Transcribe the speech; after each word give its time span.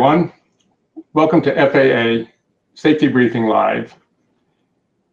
Everyone. 0.00 0.32
Welcome 1.12 1.42
to 1.42 1.54
FAA 1.54 2.32
Safety 2.72 3.06
Briefing 3.06 3.48
Live. 3.48 3.94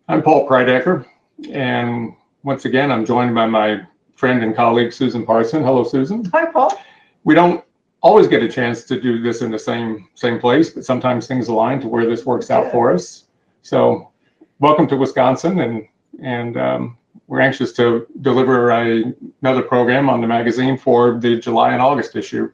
I'm 0.07 0.21
Paul 0.21 0.47
Preidecker, 0.47 1.05
and 1.51 2.13
once 2.43 2.63
again, 2.63 2.89
I'm 2.89 3.05
joined 3.05 3.35
by 3.35 3.47
my 3.47 3.81
friend 4.15 4.41
and 4.41 4.55
colleague, 4.55 4.93
Susan 4.93 5.25
Parson. 5.25 5.61
Hello, 5.61 5.83
Susan. 5.83 6.23
Hi, 6.31 6.45
Paul. 6.45 6.81
We 7.25 7.35
don't 7.35 7.65
always 8.01 8.29
get 8.29 8.41
a 8.43 8.47
chance 8.47 8.85
to 8.85 8.97
do 8.97 9.21
this 9.21 9.41
in 9.41 9.51
the 9.51 9.59
same 9.59 10.07
same 10.15 10.39
place, 10.39 10.69
but 10.69 10.85
sometimes 10.85 11.27
things 11.27 11.49
align 11.49 11.81
to 11.81 11.89
where 11.89 12.05
this 12.05 12.25
works 12.25 12.49
out 12.49 12.71
for 12.71 12.93
us. 12.93 13.25
So, 13.63 14.13
welcome 14.59 14.87
to 14.87 14.95
Wisconsin, 14.95 15.59
and 15.59 15.85
and 16.23 16.55
um, 16.55 16.97
we're 17.27 17.41
anxious 17.41 17.73
to 17.73 18.07
deliver 18.21 18.71
a, 18.71 19.13
another 19.41 19.63
program 19.63 20.09
on 20.09 20.21
the 20.21 20.27
magazine 20.27 20.77
for 20.77 21.19
the 21.19 21.37
July 21.37 21.73
and 21.73 21.81
August 21.81 22.15
issue. 22.15 22.49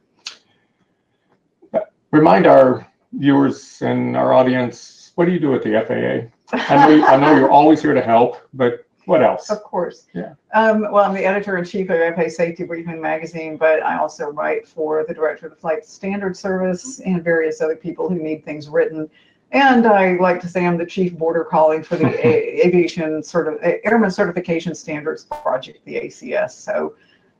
Remind 2.14 2.46
our 2.46 2.86
viewers 3.14 3.82
and 3.82 4.16
our 4.16 4.32
audience, 4.32 5.10
what 5.16 5.24
do 5.24 5.32
you 5.32 5.40
do 5.40 5.52
at 5.52 5.64
the 5.64 5.72
FAA? 5.72 6.56
I 6.56 6.86
know, 6.96 7.06
I 7.06 7.16
know 7.16 7.34
you're 7.34 7.50
always 7.50 7.82
here 7.82 7.92
to 7.92 8.00
help, 8.00 8.36
but 8.54 8.86
what 9.06 9.20
else? 9.20 9.50
Of 9.50 9.64
course. 9.64 10.06
Yeah. 10.14 10.34
Um, 10.54 10.82
well, 10.92 11.04
I'm 11.04 11.12
the 11.12 11.24
editor 11.24 11.58
in 11.58 11.64
chief 11.64 11.90
of 11.90 12.14
FAA 12.14 12.28
Safety 12.28 12.62
Briefing 12.62 13.00
Magazine, 13.00 13.56
but 13.56 13.82
I 13.82 13.98
also 13.98 14.28
write 14.28 14.64
for 14.68 15.04
the 15.08 15.12
director 15.12 15.46
of 15.46 15.54
the 15.54 15.58
Flight 15.58 15.84
Standard 15.84 16.36
Service 16.36 17.00
and 17.00 17.24
various 17.24 17.60
other 17.60 17.74
people 17.74 18.08
who 18.08 18.14
need 18.14 18.44
things 18.44 18.68
written. 18.68 19.10
And 19.50 19.84
I 19.84 20.14
like 20.14 20.40
to 20.42 20.48
say 20.48 20.64
I'm 20.64 20.78
the 20.78 20.86
chief 20.86 21.14
border 21.18 21.42
collie 21.42 21.82
for 21.82 21.96
the 21.96 22.06
A- 22.26 22.64
Aviation 22.64 23.24
sort 23.24 23.48
of 23.48 23.58
Airman 23.82 24.12
Certification 24.12 24.72
Standards 24.76 25.24
Project, 25.24 25.84
the 25.84 25.96
ACS. 25.96 26.52
So 26.52 26.94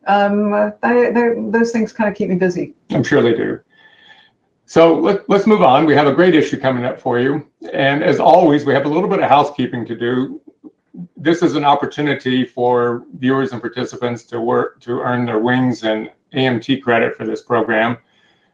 um, 0.09 0.53
I, 0.83 1.13
those 1.51 1.71
things 1.71 1.93
kind 1.93 2.11
of 2.11 2.17
keep 2.17 2.29
me 2.29 2.35
busy. 2.35 2.75
I'm 2.91 3.05
sure 3.05 3.23
they 3.23 3.35
do. 3.35 3.61
So 4.67 4.95
let, 4.95 5.29
let's 5.29 5.47
move 5.47 5.63
on. 5.63 5.85
We 5.85 5.95
have 5.95 6.07
a 6.07 6.15
great 6.15 6.35
issue 6.35 6.59
coming 6.59 6.85
up 6.85 7.01
for 7.01 7.19
you. 7.19 7.47
And 7.73 8.03
as 8.03 8.19
always, 8.19 8.65
we 8.65 8.73
have 8.73 8.87
a 8.87 8.89
little 8.89 9.09
bit 9.09 9.21
of 9.21 9.29
housekeeping 9.29 9.85
to 9.87 9.97
do. 9.97 10.41
This 11.17 11.43
is 11.43 11.55
an 11.55 11.65
opportunity 11.65 12.45
for 12.45 13.05
viewers 13.19 13.53
and 13.53 13.61
participants 13.61 14.25
to 14.25 14.41
work 14.41 14.81
to 14.81 15.01
earn 15.01 15.27
their 15.27 15.39
wings 15.39 15.83
and 15.83 16.11
AMT 16.33 16.83
credit 16.83 17.17
for 17.17 17.27
this 17.27 17.43
program. 17.43 17.99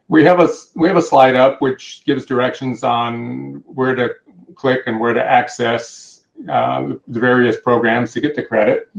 We 0.08 0.24
have 0.24 0.40
a 0.40 0.48
we 0.74 0.88
have 0.88 0.96
a 0.96 1.02
slide 1.02 1.36
up 1.36 1.62
which 1.62 2.02
gives 2.04 2.26
directions 2.26 2.82
on 2.82 3.62
where 3.66 3.94
to 3.94 4.14
click 4.56 4.82
and 4.86 4.98
where 4.98 5.12
to 5.12 5.22
access 5.22 6.24
uh, 6.48 6.94
the 7.06 7.20
various 7.20 7.60
programs 7.60 8.12
to 8.12 8.20
get 8.20 8.34
the 8.34 8.42
credit. 8.42 8.90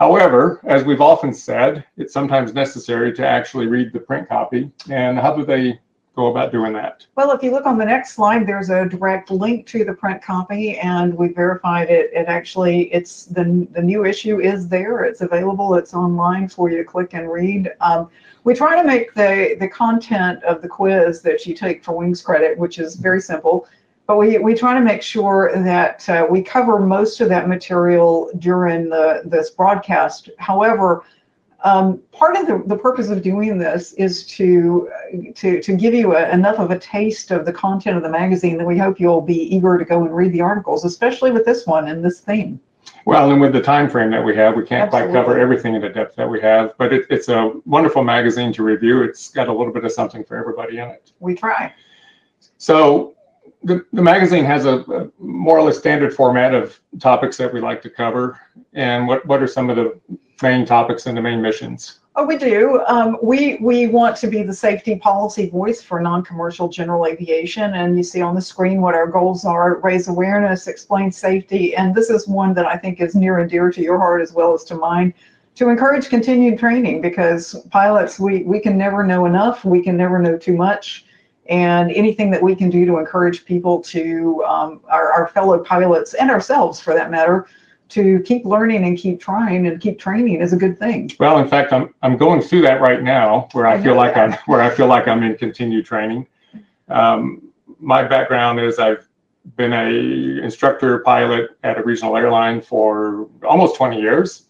However, 0.00 0.60
as 0.64 0.82
we've 0.82 1.02
often 1.02 1.32
said, 1.32 1.84
it's 1.98 2.12
sometimes 2.12 2.54
necessary 2.54 3.12
to 3.12 3.26
actually 3.26 3.66
read 3.66 3.92
the 3.92 4.00
print 4.00 4.28
copy. 4.28 4.70
And 4.88 5.18
how 5.18 5.36
do 5.36 5.44
they 5.44 5.78
go 6.20 6.26
about 6.28 6.52
doing 6.52 6.72
that? 6.74 7.06
Well, 7.16 7.30
if 7.32 7.42
you 7.42 7.50
look 7.50 7.66
on 7.66 7.78
the 7.78 7.84
next 7.84 8.14
slide, 8.14 8.46
there's 8.46 8.70
a 8.70 8.86
direct 8.86 9.30
link 9.30 9.66
to 9.68 9.84
the 9.84 9.94
print 9.94 10.22
copy, 10.22 10.78
and 10.78 11.14
we 11.14 11.28
verified 11.28 11.88
it. 11.90 12.10
It 12.12 12.26
actually, 12.28 12.92
it's 12.92 13.24
the 13.24 13.66
the 13.72 13.82
new 13.82 14.04
issue 14.04 14.40
is 14.40 14.68
there. 14.68 15.04
It's 15.04 15.20
available. 15.20 15.74
It's 15.74 15.94
online 15.94 16.48
for 16.48 16.70
you 16.70 16.76
to 16.78 16.84
click 16.84 17.14
and 17.14 17.30
read. 17.30 17.72
Um, 17.80 18.10
we 18.44 18.54
try 18.54 18.80
to 18.80 18.86
make 18.86 19.14
the 19.14 19.56
the 19.58 19.68
content 19.68 20.42
of 20.44 20.62
the 20.62 20.68
quiz 20.68 21.22
that 21.22 21.46
you 21.46 21.54
take 21.54 21.84
for 21.84 21.96
Wings 21.96 22.22
credit, 22.22 22.58
which 22.58 22.78
is 22.78 22.96
very 22.96 23.20
simple. 23.20 23.66
But 24.06 24.16
we, 24.16 24.38
we 24.38 24.54
try 24.54 24.74
to 24.74 24.80
make 24.80 25.02
sure 25.02 25.52
that 25.62 26.08
uh, 26.08 26.26
we 26.28 26.42
cover 26.42 26.80
most 26.80 27.20
of 27.20 27.28
that 27.28 27.48
material 27.48 28.28
during 28.40 28.88
the 28.88 29.22
this 29.24 29.50
broadcast. 29.50 30.30
However, 30.38 31.04
um, 31.62 32.00
part 32.12 32.36
of 32.36 32.46
the, 32.46 32.62
the 32.66 32.76
purpose 32.76 33.08
of 33.08 33.22
doing 33.22 33.58
this 33.58 33.92
is 33.94 34.26
to 34.28 34.90
to 35.34 35.60
to 35.60 35.76
give 35.76 35.94
you 35.94 36.16
a, 36.16 36.30
enough 36.30 36.58
of 36.58 36.70
a 36.70 36.78
taste 36.78 37.30
of 37.30 37.44
the 37.44 37.52
content 37.52 37.96
of 37.96 38.02
the 38.02 38.08
magazine 38.08 38.56
that 38.58 38.66
we 38.66 38.78
hope 38.78 38.98
you'll 38.98 39.20
be 39.20 39.54
eager 39.54 39.76
to 39.76 39.84
go 39.84 40.02
and 40.02 40.14
read 40.14 40.32
the 40.32 40.40
articles, 40.40 40.84
especially 40.84 41.30
with 41.30 41.44
this 41.44 41.66
one 41.66 41.88
and 41.88 42.04
this 42.04 42.20
theme. 42.20 42.60
Well, 43.04 43.30
and 43.30 43.40
with 43.40 43.52
the 43.52 43.62
time 43.62 43.88
frame 43.88 44.10
that 44.10 44.24
we 44.24 44.34
have, 44.36 44.56
we 44.56 44.64
can't 44.64 44.84
Absolutely. 44.84 45.12
quite 45.12 45.20
cover 45.20 45.38
everything 45.38 45.74
in 45.74 45.82
the 45.82 45.88
depth 45.88 46.16
that 46.16 46.28
we 46.28 46.40
have, 46.40 46.76
but 46.78 46.92
it, 46.92 47.06
it's 47.10 47.28
a 47.28 47.52
wonderful 47.64 48.04
magazine 48.04 48.52
to 48.54 48.62
review. 48.62 49.02
It's 49.02 49.28
got 49.28 49.48
a 49.48 49.52
little 49.52 49.72
bit 49.72 49.84
of 49.84 49.92
something 49.92 50.24
for 50.24 50.36
everybody 50.36 50.78
in 50.78 50.88
it. 50.88 51.12
We 51.18 51.34
try. 51.34 51.72
So 52.58 53.14
the, 53.62 53.84
the 53.92 54.02
magazine 54.02 54.44
has 54.44 54.66
a, 54.66 54.80
a, 54.80 55.10
more 55.18 55.58
or 55.58 55.62
less 55.62 55.78
standard 55.78 56.14
format 56.14 56.54
of 56.54 56.78
topics 56.98 57.36
that 57.38 57.52
we 57.52 57.60
like 57.60 57.82
to 57.82 57.90
cover. 57.90 58.38
And 58.74 59.06
what, 59.06 59.24
what 59.26 59.42
are 59.42 59.46
some 59.46 59.70
of 59.70 59.76
the 59.76 59.98
main 60.42 60.64
topics 60.66 61.06
and 61.06 61.16
the 61.16 61.22
main 61.22 61.40
missions? 61.42 62.00
Oh, 62.16 62.24
we 62.24 62.36
do. 62.36 62.82
Um, 62.86 63.16
we 63.22 63.56
we 63.60 63.86
want 63.86 64.16
to 64.16 64.26
be 64.26 64.42
the 64.42 64.52
safety 64.52 64.96
policy 64.96 65.48
voice 65.48 65.80
for 65.80 66.00
non-commercial 66.00 66.68
general 66.68 67.06
aviation, 67.06 67.74
and 67.74 67.96
you 67.96 68.02
see 68.02 68.20
on 68.20 68.34
the 68.34 68.42
screen 68.42 68.80
what 68.80 68.94
our 68.94 69.06
goals 69.06 69.44
are: 69.44 69.78
raise 69.80 70.08
awareness, 70.08 70.66
explain 70.66 71.12
safety, 71.12 71.76
and 71.76 71.94
this 71.94 72.10
is 72.10 72.26
one 72.26 72.52
that 72.54 72.66
I 72.66 72.76
think 72.76 73.00
is 73.00 73.14
near 73.14 73.38
and 73.38 73.48
dear 73.48 73.70
to 73.70 73.80
your 73.80 73.96
heart 73.96 74.22
as 74.22 74.32
well 74.32 74.52
as 74.52 74.64
to 74.64 74.74
mine. 74.74 75.14
To 75.54 75.68
encourage 75.68 76.08
continued 76.08 76.58
training, 76.58 77.00
because 77.00 77.54
pilots 77.70 78.18
we 78.18 78.42
we 78.42 78.58
can 78.60 78.76
never 78.76 79.04
know 79.04 79.26
enough, 79.26 79.64
we 79.64 79.80
can 79.82 79.96
never 79.96 80.18
know 80.18 80.36
too 80.36 80.56
much, 80.56 81.04
and 81.48 81.92
anything 81.92 82.30
that 82.32 82.42
we 82.42 82.56
can 82.56 82.70
do 82.70 82.84
to 82.86 82.98
encourage 82.98 83.44
people 83.44 83.80
to 83.82 84.44
um, 84.46 84.80
our, 84.88 85.12
our 85.12 85.28
fellow 85.28 85.62
pilots 85.62 86.14
and 86.14 86.28
ourselves, 86.28 86.80
for 86.80 86.92
that 86.94 87.10
matter, 87.10 87.46
to 87.90 88.20
keep 88.20 88.44
learning 88.44 88.84
and 88.84 88.96
keep 88.96 89.20
trying 89.20 89.66
and 89.66 89.80
keep 89.80 89.98
training 89.98 90.40
is 90.40 90.52
a 90.52 90.56
good 90.56 90.78
thing. 90.78 91.10
Well, 91.18 91.38
in 91.38 91.48
fact, 91.48 91.72
I'm 91.72 91.94
I'm 92.02 92.16
going 92.16 92.40
through 92.40 92.62
that 92.62 92.80
right 92.80 93.02
now, 93.02 93.48
where 93.52 93.66
I, 93.66 93.74
I 93.74 93.82
feel 93.82 93.94
like 93.94 94.14
that. 94.14 94.30
I'm 94.30 94.38
where 94.46 94.62
I 94.62 94.70
feel 94.70 94.86
like 94.86 95.08
I'm 95.08 95.22
in 95.22 95.36
continued 95.36 95.86
training. 95.86 96.26
Um, 96.88 97.50
my 97.78 98.02
background 98.02 98.60
is 98.60 98.78
I've 98.78 99.08
been 99.56 99.72
a 99.72 100.42
instructor 100.44 101.00
pilot 101.00 101.50
at 101.62 101.78
a 101.78 101.82
regional 101.82 102.16
airline 102.16 102.60
for 102.60 103.28
almost 103.42 103.76
20 103.76 104.00
years, 104.00 104.46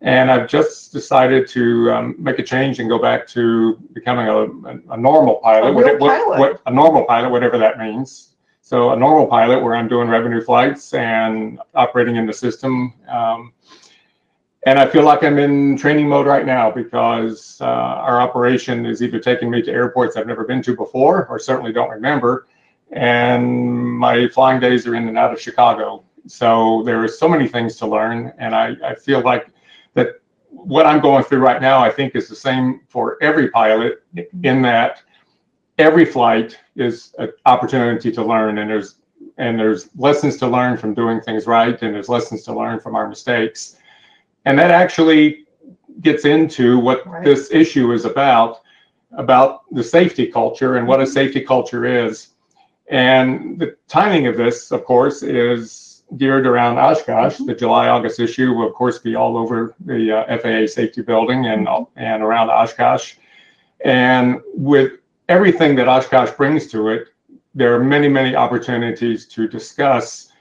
and 0.00 0.30
I've 0.30 0.48
just 0.48 0.92
decided 0.92 1.48
to 1.48 1.90
um, 1.92 2.16
make 2.18 2.38
a 2.38 2.42
change 2.42 2.78
and 2.78 2.88
go 2.88 2.98
back 2.98 3.26
to 3.28 3.76
becoming 3.92 4.28
a, 4.28 4.36
a, 4.36 4.94
a 4.94 4.96
normal 4.96 5.36
pilot, 5.36 5.70
a 5.70 5.72
what, 5.72 5.98
pilot. 5.98 6.38
What, 6.38 6.62
a 6.66 6.70
normal 6.70 7.04
pilot, 7.04 7.30
whatever 7.30 7.58
that 7.58 7.78
means. 7.78 8.31
So 8.72 8.92
a 8.92 8.96
normal 8.96 9.26
pilot 9.26 9.62
where 9.62 9.74
I'm 9.74 9.86
doing 9.86 10.08
revenue 10.08 10.42
flights 10.42 10.94
and 10.94 11.60
operating 11.74 12.16
in 12.16 12.24
the 12.24 12.32
system. 12.32 12.94
Um, 13.06 13.52
and 14.64 14.78
I 14.78 14.86
feel 14.88 15.02
like 15.02 15.22
I'm 15.22 15.36
in 15.36 15.76
training 15.76 16.08
mode 16.08 16.26
right 16.26 16.46
now 16.46 16.70
because 16.70 17.58
uh, 17.60 17.66
our 17.66 18.18
operation 18.18 18.86
is 18.86 19.02
either 19.02 19.18
taking 19.18 19.50
me 19.50 19.60
to 19.60 19.70
airports 19.70 20.16
I've 20.16 20.26
never 20.26 20.44
been 20.44 20.62
to 20.62 20.74
before 20.74 21.26
or 21.26 21.38
certainly 21.38 21.70
don't 21.70 21.90
remember. 21.90 22.46
And 22.92 23.78
my 23.98 24.26
flying 24.28 24.58
days 24.58 24.86
are 24.86 24.94
in 24.94 25.06
and 25.06 25.18
out 25.18 25.34
of 25.34 25.38
Chicago. 25.38 26.04
So 26.26 26.82
there 26.86 27.04
are 27.04 27.08
so 27.08 27.28
many 27.28 27.48
things 27.48 27.76
to 27.76 27.86
learn. 27.86 28.32
And 28.38 28.54
I, 28.54 28.74
I 28.82 28.94
feel 28.94 29.20
like 29.20 29.48
that 29.92 30.22
what 30.48 30.86
I'm 30.86 31.02
going 31.02 31.24
through 31.24 31.40
right 31.40 31.60
now, 31.60 31.84
I 31.84 31.90
think 31.90 32.14
is 32.14 32.26
the 32.26 32.36
same 32.36 32.80
for 32.88 33.22
every 33.22 33.50
pilot 33.50 34.02
in 34.42 34.62
that 34.62 35.02
every 35.78 36.04
flight 36.04 36.58
is 36.76 37.14
an 37.18 37.32
opportunity 37.46 38.12
to 38.12 38.24
learn 38.24 38.58
and 38.58 38.70
there's 38.70 38.96
and 39.38 39.58
there's 39.58 39.88
lessons 39.96 40.36
to 40.36 40.46
learn 40.46 40.76
from 40.76 40.94
doing 40.94 41.20
things 41.20 41.46
right 41.46 41.80
and 41.82 41.94
there's 41.94 42.08
lessons 42.08 42.42
to 42.44 42.54
learn 42.54 42.80
from 42.80 42.94
our 42.94 43.08
mistakes. 43.08 43.76
And 44.44 44.58
that 44.58 44.70
actually 44.70 45.46
gets 46.00 46.24
into 46.24 46.78
what 46.78 47.06
right. 47.06 47.24
this 47.24 47.50
issue 47.50 47.92
is 47.92 48.04
about 48.04 48.60
about 49.12 49.62
the 49.72 49.84
safety 49.84 50.26
culture 50.26 50.76
and 50.76 50.88
what 50.88 51.00
a 51.00 51.06
safety 51.06 51.40
culture 51.40 51.84
is. 51.84 52.28
And 52.88 53.58
the 53.58 53.76
timing 53.88 54.26
of 54.26 54.36
this 54.36 54.70
of 54.70 54.84
course 54.84 55.22
is 55.22 56.02
geared 56.18 56.46
around 56.46 56.76
oshkosh 56.76 57.36
mm-hmm. 57.36 57.46
the 57.46 57.54
july 57.54 57.88
august 57.88 58.20
issue 58.20 58.52
will 58.52 58.68
of 58.68 58.74
course 58.74 58.98
be 58.98 59.14
all 59.14 59.38
over 59.38 59.74
the 59.86 60.12
uh, 60.12 60.38
faa 60.38 60.66
safety 60.66 61.00
building 61.00 61.46
and 61.46 61.66
and 61.96 62.22
around 62.22 62.50
oshkosh. 62.50 63.14
And 63.84 64.40
with 64.54 65.01
everything 65.28 65.74
that 65.76 65.88
Oshkosh 65.88 66.30
brings 66.32 66.66
to 66.68 66.88
it, 66.88 67.08
there 67.54 67.74
are 67.74 67.82
many, 67.82 68.08
many 68.08 68.34
opportunities 68.34 69.26
to 69.26 69.46
discuss 69.46 70.32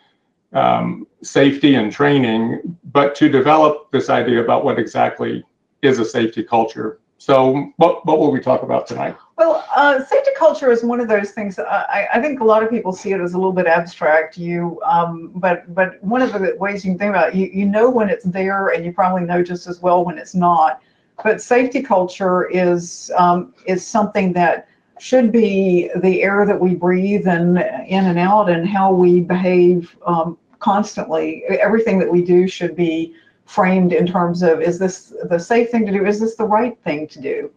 um, 0.53 1.07
safety 1.23 1.75
and 1.75 1.91
training, 1.91 2.77
but 2.91 3.15
to 3.15 3.29
develop 3.29 3.91
this 3.91 4.09
idea 4.09 4.43
about 4.43 4.65
what 4.65 4.79
exactly 4.79 5.43
is 5.81 5.99
a 5.99 6.05
safety 6.05 6.43
culture. 6.43 6.99
So, 7.17 7.71
what, 7.77 8.05
what 8.05 8.17
will 8.17 8.31
we 8.31 8.39
talk 8.39 8.63
about 8.63 8.87
tonight? 8.87 9.15
Well, 9.37 9.63
uh, 9.75 10.03
safety 10.03 10.31
culture 10.35 10.71
is 10.71 10.83
one 10.83 10.99
of 10.99 11.07
those 11.07 11.31
things. 11.31 11.59
I, 11.59 12.07
I 12.15 12.19
think 12.19 12.39
a 12.39 12.43
lot 12.43 12.63
of 12.63 12.69
people 12.71 12.93
see 12.93 13.11
it 13.11 13.21
as 13.21 13.33
a 13.33 13.37
little 13.37 13.53
bit 13.53 13.67
abstract. 13.67 14.37
You, 14.37 14.81
um, 14.83 15.31
but 15.35 15.73
but 15.75 16.03
one 16.03 16.23
of 16.23 16.33
the 16.33 16.55
ways 16.57 16.83
you 16.83 16.91
can 16.91 16.97
think 16.97 17.09
about 17.11 17.29
it, 17.29 17.35
you 17.35 17.45
you 17.53 17.65
know 17.67 17.91
when 17.91 18.09
it's 18.09 18.25
there, 18.25 18.69
and 18.69 18.83
you 18.83 18.91
probably 18.91 19.21
know 19.21 19.43
just 19.43 19.67
as 19.67 19.81
well 19.81 20.03
when 20.03 20.17
it's 20.17 20.33
not. 20.33 20.81
But 21.23 21.41
safety 21.41 21.83
culture 21.83 22.49
is 22.49 23.11
um, 23.15 23.53
is 23.67 23.85
something 23.85 24.33
that 24.33 24.67
should 25.01 25.31
be 25.31 25.89
the 26.03 26.21
air 26.21 26.45
that 26.45 26.59
we 26.59 26.75
breathe 26.75 27.27
and 27.27 27.57
in 27.88 28.06
and 28.06 28.19
out 28.19 28.51
and 28.51 28.69
how 28.69 28.94
we 28.94 29.19
behave 29.19 29.98
um, 30.06 30.38
constantly. 30.59 31.44
Everything 31.50 31.98
that 31.98 32.12
we 32.12 32.24
do 32.24 32.48
should 32.48 32.75
be 32.75 33.15
framed 33.45 33.94
in 33.94 34.06
terms 34.06 34.44
of 34.44 34.62
is 34.62 34.77
this 34.77 35.12
the 35.27 35.39
safe 35.39 35.71
thing 35.71 35.88
to 35.88 35.92
do? 35.92 36.06
Is 36.06 36.19
this 36.19 36.36
the 36.36 36.45
right 36.45 36.77
thing 36.83 37.07
to 37.07 37.19
do? 37.19 37.51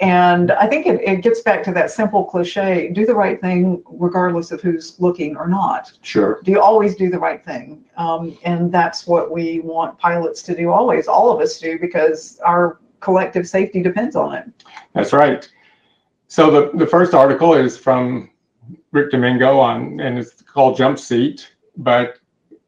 And 0.00 0.50
I 0.50 0.66
think 0.66 0.86
it, 0.86 1.00
it 1.00 1.22
gets 1.22 1.40
back 1.40 1.62
to 1.64 1.72
that 1.72 1.92
simple 1.92 2.24
cliche 2.24 2.88
do 2.88 3.06
the 3.06 3.14
right 3.14 3.40
thing 3.40 3.80
regardless 3.86 4.50
of 4.50 4.60
who's 4.60 4.98
looking 4.98 5.36
or 5.36 5.46
not. 5.46 5.92
Sure. 6.02 6.40
Do 6.42 6.50
you 6.50 6.60
always 6.60 6.96
do 6.96 7.10
the 7.10 7.18
right 7.18 7.44
thing? 7.44 7.84
Um, 7.96 8.36
and 8.42 8.72
that's 8.72 9.06
what 9.06 9.30
we 9.30 9.60
want 9.60 9.96
pilots 10.00 10.42
to 10.42 10.56
do 10.56 10.72
always, 10.72 11.06
all 11.06 11.30
of 11.30 11.40
us 11.40 11.60
do, 11.60 11.78
because 11.78 12.40
our 12.44 12.80
collective 12.98 13.48
safety 13.48 13.84
depends 13.84 14.16
on 14.16 14.34
it. 14.34 14.64
That's 14.94 15.12
right. 15.12 15.48
So 16.28 16.50
the, 16.50 16.76
the 16.76 16.86
first 16.86 17.14
article 17.14 17.54
is 17.54 17.76
from 17.78 18.30
Rick 18.92 19.10
Domingo 19.10 19.58
on, 19.58 19.98
and 19.98 20.18
it's 20.18 20.42
called 20.42 20.76
Jump 20.76 20.98
Seat, 20.98 21.50
but 21.76 22.18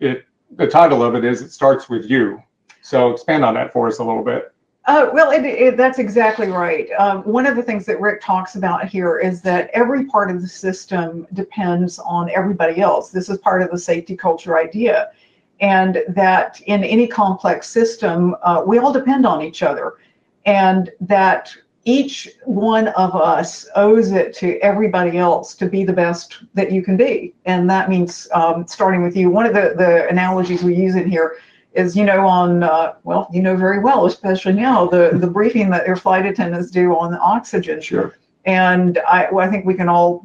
it 0.01 0.25
the 0.57 0.67
title 0.67 1.03
of 1.03 1.15
it 1.15 1.25
is 1.25 1.43
It 1.43 1.53
Starts 1.53 1.89
With 1.89 2.11
You. 2.11 2.43
So 2.83 3.11
expand 3.11 3.45
on 3.45 3.55
that 3.55 3.73
for 3.73 3.87
us 3.87 3.99
a 3.99 4.05
little 4.05 4.25
bit. 4.25 4.53
Uh, 4.87 5.11
well, 5.13 5.31
it, 5.31 5.45
it, 5.45 5.77
that's 5.77 5.99
exactly 5.99 6.49
right. 6.49 6.89
Um, 6.99 7.23
one 7.23 7.47
of 7.47 7.55
the 7.55 7.63
things 7.63 7.85
that 7.87 8.01
Rick 8.01 8.23
talks 8.23 8.57
about 8.57 8.89
here 8.89 9.19
is 9.19 9.43
that 9.43 9.71
every 9.75 10.07
part 10.07 10.31
of 10.31 10.41
the 10.41 10.49
system 10.49 11.27
depends 11.35 11.99
on 12.01 12.31
everybody 12.31 12.81
else. 12.81 13.11
This 13.11 13.29
is 13.29 13.39
part 13.39 13.63
of 13.63 13.71
the 13.71 13.79
safety 13.79 14.17
culture 14.17 14.59
idea. 14.59 15.11
And 15.61 16.03
that 16.09 16.61
in 16.63 16.83
any 16.83 17.07
complex 17.07 17.69
system, 17.69 18.35
uh, 18.43 18.65
we 18.67 18.79
all 18.79 18.93
depend 18.93 19.27
on 19.27 19.43
each 19.43 19.63
other. 19.63 19.99
And 20.47 20.91
that 21.03 21.55
each 21.91 22.29
one 22.45 22.89
of 22.89 23.17
us 23.17 23.67
owes 23.75 24.13
it 24.13 24.33
to 24.35 24.59
everybody 24.59 25.19
else 25.19 25.55
to 25.57 25.67
be 25.67 25.83
the 25.83 25.93
best 25.93 26.39
that 26.55 26.71
you 26.71 26.83
can 26.83 26.97
be. 26.97 27.35
And 27.47 27.69
that 27.69 27.91
means 27.91 28.29
um, 28.33 28.67
starting 28.67 29.03
with 29.03 29.17
you. 29.17 29.29
One 29.29 29.47
of 29.47 29.55
the, 29.55 29.75
the 29.77 30.09
analogies 30.09 30.63
we 30.63 30.75
use 30.77 30.95
in 30.95 31.11
here 31.11 31.37
is 31.73 31.97
you 31.97 32.05
know 32.05 32.27
on 32.27 32.65
uh, 32.65 32.95
well 33.05 33.29
you 33.33 33.41
know 33.41 33.57
very 33.57 33.79
well 33.79 34.05
especially 34.07 34.53
now 34.53 34.87
the 34.87 35.11
the 35.15 35.27
briefing 35.39 35.71
that 35.71 35.87
your 35.87 35.95
flight 35.95 36.27
attendants 36.27 36.69
do 36.69 36.97
on 36.97 37.13
the 37.13 37.21
oxygen 37.21 37.81
Sure. 37.81 38.17
and 38.45 38.99
I, 39.07 39.29
well, 39.31 39.47
I 39.47 39.51
think 39.51 39.65
we 39.65 39.75
can 39.75 39.89
all 39.89 40.25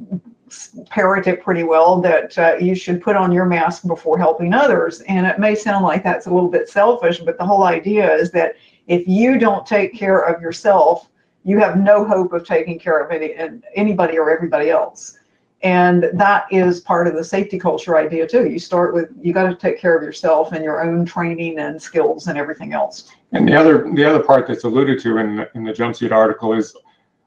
parrot 0.90 1.28
it 1.28 1.44
pretty 1.44 1.62
well 1.62 2.02
that 2.02 2.36
uh, 2.40 2.56
you 2.60 2.74
should 2.74 3.00
put 3.00 3.16
on 3.16 3.32
your 3.32 3.46
mask 3.46 3.86
before 3.86 4.18
helping 4.18 4.56
others 4.56 5.02
and 5.02 5.28
it 5.28 5.38
may 5.38 5.54
sound 5.54 5.84
like 5.86 6.04
that's 6.04 6.26
a 6.26 6.34
little 6.34 6.50
bit 6.50 6.68
selfish 6.68 7.20
but 7.20 7.38
the 7.38 7.46
whole 7.46 7.64
idea 7.64 8.12
is 8.12 8.32
that 8.32 8.56
if 8.88 9.08
you 9.08 9.38
don't 9.38 9.68
take 9.68 9.94
care 9.94 10.22
of 10.22 10.42
yourself 10.42 11.10
you 11.46 11.60
have 11.60 11.78
no 11.78 12.04
hope 12.04 12.34
of 12.34 12.46
taking 12.46 12.78
care 12.80 13.00
of 13.00 13.12
any, 13.12 13.36
anybody 13.76 14.18
or 14.18 14.30
everybody 14.30 14.70
else 14.70 15.18
and 15.62 16.10
that 16.14 16.46
is 16.52 16.82
part 16.82 17.08
of 17.08 17.16
the 17.16 17.24
safety 17.24 17.58
culture 17.58 17.98
idea 17.98 18.28
too 18.28 18.50
you 18.50 18.60
start 18.60 18.94
with 18.94 19.10
you 19.22 19.32
got 19.32 19.50
to 19.50 19.56
take 19.56 19.80
care 19.80 19.96
of 19.96 20.04
yourself 20.04 20.52
and 20.52 20.64
your 20.64 20.84
own 20.84 21.06
training 21.06 21.60
and 21.60 21.82
skills 21.82 22.28
and 22.28 22.38
everything 22.38 22.74
else 22.74 23.12
And 23.32 23.48
the 23.48 23.56
other 23.56 23.90
the 23.94 24.04
other 24.04 24.22
part 24.22 24.48
that's 24.48 24.66
alluded 24.66 25.00
to 25.02 25.18
in 25.18 25.38
the, 25.38 25.50
in 25.56 25.64
the 25.64 25.74
jump 25.74 25.96
seat 25.96 26.12
article 26.12 26.54
is 26.54 26.76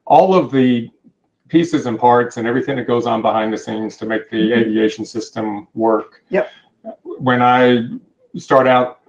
all 0.04 0.34
of 0.34 0.50
the 0.50 0.90
pieces 1.48 1.86
and 1.86 1.98
parts 1.98 2.36
and 2.36 2.46
everything 2.46 2.76
that 2.76 2.86
goes 2.86 3.06
on 3.06 3.22
behind 3.22 3.52
the 3.52 3.58
scenes 3.58 3.96
to 3.96 4.06
make 4.06 4.28
the 4.30 4.50
Mhm. 4.50 4.58
aviation 4.58 5.04
system 5.04 5.66
work. 5.74 6.22
Yep. 6.28 6.50
When 7.02 7.40
I 7.40 7.88
start 8.36 8.66
out 8.66 9.00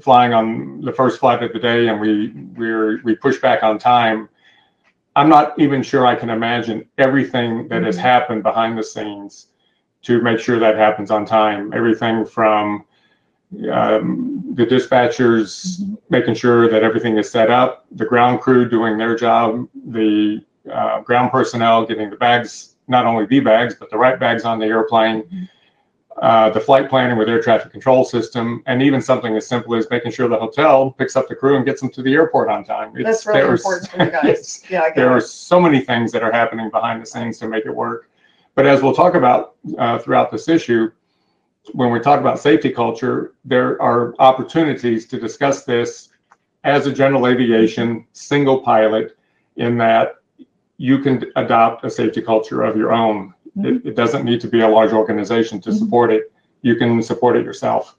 flying 0.00 0.32
on 0.32 0.80
the 0.80 0.92
first 0.92 1.18
flight 1.18 1.42
of 1.42 1.52
the 1.52 1.58
day 1.58 1.88
and 1.88 2.00
we 2.00 2.28
we're 2.56 3.00
we 3.02 3.16
push 3.16 3.38
back 3.40 3.64
on 3.64 3.78
time, 3.78 4.28
I'm 5.18 5.28
not 5.28 5.58
even 5.58 5.82
sure 5.82 6.06
I 6.06 6.14
can 6.14 6.30
imagine 6.30 6.84
everything 6.98 7.66
that 7.68 7.82
has 7.82 7.96
Mhm. 7.96 8.00
happened 8.00 8.42
behind 8.44 8.78
the 8.78 8.84
scenes 8.84 9.48
to 10.02 10.22
make 10.22 10.38
sure 10.38 10.58
that 10.60 10.76
happens 10.76 11.10
on 11.10 11.24
time. 11.24 11.72
Everything 11.74 12.24
from 12.24 12.84
um, 13.72 14.42
the 14.54 14.66
dispatchers 14.66 15.80
making 16.10 16.34
sure 16.34 16.68
that 16.68 16.82
everything 16.82 17.16
is 17.16 17.30
set 17.30 17.50
up, 17.50 17.86
the 17.92 18.04
ground 18.04 18.40
crew 18.40 18.68
doing 18.68 18.96
their 18.98 19.14
job, 19.16 19.66
the 19.88 20.40
uh, 20.72 21.00
ground 21.00 21.30
personnel 21.32 21.84
getting 21.86 22.10
the 22.10 22.16
bags, 22.16 22.76
not 22.88 23.06
only 23.06 23.24
the 23.26 23.40
bags, 23.40 23.74
but 23.74 23.90
the 23.90 23.96
right 23.96 24.20
bags 24.20 24.44
on 24.44 24.58
the 24.58 24.66
airplane, 24.66 25.22
Mhm. 25.22 25.48
Uh, 26.22 26.50
the 26.50 26.60
flight 26.60 26.88
planning 26.88 27.16
with 27.16 27.28
air 27.28 27.40
traffic 27.40 27.70
control 27.70 28.04
system, 28.04 28.62
and 28.66 28.82
even 28.82 29.00
something 29.00 29.36
as 29.36 29.46
simple 29.46 29.74
as 29.74 29.88
making 29.90 30.10
sure 30.10 30.28
the 30.28 30.38
hotel 30.38 30.90
picks 30.92 31.16
up 31.16 31.28
the 31.28 31.34
crew 31.34 31.56
and 31.56 31.64
gets 31.64 31.80
them 31.80 31.90
to 31.90 32.02
the 32.02 32.12
airport 32.14 32.48
on 32.48 32.64
time. 32.64 32.96
It's- 32.96 33.24
that's 33.24 33.26
really 33.26 33.40
important 33.50 33.90
for 33.90 34.04
you 34.04 34.10
guys 34.22 34.64
yeah 34.68 34.90
there 34.94 35.10
are 35.10 35.20
so 35.20 35.60
many 35.60 35.80
things 35.80 36.10
that 36.12 36.22
are 36.22 36.32
happening 36.32 36.70
behind 36.70 37.00
the 37.02 37.06
scenes 37.06 37.38
to 37.38 37.48
make 37.48 37.66
it 37.66 37.74
work. 37.74 38.10
But 38.54 38.66
as 38.66 38.82
we'll 38.82 38.94
talk 38.94 39.14
about 39.14 39.54
uh, 39.78 39.98
throughout 40.00 40.32
this 40.32 40.48
issue, 40.48 40.90
when 41.72 41.90
we 41.92 42.00
talk 42.00 42.18
about 42.20 42.40
safety 42.40 42.70
culture, 42.70 43.34
there 43.44 43.80
are 43.80 44.14
opportunities 44.18 45.06
to 45.08 45.20
discuss 45.20 45.64
this 45.64 46.08
as 46.64 46.86
a 46.86 46.92
general 46.92 47.26
aviation 47.26 48.06
single 48.12 48.60
pilot, 48.60 49.16
in 49.56 49.76
that 49.78 50.16
you 50.78 50.98
can 50.98 51.24
adopt 51.36 51.84
a 51.84 51.90
safety 51.90 52.22
culture 52.22 52.62
of 52.62 52.76
your 52.76 52.92
own. 52.92 53.34
It, 53.64 53.86
it 53.86 53.96
doesn't 53.96 54.24
need 54.24 54.40
to 54.42 54.48
be 54.48 54.60
a 54.60 54.68
large 54.68 54.92
organization 54.92 55.60
to 55.62 55.70
Mhm. 55.70 55.78
support 55.78 56.12
it. 56.12 56.32
You 56.62 56.76
can 56.76 57.02
support 57.02 57.36
it 57.36 57.44
yourself. 57.44 57.96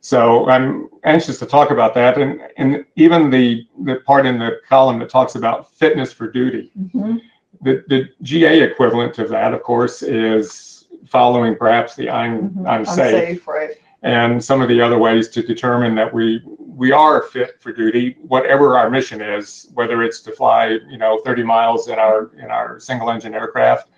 So 0.00 0.48
I'm 0.48 0.88
anxious 1.04 1.38
to 1.40 1.46
talk 1.46 1.70
about 1.70 1.94
that, 1.94 2.18
and 2.18 2.40
and 2.56 2.84
even 2.96 3.30
the 3.30 3.66
the 3.84 3.96
part 4.06 4.26
in 4.26 4.38
the 4.38 4.60
column 4.68 4.98
that 5.00 5.10
talks 5.10 5.34
about 5.34 5.72
fitness 5.72 6.12
for 6.12 6.30
duty. 6.30 6.70
Mhm. 6.78 7.20
The 7.62 7.84
the 7.88 8.08
GA 8.22 8.62
equivalent 8.62 9.18
of 9.18 9.28
that, 9.30 9.52
of 9.54 9.62
course, 9.62 10.02
is 10.02 10.86
following 11.06 11.56
perhaps 11.56 11.94
the 11.96 12.08
I'm 12.10 12.50
Mhm. 12.50 12.68
I'm 12.68 12.84
safe 12.84 13.46
right 13.48 13.70
and 14.02 14.42
some 14.44 14.60
of 14.62 14.68
the 14.68 14.80
other 14.80 14.98
ways 14.98 15.28
to 15.30 15.42
determine 15.42 15.94
that 15.96 16.12
we 16.12 16.42
we 16.58 16.92
are 16.92 17.22
fit 17.22 17.56
for 17.60 17.72
duty, 17.72 18.16
whatever 18.20 18.76
our 18.76 18.90
mission 18.90 19.22
is, 19.22 19.68
whether 19.72 20.02
it's 20.02 20.20
to 20.20 20.30
fly, 20.30 20.78
you 20.90 20.98
know, 20.98 21.18
30 21.24 21.42
miles 21.42 21.88
in 21.88 21.98
our 21.98 22.30
in 22.38 22.50
our 22.50 22.78
single 22.78 23.10
engine 23.10 23.34
aircraft, 23.34 23.88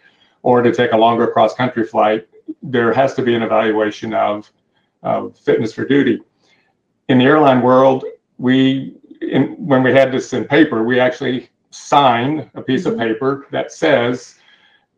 or 0.48 0.62
to 0.62 0.72
take 0.72 0.92
a 0.92 0.96
longer 0.96 1.26
cross 1.26 1.52
country 1.54 1.84
flight. 1.84 2.26
There 2.62 2.90
has 2.94 3.12
to 3.16 3.22
be 3.22 3.34
an 3.34 3.42
evaluation 3.42 4.14
of 4.14 4.50
of 5.02 5.36
fitness 5.46 5.74
for 5.74 5.84
duty. 5.84 6.16
In 7.10 7.18
the 7.18 7.26
airline 7.26 7.60
world, 7.60 8.04
we 8.38 8.94
in, 9.20 9.42
when 9.70 9.82
we 9.82 9.92
had 9.92 10.10
this 10.10 10.32
in 10.32 10.44
paper, 10.44 10.78
we 10.82 10.98
actually 10.98 11.50
signed 11.70 12.50
a 12.54 12.62
piece 12.62 12.84
Mhm. 12.84 12.92
of 12.92 12.98
paper 13.04 13.30
that 13.50 13.66
says 13.72 14.16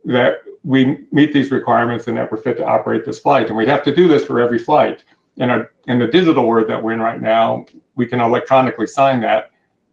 that 0.04 0.33
we 0.62 0.80
meet 1.19 1.33
these 1.33 1.50
requirements 1.50 2.07
and 2.07 2.16
that 2.16 2.30
we're 2.30 2.45
fit 2.47 2.57
to 2.59 2.66
operate 2.76 3.04
this 3.04 3.19
flight. 3.19 3.49
And 3.49 3.57
we 3.57 3.66
have 3.66 3.83
to 3.88 3.92
do 4.00 4.07
this 4.12 4.25
for 4.25 4.37
every 4.40 4.61
flight. 4.69 4.99
In, 5.42 5.49
a, 5.50 5.59
in 5.90 5.99
the 5.99 6.07
digital 6.19 6.45
world 6.47 6.69
that 6.69 6.80
we're 6.83 6.92
in 6.92 7.00
right 7.00 7.21
now, 7.21 7.64
we 7.97 8.07
can 8.07 8.21
electronically 8.21 8.87
sign 8.87 9.21
that, 9.23 9.50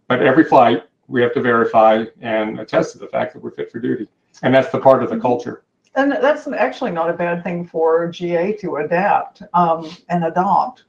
but 0.10 0.22
every 0.22 0.44
flight 0.44 0.84
we 1.08 1.22
have 1.22 1.34
to 1.38 1.42
verify 1.42 1.94
and 2.22 2.60
attest 2.60 2.88
to 2.94 2.98
the 3.00 3.08
fact 3.08 3.34
that 3.34 3.42
we're 3.42 3.58
fit 3.60 3.72
for 3.72 3.80
duty. 3.80 4.08
And 4.44 4.54
that's 4.54 4.70
the 4.72 4.80
part 4.80 5.04
of 5.04 5.10
the 5.10 5.20
culture. 5.20 5.64
and 5.96 6.12
that's 6.12 6.48
actually 6.48 6.92
not 6.92 7.10
a 7.10 7.14
bad 7.14 7.44
thing 7.44 7.66
for 7.66 8.08
ga 8.12 8.54
to 8.62 8.76
adapt 8.78 9.42
um, 9.54 9.90
and 10.10 10.24
adopt 10.26 10.84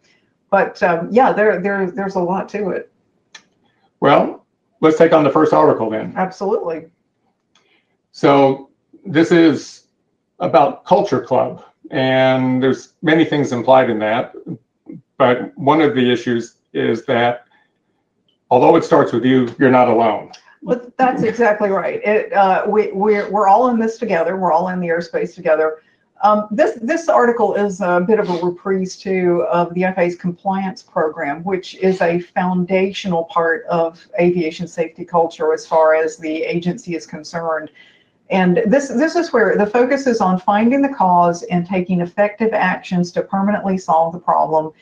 but 0.50 0.82
um, 0.82 1.08
yeah 1.10 1.32
there, 1.32 1.60
there 1.60 1.90
there's 1.90 2.16
a 2.16 2.20
lot 2.32 2.48
to 2.48 2.60
it 2.70 2.90
Well, 4.00 4.44
let's 4.80 4.98
take 4.98 5.12
on 5.12 5.24
the 5.24 5.30
first 5.30 5.52
article 5.52 5.88
then. 5.90 6.12
absolutely 6.16 6.78
So 8.12 8.70
this 9.04 9.30
is 9.32 9.84
about 10.40 10.84
Culture 10.84 11.20
Club, 11.20 11.64
and 11.90 12.62
there's 12.62 12.94
many 13.02 13.24
things 13.24 13.52
implied 13.52 13.88
in 13.90 13.98
that. 14.00 14.34
But 15.16 15.56
one 15.56 15.80
of 15.80 15.94
the 15.94 16.12
issues 16.12 16.56
is 16.72 17.04
that 17.06 17.44
although 18.50 18.76
it 18.76 18.84
starts 18.84 19.12
with 19.12 19.24
you, 19.24 19.54
you're 19.58 19.70
not 19.80 19.88
alone. 19.88 20.30
But 20.62 20.96
that's 20.96 21.22
exactly 21.22 21.70
right. 21.70 22.00
It, 22.04 22.32
uh, 22.32 22.64
we, 22.66 22.90
we're, 22.92 23.30
we're 23.30 23.46
all 23.46 23.68
in 23.68 23.78
this 23.78 23.98
together. 23.98 24.36
We're 24.36 24.52
all 24.52 24.68
in 24.68 24.80
the 24.80 24.88
airspace 24.88 25.34
together. 25.34 25.82
Um, 26.22 26.48
this, 26.50 26.78
this 26.82 27.08
article 27.08 27.54
is 27.54 27.80
a 27.80 28.04
bit 28.04 28.18
of 28.18 28.28
a 28.28 28.44
reprise 28.44 28.96
too 28.96 29.46
of 29.50 29.72
the 29.74 29.84
FAA's 29.94 30.16
compliance 30.16 30.82
program, 30.82 31.44
which 31.44 31.76
is 31.76 32.00
a 32.00 32.18
foundational 32.18 33.24
part 33.24 33.64
of 33.66 34.04
aviation 34.20 34.66
safety 34.66 35.04
culture 35.04 35.52
as 35.52 35.64
far 35.64 35.94
as 35.94 36.16
the 36.16 36.42
agency 36.42 36.96
is 36.96 37.06
concerned. 37.06 37.70
And 38.30 38.62
this, 38.66 38.88
this 38.88 39.14
is 39.14 39.32
where 39.32 39.56
the 39.56 39.66
focus 39.66 40.06
is 40.06 40.20
on 40.20 40.40
finding 40.40 40.82
the 40.82 40.88
cause 40.88 41.44
and 41.44 41.64
taking 41.64 42.00
effective 42.00 42.52
actions 42.52 43.12
to 43.12 43.22
permanently 43.22 43.78
solve 43.78 44.12
the 44.12 44.18
problem. 44.18 44.72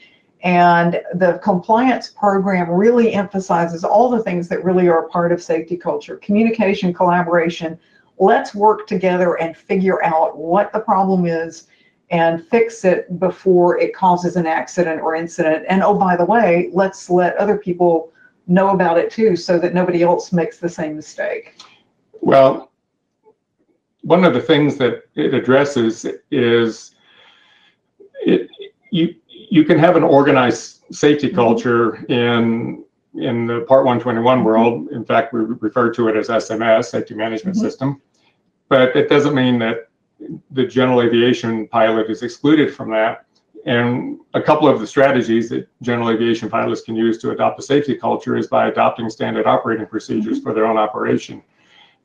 And 0.47 1.03
the 1.15 1.41
compliance 1.43 2.09
program 2.09 2.71
really 2.71 3.15
emphasizes 3.15 3.83
all 3.83 4.09
the 4.09 4.23
things 4.23 4.47
that 4.47 4.63
really 4.63 4.87
are 4.89 5.09
part 5.09 5.33
of 5.33 5.43
safety 5.43 5.77
culture 5.77 6.19
communication, 6.19 6.95
collaboration. 6.95 7.77
Let's 8.19 8.55
work 8.55 8.87
together 8.87 9.41
and 9.41 9.57
figure 9.57 10.05
out 10.05 10.39
what 10.39 10.73
the 10.73 10.79
problem 10.79 11.27
is 11.27 11.67
and 12.11 12.47
fix 12.47 12.85
it 12.85 13.19
before 13.19 13.81
it 13.81 13.93
causes 13.93 14.37
an 14.37 14.47
accident 14.47 15.01
or 15.01 15.17
incident. 15.17 15.67
And 15.69 15.83
oh, 15.83 15.95
by 15.95 16.17
the 16.17 16.25
way, 16.25 16.71
let's 16.73 17.11
let 17.11 17.37
other 17.39 17.59
people 17.59 18.13
know 18.47 18.69
about 18.69 18.99
it 18.99 19.11
too 19.11 19.35
so 19.35 19.59
that 19.59 19.75
nobody 19.75 20.05
else 20.05 20.33
makes 20.33 20.59
the 20.59 20.69
same 20.69 20.95
mistake. 20.95 21.61
Well, 22.21 22.71
one 24.03 24.23
of 24.23 24.33
the 24.33 24.41
things 24.41 24.77
that 24.77 25.03
it 25.17 25.35
addresses 25.35 26.07
is 26.31 26.95
it 28.25 28.49
you 28.93 29.17
you 29.57 29.65
can 29.65 29.79
have 29.79 29.97
an 29.97 30.03
organized 30.03 30.85
safety 30.93 31.29
Mhm. 31.31 31.35
culture 31.35 32.05
in 32.09 32.85
in 33.19 33.47
the 33.47 33.63
Part 33.63 33.87
121 33.87 34.45
world, 34.45 34.89
in 34.93 35.03
fact, 35.03 35.33
we 35.33 35.41
refer 35.41 35.91
to 35.91 36.09
it 36.09 36.17
as 36.17 36.29
SMS, 36.29 36.91
Safety 36.91 37.15
Management 37.15 37.57
Mhm. 37.57 37.61
System. 37.61 38.03
But 38.69 38.95
it 38.95 39.09
doesn't 39.09 39.35
mean 39.35 39.59
that 39.61 39.89
the 40.51 40.67
general 40.67 41.01
aviation 41.01 41.67
pilot 41.69 42.11
is 42.11 42.23
excluded 42.23 42.75
from 42.75 42.91
that. 42.91 43.25
And 43.65 44.19
a 44.35 44.43
couple 44.43 44.69
of 44.69 44.81
the 44.81 44.87
strategies 44.87 45.49
that 45.49 45.67
general 45.81 46.11
aviation 46.11 46.51
pilots 46.51 46.83
can 46.83 46.95
use 46.95 47.17
to 47.23 47.31
adopt 47.31 47.59
a 47.59 47.63
safety 47.63 47.95
culture 47.95 48.37
is 48.37 48.49
by 48.49 48.69
adopting 48.69 49.09
standard 49.09 49.47
operating 49.47 49.87
procedures 49.87 50.39
for 50.43 50.53
their 50.53 50.67
own 50.67 50.77
operation. 50.77 51.43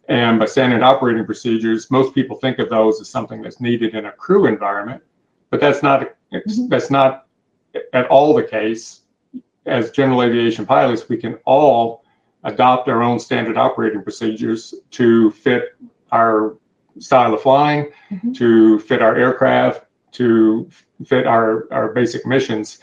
And 0.08 0.40
by 0.40 0.46
standard 0.46 0.82
operating 0.82 1.26
procedures, 1.26 1.92
most 1.92 2.16
people 2.16 2.38
think 2.38 2.58
of 2.60 2.70
those 2.70 3.02
as 3.02 3.10
something 3.10 3.42
that's 3.42 3.60
needed 3.60 3.96
in 3.96 4.06
a 4.06 4.14
crew 4.14 4.46
environment, 4.46 5.02
but 5.50 5.60
that's 5.60 5.84
not 5.84 5.98
Mhm. 6.32 6.70
that's 6.70 6.90
not 6.90 7.26
at 7.94 8.08
all 8.08 8.34
the 8.34 8.44
case. 8.44 9.02
As 9.66 9.92
general 9.92 10.24
aviation 10.24 10.66
pilots, 10.66 11.08
we 11.08 11.18
can 11.18 11.36
all 11.46 12.04
adopt 12.44 12.90
our 12.90 13.04
own 13.04 13.20
standard 13.20 13.58
operating 13.58 14.02
procedures 14.02 14.74
to 14.92 15.32
fit 15.32 15.76
our 16.12 16.58
style 17.00 17.34
of 17.34 17.42
flying, 17.42 17.92
Mhm. 18.12 18.36
to 18.36 18.80
fit 18.80 19.02
our 19.02 19.16
aircraft, 19.16 19.86
to 20.14 20.68
fit 21.06 21.26
our, 21.28 21.68
our 21.72 21.94
basic 21.94 22.26
missions. 22.26 22.80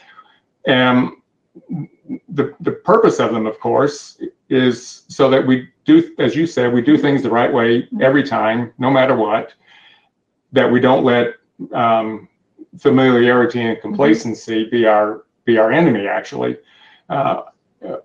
And 0.67 1.11
the, 2.29 2.55
the 2.61 2.73
purpose 2.73 3.19
of 3.19 3.33
them, 3.33 3.47
of 3.47 3.59
course, 3.61 4.21
is 4.49 5.03
so 5.09 5.29
that 5.29 5.47
we 5.47 5.69
do, 5.85 6.15
as 6.19 6.35
you 6.37 6.47
said, 6.47 6.73
we 6.73 6.81
do 6.81 6.97
things 6.97 7.23
the 7.23 7.31
right 7.31 7.53
way 7.53 7.89
every 8.01 8.23
time, 8.23 8.73
no 8.79 8.91
matter 8.91 9.15
what, 9.17 9.53
that 10.53 10.71
we 10.71 10.81
don't 10.81 11.05
let 11.05 11.35
um, 11.75 12.28
familiarity 12.79 13.61
and 13.61 13.77
mm-hmm. 13.77 13.89
complacency 13.89 14.69
be 14.69 14.87
our 14.87 15.25
be 15.45 15.59
our 15.59 15.73
enemy. 15.73 16.07
Actually, 16.07 16.59
uh, 17.09 17.43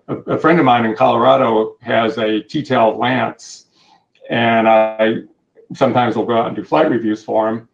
a, 0.08 0.14
a 0.14 0.38
friend 0.38 0.58
of 0.58 0.64
mine 0.64 0.84
in 0.84 0.94
Colorado 0.94 1.76
has 1.80 2.16
a 2.18 2.40
T-tail 2.40 2.96
Lance, 2.96 3.66
and 4.30 4.68
I 4.68 5.16
sometimes 5.74 6.16
will 6.16 6.26
go 6.26 6.38
out 6.38 6.46
and 6.46 6.56
do 6.56 6.64
flight 6.64 6.90
reviews 6.90 7.22
for 7.24 7.48
him. 7.48 7.68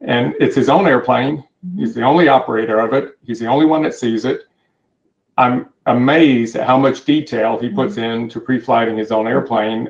And 0.00 0.34
it's 0.38 0.54
his 0.54 0.68
own 0.68 0.86
airplane. 0.86 1.38
Mm-hmm. 1.38 1.78
He's 1.80 1.94
the 1.94 2.02
only 2.02 2.28
operator 2.28 2.78
of 2.78 2.92
it. 2.92 3.18
He's 3.22 3.40
the 3.40 3.46
only 3.46 3.66
one 3.66 3.82
that 3.82 3.94
sees 3.94 4.24
it. 4.24 4.42
I'm 5.36 5.68
amazed 5.86 6.56
at 6.56 6.66
how 6.66 6.76
much 6.76 7.04
detail 7.04 7.58
he 7.58 7.68
puts 7.68 7.94
mm-hmm. 7.94 8.22
into 8.22 8.40
pre-flighting 8.40 8.96
his 8.96 9.10
own 9.10 9.26
airplane. 9.26 9.88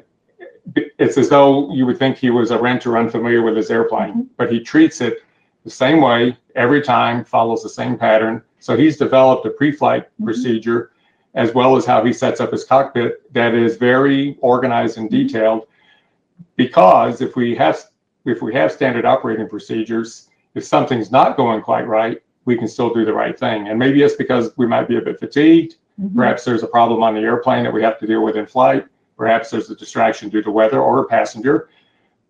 It's 0.75 1.17
as 1.17 1.29
though 1.29 1.73
you 1.73 1.87
would 1.87 1.99
think 1.99 2.17
he 2.17 2.31
was 2.31 2.51
a 2.51 2.59
renter 2.59 2.99
unfamiliar 2.99 3.43
with 3.43 3.57
his 3.57 3.71
airplane, 3.71 4.29
but 4.37 4.53
he 4.53 4.61
treats 4.61 5.01
it 5.01 5.19
the 5.69 5.75
same 5.75 6.01
way 6.01 6.37
every 6.55 6.83
time, 6.83 7.25
follows 7.25 7.63
the 7.63 7.69
same 7.69 7.97
pattern. 7.97 8.43
So 8.59 8.77
he's 8.77 8.97
developed 8.97 9.47
a 9.47 9.51
pre-flight 9.51 10.09
Mhm. 10.21 10.25
procedure 10.25 10.91
as 11.35 11.55
well 11.55 11.77
as 11.77 11.85
how 11.85 12.03
he 12.03 12.13
sets 12.13 12.41
up 12.41 12.51
his 12.53 12.65
cockpit 12.65 13.33
that 13.35 13.55
is 13.55 13.77
very 13.77 14.37
organized 14.41 14.99
and 14.99 15.11
detailed. 15.11 15.67
Because 16.57 17.21
if 17.21 17.37
we 17.37 17.55
have 17.57 17.79
if 18.25 18.43
we 18.43 18.53
have 18.53 18.71
standard 18.71 19.07
operating 19.07 19.49
procedures, 19.49 20.29
if 20.55 20.63
something's 20.63 21.11
not 21.11 21.37
going 21.37 21.63
quite 21.63 21.87
right, 21.87 22.21
we 22.45 22.57
can 22.59 22.69
still 22.69 22.93
do 22.93 23.03
the 23.05 23.13
right 23.13 23.39
thing. 23.39 23.69
And 23.69 23.79
maybe 23.79 24.03
it's 24.03 24.17
because 24.17 24.53
we 24.59 24.67
might 24.67 24.87
be 24.87 24.99
a 24.99 25.01
bit 25.01 25.19
fatigued. 25.19 25.77
Mhm. 25.99 26.15
Perhaps 26.15 26.45
there's 26.45 26.63
a 26.63 26.67
problem 26.67 27.03
on 27.03 27.15
the 27.15 27.21
airplane 27.21 27.65
that 27.65 27.73
we 27.73 27.83
have 27.83 27.99
to 28.01 28.07
deal 28.07 28.23
with 28.23 28.37
in 28.37 28.45
flight. 28.45 28.85
Perhaps 29.17 29.51
there's 29.51 29.71
a 29.71 29.77
distraction 29.77 30.29
due 30.29 30.43
to 30.43 30.51
weather 30.51 30.81
or 30.81 31.01
a 31.01 31.05
passenger. 31.07 31.69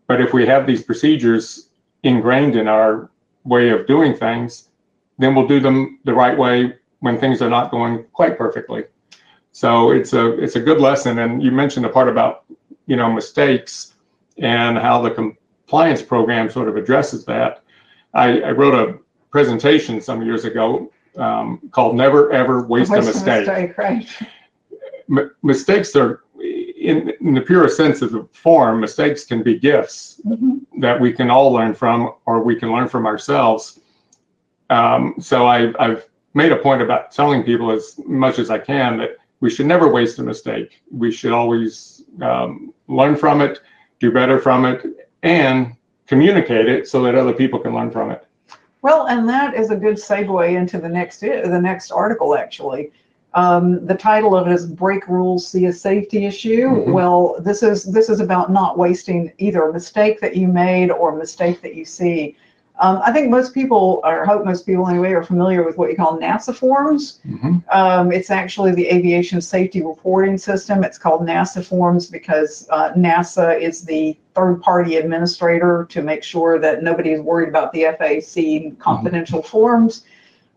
But 0.06 0.20
if 0.20 0.32
we 0.32 0.46
have 0.46 0.66
these 0.66 0.84
procedures 0.84 1.68
ingrained 2.04 2.54
in 2.54 2.68
our 2.68 3.10
way 3.48 3.70
of 3.70 3.86
doing 3.86 4.14
things, 4.14 4.68
then 5.18 5.34
we'll 5.34 5.48
do 5.48 5.60
them 5.60 5.98
the 6.04 6.14
right 6.14 6.36
way 6.36 6.74
when 7.00 7.18
things 7.18 7.40
are 7.42 7.50
not 7.50 7.70
going 7.70 8.04
quite 8.12 8.36
perfectly. 8.36 8.84
So 9.52 9.90
it's 9.90 10.12
a 10.12 10.38
it's 10.42 10.56
a 10.56 10.60
good 10.60 10.80
lesson. 10.80 11.18
And 11.18 11.42
you 11.42 11.50
mentioned 11.50 11.84
the 11.84 11.88
part 11.88 12.08
about 12.08 12.44
you 12.86 12.96
know 12.96 13.10
mistakes 13.12 13.94
and 14.38 14.78
how 14.78 15.02
the 15.02 15.10
compliance 15.10 16.02
program 16.02 16.50
sort 16.50 16.68
of 16.68 16.76
addresses 16.76 17.24
that. 17.24 17.62
I, 18.14 18.40
I 18.40 18.50
wrote 18.52 18.74
a 18.74 18.98
presentation 19.30 20.00
some 20.00 20.22
years 20.22 20.44
ago 20.44 20.90
um, 21.16 21.60
called 21.72 21.96
"Never 21.96 22.32
Ever 22.32 22.62
Waste, 22.62 22.90
a 22.92 23.02
Mistake." 23.02 23.76
right? 23.78 24.06
M- 25.10 25.30
mistakes 25.42 25.96
are, 25.96 26.22
in, 26.88 27.12
in 27.20 27.34
the 27.34 27.40
purest 27.42 27.76
sense 27.76 28.00
of 28.00 28.12
the 28.12 28.26
form, 28.32 28.80
mistakes 28.80 29.24
can 29.24 29.42
be 29.42 29.58
gifts 29.58 30.20
Mhm. 30.26 30.60
that 30.80 30.98
we 30.98 31.12
can 31.12 31.28
all 31.30 31.52
learn 31.52 31.74
from, 31.74 32.12
or 32.24 32.42
we 32.42 32.56
can 32.56 32.72
learn 32.72 32.88
from 32.88 33.06
ourselves. 33.06 33.80
Um, 34.70 35.14
so 35.20 35.46
I, 35.46 35.72
I've 35.78 36.06
made 36.32 36.50
a 36.50 36.56
point 36.56 36.80
about 36.80 37.12
telling 37.12 37.42
people 37.42 37.70
as 37.70 38.00
much 38.06 38.38
as 38.38 38.48
I 38.50 38.58
can 38.58 38.96
that 38.98 39.16
we 39.40 39.50
should 39.50 39.66
never 39.66 39.86
waste 39.88 40.18
a 40.18 40.22
mistake. 40.22 40.80
We 40.90 41.10
should 41.12 41.32
always 41.32 42.04
um, 42.22 42.72
learn 42.88 43.16
from 43.16 43.42
it, 43.42 43.60
do 44.00 44.10
better 44.10 44.38
from 44.38 44.64
it, 44.64 44.80
and 45.22 45.74
communicate 46.06 46.68
it 46.68 46.88
so 46.88 47.02
that 47.02 47.14
other 47.14 47.34
people 47.34 47.58
can 47.58 47.74
learn 47.74 47.90
from 47.90 48.10
it. 48.10 48.26
Well, 48.80 49.06
and 49.08 49.28
that 49.28 49.54
is 49.54 49.70
a 49.70 49.76
good 49.76 49.96
segue 49.96 50.56
into 50.56 50.78
the 50.78 50.88
next 50.88 51.20
the 51.20 51.60
next 51.60 51.90
article. 51.90 52.34
Actually, 52.34 52.92
um, 53.38 53.64
the 53.90 53.94
title 54.10 54.32
of 54.36 54.46
it 54.48 54.52
is 54.58 54.66
"Break 54.66 55.02
Rules, 55.08 55.42
See 55.50 55.66
a 55.66 55.72
Safety 55.72 56.20
Issue." 56.32 56.66
Mhm. 56.70 56.92
Well, 56.96 57.20
this 57.48 57.60
is 57.62 57.78
this 57.96 58.08
is 58.12 58.20
about 58.26 58.46
not 58.60 58.70
wasting 58.84 59.20
either 59.38 59.60
a 59.68 59.72
mistake 59.72 60.16
that 60.20 60.34
you 60.40 60.46
made 60.48 60.90
or 60.90 61.06
a 61.14 61.16
mistake 61.16 61.58
that 61.62 61.74
you 61.78 61.84
see. 61.84 62.16
Um, 62.80 63.00
I 63.04 63.10
think 63.12 63.28
most 63.28 63.50
people, 63.54 64.00
or 64.04 64.22
I 64.22 64.26
hope 64.32 64.44
most 64.44 64.64
people 64.64 64.86
anyway, 64.88 65.12
are 65.12 65.24
familiar 65.24 65.64
with 65.66 65.76
what 65.78 65.90
you 65.90 65.96
call 65.96 66.16
NASA 66.26 66.54
forms. 66.54 67.18
Um, 67.80 68.12
it's 68.12 68.30
actually 68.30 68.72
the 68.80 68.86
aviation 68.96 69.40
safety 69.40 69.80
reporting 69.82 70.38
system. 70.38 70.84
It's 70.84 70.98
called 71.04 71.20
NASA 71.26 71.60
Forms 71.64 72.04
because 72.18 72.50
uh, 72.70 72.92
NASA 72.92 73.60
is 73.68 73.76
the 73.92 74.16
third 74.36 74.56
party 74.68 74.92
administrator 75.02 75.86
to 75.94 76.02
make 76.02 76.22
sure 76.32 76.52
that 76.64 76.74
nobody 76.88 77.10
is 77.16 77.20
worried 77.20 77.48
about 77.48 77.72
the 77.72 77.82
FAC 77.98 78.78
confidential 78.78 79.42
forms. 79.42 80.04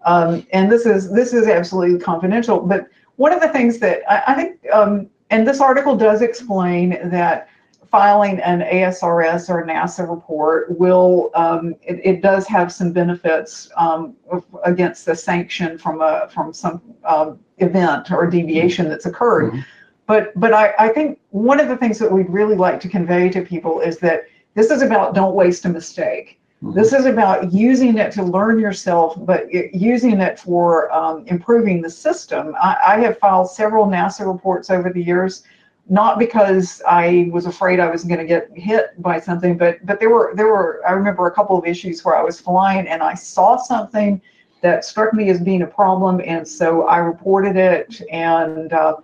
Um, 0.04 0.46
and 0.52 0.72
this 0.72 0.86
is 0.86 1.12
this 1.12 1.34
is 1.34 1.48
absolutely 1.48 2.00
confidential. 2.00 2.60
But 2.62 2.88
one 3.18 3.34
of 3.34 3.42
the 3.42 3.50
things 3.50 3.80
that 3.80 4.02
I, 4.10 4.34
I 4.34 4.36
think, 4.36 4.60
um, 4.74 5.10
and 5.30 5.48
this 5.48 5.62
article 5.62 5.96
does 5.96 6.22
explain 6.22 6.98
that 7.10 7.50
filing 7.92 8.40
an 8.40 8.62
ASRS 8.62 9.50
or 9.50 9.66
NASA 9.66 10.10
report 10.10 10.80
will, 10.80 11.30
um, 11.36 11.76
it, 11.84 12.00
it 12.04 12.22
does 12.22 12.48
have 12.48 12.72
some 12.72 12.94
benefits 12.94 13.70
um, 13.76 14.16
against 14.64 15.06
the 15.06 15.14
sanction 15.16 15.78
from 15.78 16.02
a 16.02 16.30
from 16.30 16.54
some 16.54 16.82
um, 17.04 17.40
event 17.58 18.12
or 18.12 18.26
deviation 18.28 18.90
that's 18.90 19.06
occurred. 19.06 19.52
Mhm. 19.52 19.66
But 20.08 20.32
but 20.40 20.54
I, 20.54 20.74
I 20.80 20.90
think 20.90 21.20
one 21.30 21.60
of 21.60 21.68
the 21.68 21.78
things 21.78 22.00
that 22.00 22.12
we'd 22.12 22.30
really 22.30 22.56
like 22.56 22.80
to 22.82 22.90
convey 22.90 23.30
to 23.30 23.42
people 23.42 23.82
is 23.82 23.98
that 24.00 24.24
this 24.56 24.72
is 24.72 24.82
about 24.82 25.14
don't 25.14 25.36
waste 25.36 25.66
a 25.66 25.70
mistake. 25.70 26.41
This 26.62 26.94
is 26.94 27.06
about 27.06 27.52
using 27.52 27.98
it 27.98 28.12
to 28.14 28.24
learn 28.24 28.60
yourself, 28.60 29.16
but 29.26 29.52
using 29.52 30.22
it 30.22 30.40
for 30.40 30.92
um, 30.94 31.24
improving 31.26 31.82
the 31.82 31.90
system. 31.90 32.56
I, 32.62 32.78
I 32.88 33.00
have 33.00 33.18
filed 33.18 33.50
several 33.50 33.88
NASA 33.88 34.32
reports 34.32 34.70
over 34.70 34.92
the 34.92 35.04
years, 35.04 35.44
not 35.90 36.20
because 36.20 36.80
I 36.88 37.30
was 37.32 37.48
afraid 37.48 37.80
I 37.80 37.90
was 37.90 38.04
going 38.04 38.20
to 38.20 38.26
get 38.26 38.56
hit 38.56 39.02
by 39.02 39.20
something, 39.20 39.58
but 39.58 39.84
but 39.88 40.00
there 40.00 40.12
were 40.12 40.34
there 40.36 40.48
were 40.48 40.82
I 40.88 40.92
remember 40.92 41.26
a 41.26 41.32
couple 41.32 41.58
of 41.58 41.66
issues 41.66 42.06
where 42.06 42.16
I 42.16 42.22
was 42.22 42.40
flying 42.40 42.88
and 42.88 43.02
I 43.02 43.16
saw 43.16 43.58
something 43.58 44.22
that 44.62 44.86
struck 44.86 45.16
me 45.16 45.32
as 45.32 45.42
being 45.42 45.64
a 45.64 45.68
problem, 45.68 46.22
and 46.24 46.48
so 46.48 46.84
I 46.84 46.98
reported 46.98 47.56
it. 47.56 48.00
And 48.12 48.72
uh, 48.72 48.98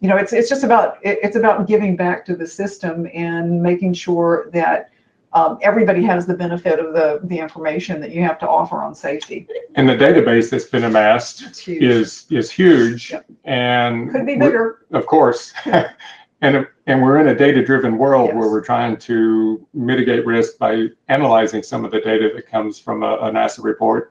you 0.00 0.08
know, 0.08 0.16
it's 0.16 0.32
it's 0.32 0.48
just 0.48 0.64
about 0.64 0.96
it, 1.02 1.18
it's 1.22 1.36
about 1.36 1.68
giving 1.68 1.94
back 1.94 2.24
to 2.24 2.34
the 2.34 2.46
system 2.46 3.06
and 3.12 3.62
making 3.62 3.92
sure 3.92 4.48
that 4.54 4.91
um, 5.34 5.58
everybody 5.62 6.02
has 6.04 6.26
the 6.26 6.34
benefit 6.34 6.78
of 6.78 6.92
the 6.92 7.20
the 7.24 7.38
information 7.38 8.00
that 8.00 8.10
you 8.10 8.22
have 8.22 8.38
to 8.40 8.48
offer 8.48 8.82
on 8.82 8.94
safety. 8.94 9.46
And 9.74 9.88
the 9.88 9.94
database 9.96 10.50
that's 10.50 10.64
been 10.66 10.84
amassed 10.84 11.58
huge. 11.58 11.82
is 11.82 12.26
is 12.30 12.50
huge, 12.50 13.10
Yep. 13.12 13.24
and 13.44 14.10
Could 14.10 14.26
be 14.26 14.36
bigger. 14.36 14.86
Of 14.92 15.06
course. 15.06 15.52
and 16.42 16.66
and 16.86 17.02
we're 17.02 17.18
in 17.20 17.28
a 17.28 17.34
data-driven 17.34 17.96
world 17.96 18.34
where 18.34 18.50
we're 18.50 18.64
trying 18.64 18.96
to 18.98 19.66
mitigate 19.72 20.26
risk 20.26 20.58
by 20.58 20.88
analyzing 21.08 21.62
some 21.62 21.84
of 21.84 21.90
the 21.92 22.00
data 22.00 22.30
that 22.34 22.46
comes 22.48 22.78
from 22.78 23.02
a, 23.02 23.14
a 23.16 23.30
NASA 23.30 23.62
report. 23.62 24.10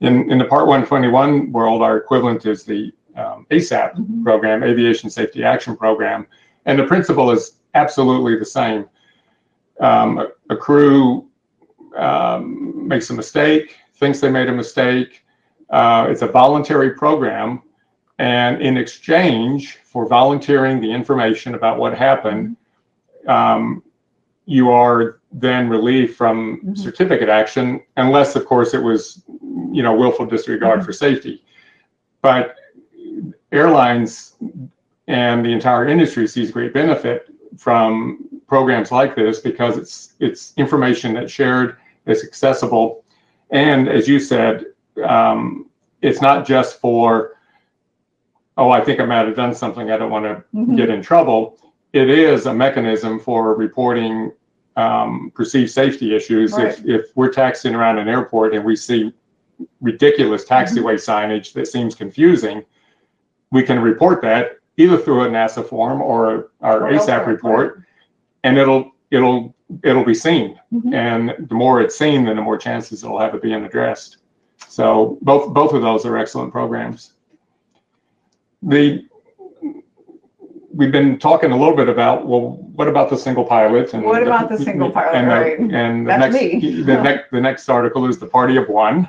In 0.00 0.30
in 0.30 0.38
the 0.38 0.44
Part 0.46 0.66
121 0.66 1.52
world, 1.52 1.82
our 1.82 1.96
equivalent 1.98 2.46
is 2.46 2.64
the 2.64 2.92
um, 3.16 3.46
ASAP 3.50 3.94
Mhm. 3.96 4.24
program, 4.24 4.62
Aviation 4.62 5.10
Safety 5.10 5.44
Action 5.44 5.76
Program, 5.76 6.26
and 6.64 6.78
the 6.78 6.84
principle 6.84 7.30
is 7.30 7.58
absolutely 7.74 8.38
the 8.38 8.44
same. 8.46 8.86
Um, 9.82 10.18
a, 10.18 10.28
a 10.48 10.56
crew 10.56 11.28
um, 11.96 12.86
makes 12.88 13.10
a 13.10 13.14
mistake, 13.14 13.76
thinks 13.96 14.20
they 14.20 14.30
made 14.30 14.48
a 14.48 14.52
mistake. 14.52 15.24
Uh, 15.70 16.06
it's 16.08 16.22
a 16.22 16.26
voluntary 16.26 16.90
program 16.94 17.62
and 18.18 18.62
in 18.62 18.76
exchange 18.76 19.78
for 19.84 20.06
volunteering 20.06 20.80
the 20.80 20.90
information 20.90 21.54
about 21.54 21.78
what 21.78 21.92
happened, 21.96 22.56
um, 23.26 23.82
you 24.46 24.70
are 24.70 25.20
then 25.32 25.68
relieved 25.68 26.14
from 26.16 26.60
Mhm. 26.60 26.78
certificate 26.78 27.28
action, 27.28 27.80
unless, 27.96 28.36
of 28.36 28.44
course, 28.46 28.74
it 28.74 28.82
was, 28.82 29.24
you 29.72 29.82
know, 29.82 29.94
willful 29.94 30.26
disregard 30.26 30.80
Mhm. 30.80 30.84
for 30.84 30.92
safety. 30.92 31.42
But 32.20 32.54
airlines 33.50 34.36
and 35.08 35.44
the 35.44 35.52
entire 35.52 35.86
industry 35.88 36.26
sees 36.28 36.50
great 36.50 36.72
benefit 36.72 37.28
from 37.56 38.24
programs 38.56 38.92
like 38.92 39.16
this 39.16 39.40
because 39.40 39.78
it's 39.78 40.12
it's 40.20 40.52
information 40.58 41.14
that's 41.14 41.32
shared, 41.32 41.78
it's 42.04 42.22
accessible, 42.22 43.02
and 43.50 43.88
as 43.88 44.06
you 44.06 44.20
said, 44.20 44.66
um, 45.06 45.70
it's 46.02 46.20
not 46.20 46.46
just 46.46 46.78
for 46.78 47.38
oh 48.58 48.68
I 48.68 48.82
think 48.84 49.00
I 49.00 49.06
might 49.06 49.24
have 49.26 49.36
done 49.36 49.54
something 49.54 49.90
I 49.90 49.96
don't 49.96 50.10
want 50.10 50.26
to 50.26 50.34
Mhm. 50.54 50.76
get 50.76 50.90
in 50.90 51.00
trouble. 51.00 51.40
It 51.94 52.10
is 52.10 52.44
a 52.44 52.52
mechanism 52.52 53.18
for 53.18 53.54
reporting 53.54 54.32
um, 54.76 55.32
perceived 55.34 55.70
safety 55.70 56.14
issues. 56.14 56.50
If 56.58 56.84
if 56.96 57.02
we're 57.16 57.32
taxiing 57.32 57.74
around 57.74 57.96
an 58.04 58.08
airport 58.16 58.54
and 58.54 58.62
we 58.70 58.76
see 58.76 59.14
ridiculous 59.80 60.44
taxiway 60.44 60.96
signage 61.10 61.54
that 61.54 61.68
seems 61.68 61.94
confusing, 61.94 62.56
we 63.50 63.62
can 63.62 63.78
report 63.80 64.20
that 64.28 64.44
either 64.76 64.98
through 64.98 65.22
a 65.22 65.28
NASA 65.28 65.62
form 65.66 66.02
or 66.02 66.50
our 66.60 66.78
Or 66.86 66.92
ASAP 66.92 67.08
elsewhere, 67.08 67.26
report, 67.34 67.82
and 68.44 68.58
it'll 68.58 68.92
it'll 69.10 69.54
it'll 69.84 70.04
be 70.04 70.14
seen. 70.14 70.58
Mhm. 70.72 70.94
And 70.94 71.48
the 71.48 71.54
more 71.54 71.80
it's 71.80 71.96
seen, 71.96 72.24
then 72.24 72.36
the 72.36 72.42
more 72.42 72.58
chances 72.58 73.04
it'll 73.04 73.18
have 73.18 73.34
it 73.34 73.42
being 73.42 73.64
addressed. 73.64 74.18
So 74.68 75.18
both 75.22 75.52
both 75.52 75.72
of 75.72 75.82
those 75.82 76.04
are 76.06 76.16
excellent 76.16 76.52
programs. 76.52 77.12
The 78.62 79.04
we've 80.74 80.92
been 80.92 81.18
talking 81.18 81.52
a 81.52 81.56
little 81.56 81.76
bit 81.76 81.88
about 81.88 82.26
well, 82.26 82.52
what 82.76 82.88
about 82.88 83.10
the 83.10 83.16
single 83.16 83.44
pilot? 83.44 83.92
And 83.92 84.04
What 84.04 84.22
about 84.22 84.48
the 84.48 84.58
single 84.58 84.90
pilot, 84.98 85.14
And, 85.16 85.30
the- 85.30 85.34
right. 85.34 85.58
and 85.58 86.06
the 86.06 86.10
That's 86.10 86.32
next 86.34 86.62
me. 86.62 86.82
the 86.82 87.02
next 87.02 87.30
the 87.30 87.40
next 87.40 87.68
article 87.68 88.06
is 88.08 88.18
the 88.18 88.26
party 88.26 88.56
of 88.56 88.68
one. 88.68 89.08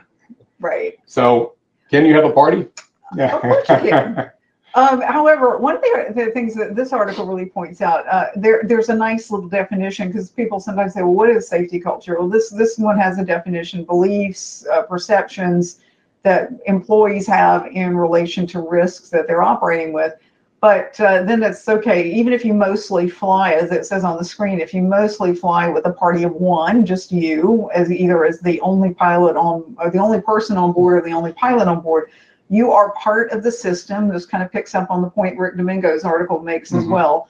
Right. 0.60 0.96
So 1.06 1.54
can 1.90 2.06
you 2.06 2.14
have 2.16 2.26
a 2.26 2.32
party? 2.32 2.68
Yeah. 3.16 3.36
Of 3.36 3.42
course 3.42 3.70
you 3.70 3.90
can. 3.90 4.32
Um, 4.76 5.02
however, 5.02 5.58
one 5.58 5.76
of 5.76 5.82
the, 5.82 6.14
the 6.16 6.32
things 6.32 6.56
that 6.56 6.76
this 6.76 6.94
article 6.94 7.28
really 7.28 7.46
points 7.46 7.82
out, 7.82 8.08
uh, 8.08 8.28
there 8.36 8.64
there's 8.66 8.90
a 8.90 8.96
nice 8.96 9.30
little 9.30 9.48
definition 9.48 10.08
because 10.08 10.32
people 10.32 10.60
sometimes 10.60 10.96
say, 10.96 11.02
"Well, 11.04 11.14
what 11.14 11.30
is 11.30 11.48
safety 11.48 11.80
culture?" 11.80 12.16
Well, 12.18 12.28
this 12.28 12.50
this 12.50 12.80
one 12.80 12.98
has 12.98 13.20
a 13.20 13.26
definition: 13.26 13.84
beliefs, 13.84 14.66
uh, 14.72 14.82
perceptions 14.84 15.80
that 16.24 16.50
employees 16.66 17.28
have 17.28 17.68
in 17.68 17.96
relation 17.96 18.48
to 18.48 18.62
risks 18.62 19.10
that 19.10 19.28
they're 19.28 19.44
operating 19.44 19.94
with. 19.94 20.14
But 20.60 20.98
uh, 21.02 21.24
then 21.24 21.44
it's 21.44 21.68
okay, 21.68 22.10
even 22.10 22.32
if 22.32 22.46
you 22.46 22.54
mostly 22.54 23.10
fly, 23.10 23.52
as 23.52 23.70
it 23.74 23.86
says 23.86 24.06
on 24.06 24.18
the 24.18 24.24
screen, 24.24 24.62
if 24.62 24.74
you 24.74 24.82
mostly 24.82 25.36
fly 25.36 25.68
with 25.68 25.86
a 25.86 25.92
party 25.92 26.24
of 26.24 26.32
one, 26.32 26.86
just 26.86 27.12
you, 27.12 27.70
as 27.74 27.92
either 27.92 28.24
as 28.24 28.40
the 28.40 28.62
only 28.62 28.94
pilot 28.94 29.36
on, 29.36 29.76
or 29.78 29.92
the 29.92 30.00
only 30.00 30.22
person 30.22 30.56
on 30.56 30.72
board, 30.72 31.00
or 31.00 31.02
the 31.06 31.14
only 31.14 31.34
pilot 31.34 31.68
on 31.68 31.82
board, 31.82 32.12
you 32.54 32.72
are 32.72 32.92
part 32.94 33.32
of 33.32 33.42
the 33.42 33.52
system. 33.52 34.08
This 34.08 34.26
kind 34.26 34.44
of 34.44 34.52
picks 34.52 34.76
up 34.76 34.92
on 34.92 35.02
the 35.02 35.10
point 35.10 35.38
Rick 35.40 35.58
Domingo's 35.58 36.04
article 36.04 36.40
makes 36.40 36.72
as 36.74 36.84
Mhm. 36.84 36.92
well. 36.92 37.28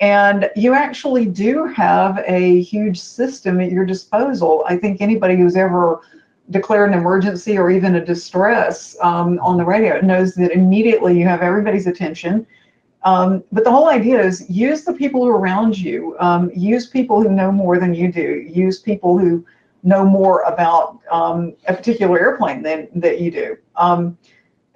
And 0.00 0.50
you 0.54 0.74
actually 0.74 1.24
do 1.24 1.64
have 1.64 2.22
a 2.26 2.60
huge 2.60 3.00
system 3.00 3.60
at 3.60 3.70
your 3.70 3.86
disposal. 3.86 4.64
I 4.68 4.76
think 4.76 5.00
anybody 5.00 5.36
who's 5.36 5.56
ever 5.56 6.00
declared 6.50 6.90
an 6.92 6.98
emergency 6.98 7.56
or 7.56 7.70
even 7.70 7.94
a 7.94 8.04
distress 8.04 8.96
um, 9.00 9.38
on 9.42 9.56
the 9.56 9.64
radio 9.64 10.00
knows 10.00 10.34
that 10.34 10.52
immediately 10.52 11.18
you 11.18 11.24
have 11.26 11.40
everybody's 11.40 11.86
attention. 11.86 12.46
Um, 13.04 13.42
but 13.52 13.64
the 13.64 13.70
whole 13.70 13.88
idea 13.88 14.20
is 14.20 14.48
use 14.50 14.84
the 14.84 14.92
people 14.92 15.26
around 15.26 15.78
you, 15.78 16.16
um, 16.20 16.50
use 16.54 16.86
people 16.86 17.22
who 17.22 17.30
know 17.30 17.50
more 17.50 17.78
than 17.78 17.94
you 17.94 18.12
do, 18.12 18.44
use 18.64 18.80
people 18.80 19.16
who 19.18 19.44
know 19.82 20.04
more 20.04 20.42
about 20.42 20.98
um, 21.10 21.54
a 21.68 21.72
particular 21.74 22.18
airplane 22.18 22.62
than 22.62 22.88
that 22.96 23.20
you 23.20 23.30
do. 23.30 23.56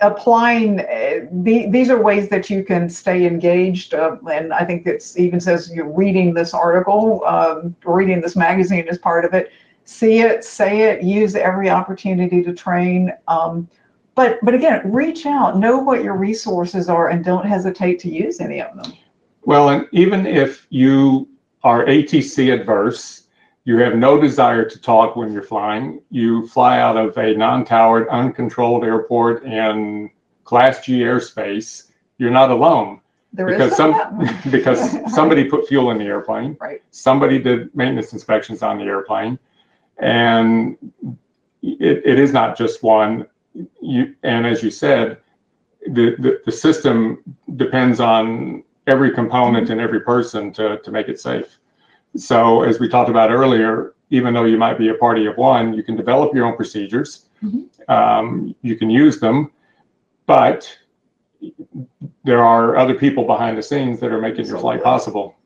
Applying 0.02 0.80
uh, 0.80 1.26
the, 1.30 1.66
these 1.70 1.90
are 1.90 2.00
ways 2.00 2.28
that 2.30 2.48
you 2.48 2.64
can 2.64 2.88
stay 2.88 3.26
engaged 3.26 3.92
uh, 3.92 4.16
and 4.32 4.52
i 4.52 4.64
think 4.64 4.86
it's 4.86 5.18
even 5.18 5.40
says 5.40 5.70
you're 5.70 5.92
reading 5.92 6.32
this 6.32 6.54
article 6.54 7.22
um, 7.26 7.76
reading 7.84 8.20
this 8.20 8.34
magazine 8.34 8.88
is 8.88 8.96
part 8.96 9.24
of 9.24 9.34
it. 9.34 9.52
See 9.84 10.20
it 10.20 10.44
say 10.44 10.82
it 10.82 11.02
use 11.02 11.34
every 11.34 11.68
opportunity 11.68 12.42
to 12.42 12.54
train 12.54 13.12
um, 13.28 13.68
but 14.14 14.38
but 14.42 14.54
again 14.54 14.80
reach 14.90 15.26
out 15.26 15.58
know 15.58 15.78
what 15.78 16.02
your 16.02 16.16
resources 16.16 16.88
are 16.88 17.10
and 17.10 17.24
don't 17.24 17.46
hesitate 17.46 17.98
to 18.00 18.10
use 18.10 18.40
any 18.40 18.60
of 18.62 18.74
them. 18.76 18.92
Well, 19.42 19.70
and 19.70 19.88
even 19.92 20.26
if 20.26 20.66
you 20.70 21.28
are 21.62 21.84
ATC 21.86 22.52
adverse, 22.52 23.19
you 23.64 23.76
have 23.78 23.94
no 23.94 24.20
desire 24.20 24.64
to 24.64 24.80
talk 24.80 25.16
when 25.16 25.32
you're 25.32 25.42
flying, 25.42 26.00
you 26.10 26.46
fly 26.48 26.80
out 26.80 26.96
of 26.96 27.16
a 27.18 27.34
non-towered, 27.34 28.08
uncontrolled 28.08 28.84
airport 28.84 29.44
in 29.44 30.10
Class 30.44 30.84
G 30.84 31.00
airspace, 31.00 31.90
you're 32.18 32.30
not 32.30 32.50
alone. 32.50 33.00
There 33.32 33.48
is 33.48 33.56
because 33.56 33.76
some 33.76 34.28
because 34.50 35.14
somebody 35.14 35.44
put 35.44 35.68
fuel 35.68 35.90
in 35.92 35.98
the 35.98 36.04
airplane, 36.04 36.56
right. 36.60 36.82
Somebody 36.90 37.38
did 37.38 37.74
maintenance 37.76 38.12
inspections 38.12 38.62
on 38.62 38.78
the 38.78 38.84
airplane, 38.84 39.38
and 39.98 40.76
it, 41.62 42.02
it 42.04 42.18
is 42.18 42.32
not 42.32 42.58
just 42.58 42.82
one. 42.82 43.26
You 43.80 44.16
and 44.24 44.46
as 44.46 44.62
you 44.62 44.70
said, 44.70 45.18
the, 45.86 46.16
the 46.18 46.40
the 46.44 46.52
system 46.52 47.22
depends 47.54 48.00
on 48.00 48.64
every 48.88 49.12
component 49.12 49.70
and 49.70 49.80
every 49.80 50.00
person 50.00 50.52
to 50.54 50.78
to 50.78 50.90
make 50.90 51.08
it 51.08 51.20
safe. 51.20 51.59
So 52.16 52.62
as 52.62 52.80
we 52.80 52.88
talked 52.88 53.10
about 53.10 53.30
earlier, 53.30 53.94
even 54.10 54.34
though 54.34 54.44
you 54.44 54.58
might 54.58 54.78
be 54.78 54.88
a 54.88 54.94
party 54.94 55.26
of 55.26 55.36
one, 55.36 55.72
you 55.72 55.82
can 55.82 55.96
develop 55.96 56.34
your 56.34 56.46
own 56.46 56.56
procedures. 56.56 57.26
Mhm. 57.42 57.66
Um, 57.88 58.54
you 58.62 58.76
can 58.76 58.90
use 58.90 59.20
them, 59.20 59.52
but 60.26 60.68
there 62.24 62.44
are 62.44 62.76
other 62.76 62.94
people 62.94 63.24
behind 63.24 63.56
the 63.56 63.62
scenes 63.62 64.00
that 64.00 64.12
are 64.12 64.20
making 64.20 64.46
your 64.46 64.58
flight 64.58 64.82
possible. 64.82 65.36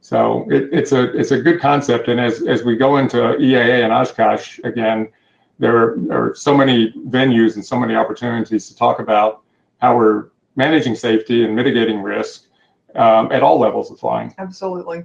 So 0.00 0.46
it, 0.50 0.68
it's 0.72 0.92
a 0.92 1.16
it's 1.18 1.30
a 1.30 1.40
good 1.40 1.60
concept, 1.60 2.08
and 2.08 2.20
as 2.20 2.42
as 2.46 2.64
we 2.64 2.76
go 2.76 2.96
into 2.98 3.16
EAA 3.16 3.84
and 3.84 3.92
Oshkosh 3.92 4.58
again, 4.64 5.08
there 5.58 5.76
are, 5.76 5.96
there 5.96 6.24
are 6.24 6.34
so 6.34 6.56
many 6.56 6.92
venues 7.08 7.54
and 7.54 7.64
so 7.64 7.78
many 7.78 7.94
opportunities 7.94 8.68
to 8.68 8.76
talk 8.76 8.98
about 8.98 9.42
how 9.80 9.96
we're 9.96 10.30
managing 10.56 10.94
safety 10.94 11.44
and 11.44 11.54
mitigating 11.54 12.02
risk 12.02 12.46
um, 12.94 13.30
at 13.32 13.42
all 13.42 13.58
levels 13.58 13.90
of 13.90 13.98
flying. 13.98 14.34
absolutely 14.38 15.04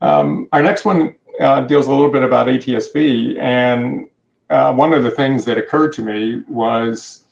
Um, 0.00 0.48
our 0.52 0.62
next 0.62 0.84
one 0.84 1.14
uh, 1.40 1.62
deals 1.62 1.86
a 1.86 1.90
little 1.90 2.10
bit 2.10 2.22
about 2.22 2.46
ADSB, 2.46 3.38
and 3.38 4.08
uh, 4.50 4.72
one 4.72 4.92
of 4.92 5.02
the 5.02 5.10
things 5.10 5.44
that 5.44 5.58
occurred 5.58 5.92
to 5.94 6.02
me 6.02 6.42
was, 6.48 7.24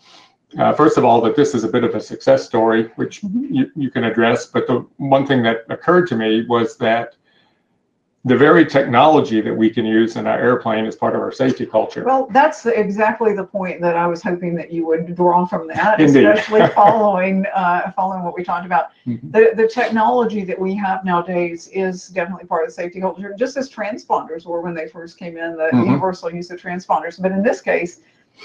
uh, 0.59 0.73
first 0.73 0.99
of 0.99 1.05
all, 1.05 1.21
that 1.23 1.37
this 1.37 1.55
is 1.55 1.65
a 1.65 1.69
bit 1.69 1.85
of 1.85 1.95
a 1.95 2.01
success 2.01 2.45
story, 2.45 2.91
which 2.97 3.23
Mhm. 3.23 3.47
you, 3.51 3.71
you 3.75 3.91
can 3.91 4.05
address. 4.05 4.47
But 4.47 4.67
the 4.67 4.85
one 4.99 5.27
thing 5.27 5.43
that 5.45 5.65
occurred 5.69 6.07
to 6.09 6.17
me 6.17 6.45
was 6.47 6.77
that 6.79 7.15
the 8.27 8.37
very 8.37 8.67
technology 8.67 9.41
that 9.41 9.57
we 9.57 9.71
can 9.71 9.87
use 9.87 10.17
in 10.17 10.27
our 10.27 10.37
airplane 10.37 10.85
is 10.85 10.97
part 10.97 11.15
of 11.15 11.21
our 11.21 11.31
safety 11.31 11.65
culture. 11.65 12.03
Well, 12.03 12.27
that's 12.33 12.67
exactly 12.67 13.33
the 13.35 13.45
point 13.45 13.81
that 13.83 13.97
I 13.97 14.09
was 14.09 14.21
hoping 14.21 14.57
that 14.57 14.73
you 14.73 14.85
would 14.85 15.15
draw 15.15 15.47
from 15.47 15.69
that, 15.69 16.01
Indeed. 16.01 16.27
especially 16.27 16.67
following 16.75 17.47
uh, 17.55 17.93
following 17.93 18.25
what 18.25 18.35
we 18.37 18.43
talked 18.43 18.67
about. 18.67 18.87
Mhm. 19.07 19.31
The 19.31 19.53
the 19.55 19.69
technology 19.69 20.43
that 20.45 20.59
we 20.59 20.75
have 20.75 21.05
nowadays 21.05 21.69
is 21.69 22.09
definitely 22.09 22.47
part 22.47 22.65
of 22.65 22.69
the 22.69 22.75
safety 22.75 23.01
culture, 23.01 23.33
just 23.39 23.57
as 23.57 23.71
transponders 23.71 24.45
were 24.45 24.61
when 24.61 24.75
they 24.75 24.89
first 24.89 25.19
came 25.21 25.37
in, 25.37 25.57
the 25.57 25.71
Mhm. 25.73 25.87
universal 25.87 26.29
use 26.35 26.51
of 26.51 26.61
transponders. 26.61 27.23
But 27.23 27.31
in 27.31 27.45
this 27.45 27.61
case, 27.61 28.01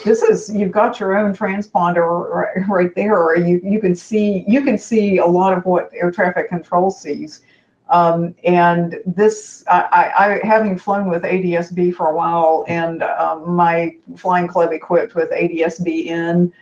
this 0.06 0.22
is 0.22 0.56
you've 0.56 0.72
got 0.72 1.00
your 1.00 1.17
own 1.17 1.36
transponder 1.36 2.30
right, 2.30 2.70
right 2.70 2.94
there, 2.94 3.17
or 3.17 3.36
you 3.36 3.60
you 3.63 3.80
can 3.80 3.96
see 3.96 4.46
you 4.48 4.62
can 4.62 4.78
see 4.78 5.17
a 5.17 5.26
lot 5.26 5.58
of 5.58 5.65
what 5.65 5.89
air 5.91 6.12
traffic 6.12 6.50
control 6.50 6.91
sees. 6.91 7.41
Um, 7.91 8.34
and 8.45 8.99
this, 9.06 9.65
I, 9.69 10.39
I, 10.43 10.47
having 10.47 10.77
flown 10.77 11.10
with 11.10 11.23
ADSB 11.23 11.93
for 11.93 12.08
a 12.08 12.15
while, 12.15 12.63
and 12.69 13.04
um, 13.04 13.54
my 13.54 13.97
flying 14.15 14.47
club 14.47 14.71
equipped 14.71 15.13
with 15.13 15.30
ADSB 15.32 16.06
In, 16.06 16.54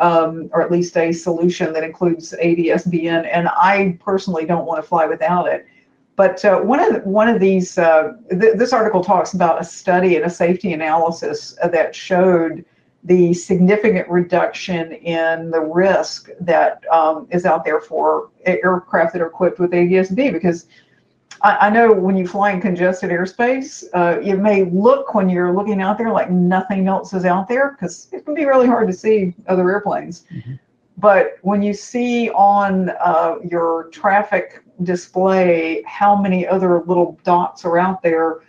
um, 0.00 0.50
or 0.52 0.60
at 0.60 0.72
least 0.72 0.96
a 0.96 1.12
solution 1.12 1.72
that 1.72 1.84
includes 1.84 2.34
ADSB 2.42 3.04
In, 3.04 3.24
and 3.26 3.48
I 3.48 3.96
personally 4.04 4.44
don't 4.44 4.66
want 4.66 4.82
to 4.82 4.88
fly 4.88 5.06
without 5.06 5.46
it. 5.46 5.66
But 6.16 6.44
uh, 6.44 6.58
one 6.58 6.80
of 6.80 6.92
the, 6.92 7.08
one 7.08 7.28
of 7.28 7.38
these, 7.38 7.78
uh, 7.78 8.14
th- 8.30 8.56
this 8.56 8.72
article 8.72 9.04
talks 9.04 9.34
about 9.34 9.60
a 9.60 9.64
study 9.64 10.16
and 10.16 10.24
a 10.24 10.30
safety 10.30 10.72
analysis 10.72 11.56
that 11.62 11.94
showed 11.94 12.64
the 13.04 13.34
significant 13.34 14.08
reduction 14.08 14.92
in 14.92 15.50
the 15.50 15.60
risk 15.60 16.28
that 16.40 16.82
um, 16.90 17.26
is 17.30 17.44
out 17.44 17.64
there 17.64 17.80
for 17.80 18.30
aircraft 18.44 19.12
that 19.12 19.22
are 19.22 19.26
equipped 19.26 19.58
with 19.58 19.72
ADSB 19.72 20.32
because 20.32 20.66
I, 21.42 21.66
I 21.66 21.70
know 21.70 21.92
when 21.92 22.16
you 22.16 22.26
fly 22.26 22.52
in 22.52 22.60
congested 22.60 23.10
airspace, 23.10 23.84
uh, 23.92 24.20
it 24.20 24.36
may 24.36 24.64
look 24.64 25.14
when 25.14 25.28
you're 25.28 25.52
looking 25.52 25.82
out 25.82 25.98
there 25.98 26.12
like 26.12 26.30
nothing 26.30 26.86
else 26.86 27.12
is 27.12 27.24
out 27.24 27.48
there 27.48 27.72
because 27.72 28.08
it 28.12 28.24
can 28.24 28.34
be 28.34 28.44
really 28.44 28.68
hard 28.68 28.86
to 28.88 28.94
see 28.94 29.34
other 29.48 29.70
airplanes. 29.70 30.24
Mhm. 30.32 30.58
But 30.98 31.38
when 31.42 31.62
you 31.62 31.74
see 31.74 32.30
on 32.30 32.90
uh, 33.00 33.36
your 33.44 33.88
traffic 33.90 34.62
display 34.82 35.82
how 35.86 36.14
many 36.14 36.46
other 36.46 36.82
little 36.84 37.18
dots 37.24 37.64
are 37.64 37.78
out 37.78 38.02
there, 38.02 38.40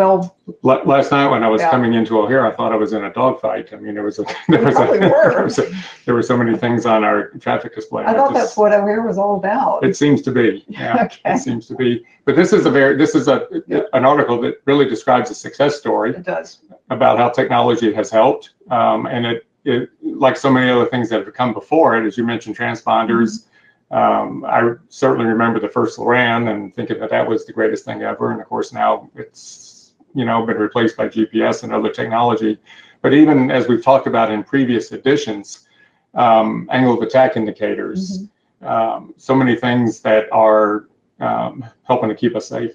Well, 0.00 0.34
La- 0.62 0.82
Last 0.84 1.10
night 1.12 1.28
when 1.28 1.44
I 1.44 1.48
was 1.48 1.60
Yeah. 1.60 1.70
coming 1.70 1.92
into 1.92 2.18
O'Hare, 2.18 2.46
I 2.46 2.52
thought 2.56 2.72
I 2.72 2.76
was 2.76 2.94
in 2.94 3.04
a 3.04 3.12
dogfight. 3.12 3.68
I 3.74 3.76
mean, 3.76 3.92
there 3.92 4.02
was 4.02 4.18
a, 4.18 4.24
there 4.48 4.62
was 4.64 4.72
a, 4.74 4.78
probably 4.78 4.98
were. 5.00 5.30
there 5.34 5.44
was 5.44 5.58
a- 5.58 5.70
there 6.06 6.14
were 6.14 6.22
so 6.22 6.38
many 6.38 6.56
things 6.56 6.86
on 6.86 7.04
our 7.04 7.28
traffic 7.32 7.74
display. 7.74 8.04
I 8.04 8.14
thought 8.14 8.32
that's 8.32 8.46
just- 8.46 8.56
what 8.56 8.72
O'Hare 8.72 9.02
was 9.02 9.18
all 9.18 9.36
about. 9.36 9.84
It 9.84 9.94
seems 9.98 10.22
to 10.22 10.32
be, 10.32 10.64
yeah, 10.68 11.02
Okay. 11.04 11.34
it 11.34 11.38
seems 11.40 11.66
to 11.68 11.74
be. 11.74 12.02
But 12.24 12.34
this 12.34 12.54
is 12.54 12.64
a 12.64 12.70
very, 12.70 12.96
this 12.96 13.14
is 13.14 13.28
a, 13.28 13.46
Yeah. 13.66 13.82
an 13.92 14.06
article 14.06 14.40
that 14.40 14.54
really 14.64 14.88
describes 14.88 15.30
a 15.30 15.34
success 15.34 15.76
story 15.76 16.10
It 16.12 16.22
does. 16.24 16.60
about 16.88 17.18
how 17.18 17.28
technology 17.28 17.92
has 17.92 18.08
helped. 18.10 18.54
Um, 18.70 19.04
and 19.04 19.26
it, 19.26 19.46
it, 19.66 19.90
like 20.02 20.38
so 20.38 20.50
many 20.50 20.70
other 20.70 20.86
things 20.86 21.10
that 21.10 21.26
have 21.26 21.34
come 21.34 21.52
before 21.52 21.98
it, 21.98 22.06
as 22.06 22.16
you 22.16 22.24
mentioned, 22.24 22.56
transponders. 22.56 23.48
Um, 23.90 24.44
I 24.46 24.74
certainly 24.88 25.26
remember 25.26 25.58
the 25.60 25.68
first 25.68 25.98
Loran 25.98 26.48
and 26.50 26.74
thinking 26.74 26.98
that 27.00 27.10
that 27.10 27.28
was 27.28 27.44
the 27.44 27.52
greatest 27.52 27.84
thing 27.84 28.02
ever. 28.02 28.30
And 28.30 28.40
of 28.40 28.46
course, 28.48 28.72
now 28.72 29.10
it's, 29.16 29.76
you 30.14 30.24
know, 30.24 30.44
been 30.44 30.58
replaced 30.58 30.96
by 30.96 31.08
GPS 31.08 31.62
and 31.62 31.72
other 31.72 31.90
technology. 31.90 32.58
But 33.02 33.14
even 33.14 33.50
as 33.50 33.68
we've 33.68 33.82
talked 33.82 34.06
about 34.06 34.30
in 34.30 34.44
previous 34.44 34.92
editions, 34.92 35.66
um, 36.14 36.68
angle 36.70 36.94
of 36.94 37.02
attack 37.02 37.36
indicators, 37.36 38.24
um, 38.62 39.14
so 39.16 39.34
many 39.34 39.56
things 39.56 40.00
that 40.00 40.30
are 40.32 40.86
um, 41.20 41.64
helping 41.84 42.08
to 42.08 42.14
keep 42.14 42.36
us 42.36 42.48
safe. 42.48 42.72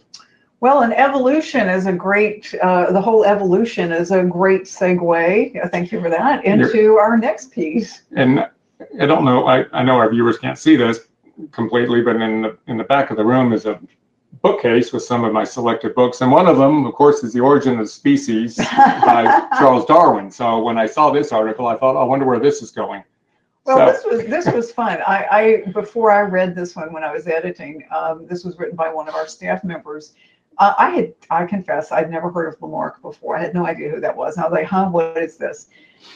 Well, 0.62 0.82
and 0.82 0.94
evolution 0.94 1.70
is 1.70 1.86
a 1.86 1.94
great, 1.94 2.56
uh, 2.64 2.92
the 2.92 3.02
whole 3.02 3.26
evolution 3.26 3.92
is 3.92 4.12
a 4.12 4.24
great 4.24 4.64
segue, 4.64 5.64
uh, 5.64 5.70
thank 5.70 5.92
you 5.92 6.02
for 6.02 6.10
that, 6.10 6.46
into 6.46 6.96
our 6.96 7.18
next 7.18 7.52
piece. 7.52 8.02
And 8.16 8.48
I 9.00 9.06
don't 9.06 9.26
know, 9.26 9.48
I, 9.48 9.66
I 9.74 9.84
know 9.84 9.96
our 9.96 10.10
viewers 10.10 10.38
can't 10.38 10.58
see 10.58 10.76
this 10.76 11.02
completely, 11.52 12.02
but 12.02 12.16
in 12.16 12.42
the, 12.42 12.58
in 12.68 12.78
the 12.78 12.84
back 12.86 13.12
of 13.12 13.18
the 13.18 13.26
room 13.26 13.54
is 13.54 13.66
a 13.66 13.80
bookcase 14.42 14.92
with 14.94 15.04
some 15.04 15.24
of 15.24 15.34
my 15.34 15.44
selected 15.44 15.96
books. 15.96 16.22
And 16.22 16.32
one 16.32 16.48
of 16.48 16.58
them, 16.58 16.86
of 16.86 16.94
course, 16.94 17.24
is 17.24 17.34
The 17.34 17.40
Origin 17.40 17.80
of 17.80 17.90
Species 17.90 18.58
by 18.58 19.48
Charles 19.58 19.86
Darwin. 19.86 20.32
So 20.32 20.62
when 20.62 20.78
I 20.78 20.86
saw 20.86 21.12
this 21.12 21.32
article, 21.32 21.68
I 21.68 21.76
thought, 21.78 21.96
I 22.00 22.04
wonder 22.04 22.26
where 22.26 22.40
this 22.40 22.62
is 22.62 22.72
going. 22.72 23.04
Well, 23.66 23.78
So- 23.78 23.92
this 23.92 24.06
was 24.06 24.30
this 24.30 24.54
was 24.54 24.72
fun. 24.72 25.00
I, 25.08 25.26
I 25.66 25.72
before 25.72 26.12
I 26.12 26.22
read 26.22 26.56
this 26.56 26.76
one 26.76 26.94
when 26.94 27.04
I 27.04 27.12
was 27.12 27.28
editing, 27.28 27.84
um, 27.96 28.28
this 28.28 28.44
was 28.44 28.58
written 28.60 28.76
by 28.76 28.94
one 28.94 29.08
of 29.08 29.16
our 29.16 29.28
staff 29.28 29.64
members. 29.64 30.14
Uh, 30.58 30.74
I 30.78 30.90
had 30.92 31.14
I 31.32 31.46
confess 31.46 31.92
I'd 31.92 32.12
never 32.12 32.30
heard 32.30 32.48
of 32.54 32.62
Lamarck 32.62 33.02
before. 33.02 33.36
I 33.36 33.42
had 33.42 33.54
no 33.54 33.66
idea 33.66 33.90
who 33.90 34.00
that 34.02 34.16
was. 34.16 34.36
And 34.38 34.46
I 34.46 34.48
was 34.48 34.54
like, 34.54 34.68
huh, 34.68 34.90
what 34.90 35.18
is 35.18 35.38
this? 35.38 35.68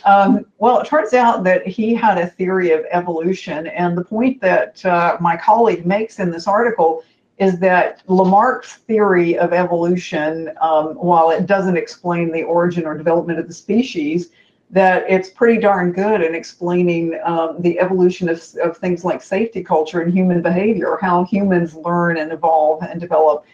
Um, 0.06 0.46
well, 0.60 0.80
it 0.80 0.86
turns 0.86 1.14
out 1.14 1.44
that 1.46 1.66
he 1.66 1.96
had 1.96 2.20
a 2.20 2.28
theory 2.28 2.72
of 2.72 2.86
evolution, 2.92 3.66
and 3.68 3.98
the 3.98 4.04
point 4.04 4.40
that 4.42 4.86
uh, 4.86 5.18
my 5.20 5.36
colleague 5.36 5.86
makes 5.86 6.20
in 6.20 6.30
this 6.30 6.48
article 6.48 7.04
is 7.40 7.58
that 7.60 8.06
Lamarck's 8.08 8.76
theory 8.76 9.38
of 9.38 9.54
evolution, 9.54 10.52
um, 10.62 10.96
while 10.96 11.30
it 11.30 11.46
doesn't 11.46 11.78
explain 11.78 12.32
the 12.32 12.44
origin 12.44 12.86
or 12.86 12.98
development 12.98 13.40
of 13.40 13.48
the 13.48 13.54
species, 13.54 14.30
that 14.72 15.04
it's 15.10 15.30
pretty 15.30 15.60
darn 15.60 15.92
good 15.92 16.22
in 16.22 16.36
explaining 16.36 17.20
um, 17.24 17.56
the 17.60 17.80
evolution 17.80 18.30
of, 18.30 18.44
of 18.62 18.78
things 18.78 19.04
like 19.04 19.24
safety 19.24 19.64
culture 19.64 20.02
and 20.02 20.14
human 20.14 20.42
behavior, 20.42 20.98
how 21.02 21.24
humans 21.24 21.74
learn 21.74 22.18
and 22.18 22.32
evolve 22.32 22.84
and 22.84 23.00
develop. 23.00 23.46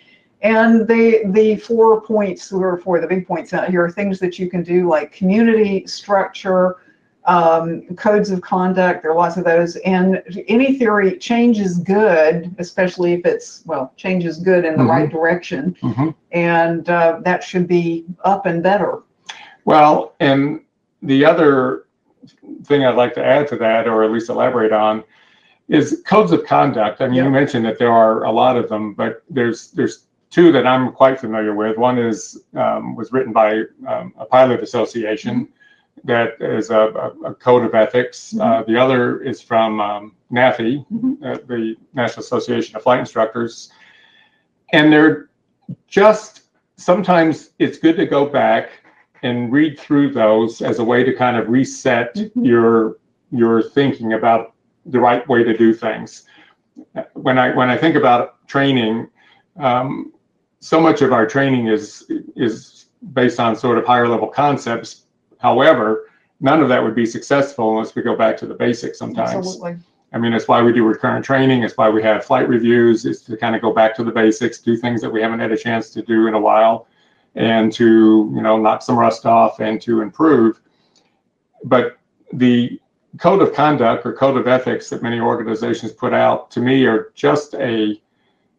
And 0.42 0.88
the 0.88 1.22
the 1.28 1.56
four 1.56 2.02
points 2.02 2.52
or 2.52 2.78
four 2.80 3.00
the 3.00 3.08
big 3.08 3.26
points 3.26 3.54
out 3.54 3.70
here 3.70 3.86
are 3.86 3.92
things 3.92 4.20
that 4.20 4.38
you 4.38 4.50
can 4.50 4.62
do 4.64 4.90
like 4.90 5.12
community 5.12 5.88
structure, 5.88 6.78
um, 7.26 7.84
codes 7.96 8.30
of 8.30 8.42
conduct. 8.42 9.02
There 9.02 9.12
are 9.12 9.16
lots 9.18 9.38
of 9.38 9.44
those. 9.44 9.76
And 9.78 10.22
any 10.48 10.78
theory 10.78 11.18
change 11.18 11.60
is 11.60 11.80
good, 11.80 12.54
especially 12.60 13.14
if 13.14 13.26
it's 13.26 13.64
well 13.66 13.94
change 13.98 14.26
is 14.26 14.38
good 14.38 14.66
in 14.66 14.78
the 14.78 14.84
Mhm. 14.84 14.90
right 14.90 15.10
direction, 15.10 15.76
Mhm. 15.82 16.14
and 16.32 16.90
uh, 16.90 17.20
that 17.24 17.44
should 17.44 17.68
be 17.68 18.06
up 18.24 18.46
and 18.46 18.62
better. 18.62 19.00
Well, 19.66 20.14
and 20.20 20.62
the 21.02 21.26
other 21.26 21.86
thing 22.64 22.86
I'd 22.86 22.96
like 22.96 23.14
to 23.16 23.26
add 23.26 23.48
to 23.50 23.56
that, 23.58 23.88
or 23.88 24.04
at 24.04 24.12
least 24.12 24.30
elaborate 24.30 24.72
on, 24.72 25.04
is 25.68 26.04
codes 26.06 26.32
of 26.32 26.46
conduct. 26.46 27.02
I 27.02 27.06
mean, 27.08 27.16
Yeah. 27.16 27.24
you 27.24 27.30
mentioned 27.32 27.66
that 27.66 27.80
there 27.80 27.92
are 27.92 28.24
a 28.24 28.32
lot 28.32 28.56
of 28.56 28.70
them, 28.70 28.94
but 28.94 29.24
there's 29.30 29.72
there's 29.72 30.06
two 30.30 30.52
that 30.52 30.68
I'm 30.68 30.92
quite 30.92 31.20
familiar 31.20 31.56
with. 31.56 31.78
One 31.78 31.98
is 31.98 32.44
um, 32.56 32.96
was 32.96 33.12
written 33.12 33.34
by 33.34 33.64
um, 33.88 34.14
a 34.20 34.26
pilot 34.26 34.62
association 34.62 35.48
that 36.06 36.40
is 36.40 36.70
a, 36.70 37.12
a, 37.26 37.34
code 37.34 37.66
of 37.66 37.74
ethics. 37.74 38.36
Uh, 38.40 38.64
the 38.68 38.78
other 38.78 39.22
is 39.22 39.42
from 39.42 39.82
um, 39.82 40.16
NAFI, 40.32 40.86
Mhm. 40.92 41.24
uh, 41.26 41.40
the 41.48 41.76
National 41.94 42.24
Association 42.24 42.76
of 42.76 42.84
Flight 42.84 43.00
Instructors, 43.00 43.72
and 44.72 44.92
they're 44.92 45.30
just 45.88 46.44
sometimes 46.78 47.52
it's 47.60 47.78
good 47.78 47.96
to 47.98 48.06
go 48.06 48.26
back 48.26 48.70
and 49.24 49.52
read 49.52 49.80
through 49.80 50.12
those 50.12 50.62
as 50.62 50.80
a 50.80 50.84
way 50.84 51.04
to 51.04 51.14
kind 51.14 51.38
of 51.38 51.50
reset 51.50 52.16
Mhm. 52.16 52.46
your 52.46 52.98
your 53.32 53.62
thinking 53.62 54.14
about 54.14 54.54
the 54.86 55.00
right 55.00 55.28
way 55.28 55.44
to 55.44 55.58
do 55.58 55.74
things. 55.74 56.28
When 57.14 57.38
I 57.40 57.56
when 57.56 57.70
I 57.70 57.78
think 57.78 57.96
about 57.96 58.48
training, 58.48 59.08
um, 59.58 60.14
so 60.60 60.80
much 60.80 61.02
of 61.02 61.12
our 61.12 61.26
training 61.26 61.68
is 61.68 62.06
is 62.36 62.86
based 63.14 63.40
on 63.40 63.56
sort 63.56 63.78
of 63.78 63.86
higher 63.86 64.08
level 64.08 64.28
concepts. 64.28 65.05
However, 65.46 66.10
none 66.40 66.64
of 66.64 66.70
that 66.70 66.84
would 66.84 66.96
be 66.96 67.06
successful 67.06 67.70
unless 67.70 67.94
we 67.94 68.02
go 68.02 68.16
back 68.16 68.36
to 68.38 68.48
the 68.48 68.56
basics 68.56 68.98
sometimes. 68.98 69.36
Absolutely. 69.36 69.78
I 70.12 70.18
mean, 70.18 70.34
it's 70.34 70.48
why 70.48 70.64
we 70.64 70.74
do 70.74 70.84
recurrent 70.84 71.24
training. 71.24 71.62
It's 71.62 71.78
why 71.78 71.88
we 71.88 72.02
have 72.02 72.26
flight 72.26 72.50
reviews. 72.50 73.06
Is 73.06 73.22
to 73.24 73.38
kind 73.38 73.56
of 73.56 73.62
go 73.62 73.72
back 73.72 73.96
to 73.98 74.04
the 74.04 74.12
basics, 74.12 74.58
do 74.58 74.76
things 74.76 75.02
that 75.02 75.12
we 75.12 75.22
haven't 75.22 75.40
had 75.40 75.52
a 75.52 75.58
chance 75.58 75.92
to 75.92 76.02
do 76.02 76.26
in 76.26 76.34
a 76.34 76.40
while, 76.40 76.88
and 77.36 77.72
to 77.74 78.32
you 78.36 78.42
know 78.42 78.58
knock 78.58 78.82
some 78.82 78.98
rust 78.98 79.28
off 79.28 79.60
and 79.60 79.80
to 79.84 80.02
improve. 80.02 80.62
But 81.64 81.98
the 82.34 82.80
code 83.20 83.44
of 83.44 83.54
conduct 83.54 84.04
or 84.04 84.14
code 84.14 84.38
of 84.38 84.48
ethics 84.48 84.90
that 84.90 85.04
many 85.04 85.20
organizations 85.20 85.92
put 85.92 86.12
out 86.12 86.50
to 86.52 86.60
me 86.60 86.86
are 86.88 87.12
just 87.14 87.54
a 87.54 88.02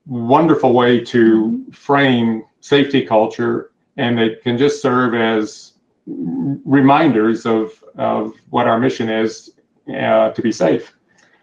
wonderful 0.07 0.73
way 0.73 1.01
to 1.01 1.47
mm-hmm. 1.47 1.71
frame 1.73 2.45
safety 2.61 3.05
culture, 3.05 3.73
and 3.97 4.21
it 4.21 4.41
can 4.45 4.57
just 4.57 4.81
serve 4.81 5.15
as 5.15 5.73
reminders 6.07 7.47
of 7.47 7.73
of 7.97 8.35
what 8.51 8.67
our 8.67 8.79
mission 8.79 9.09
is 9.09 9.51
uh, 9.89 10.31
to 10.31 10.43
be 10.43 10.53
safe. 10.53 10.93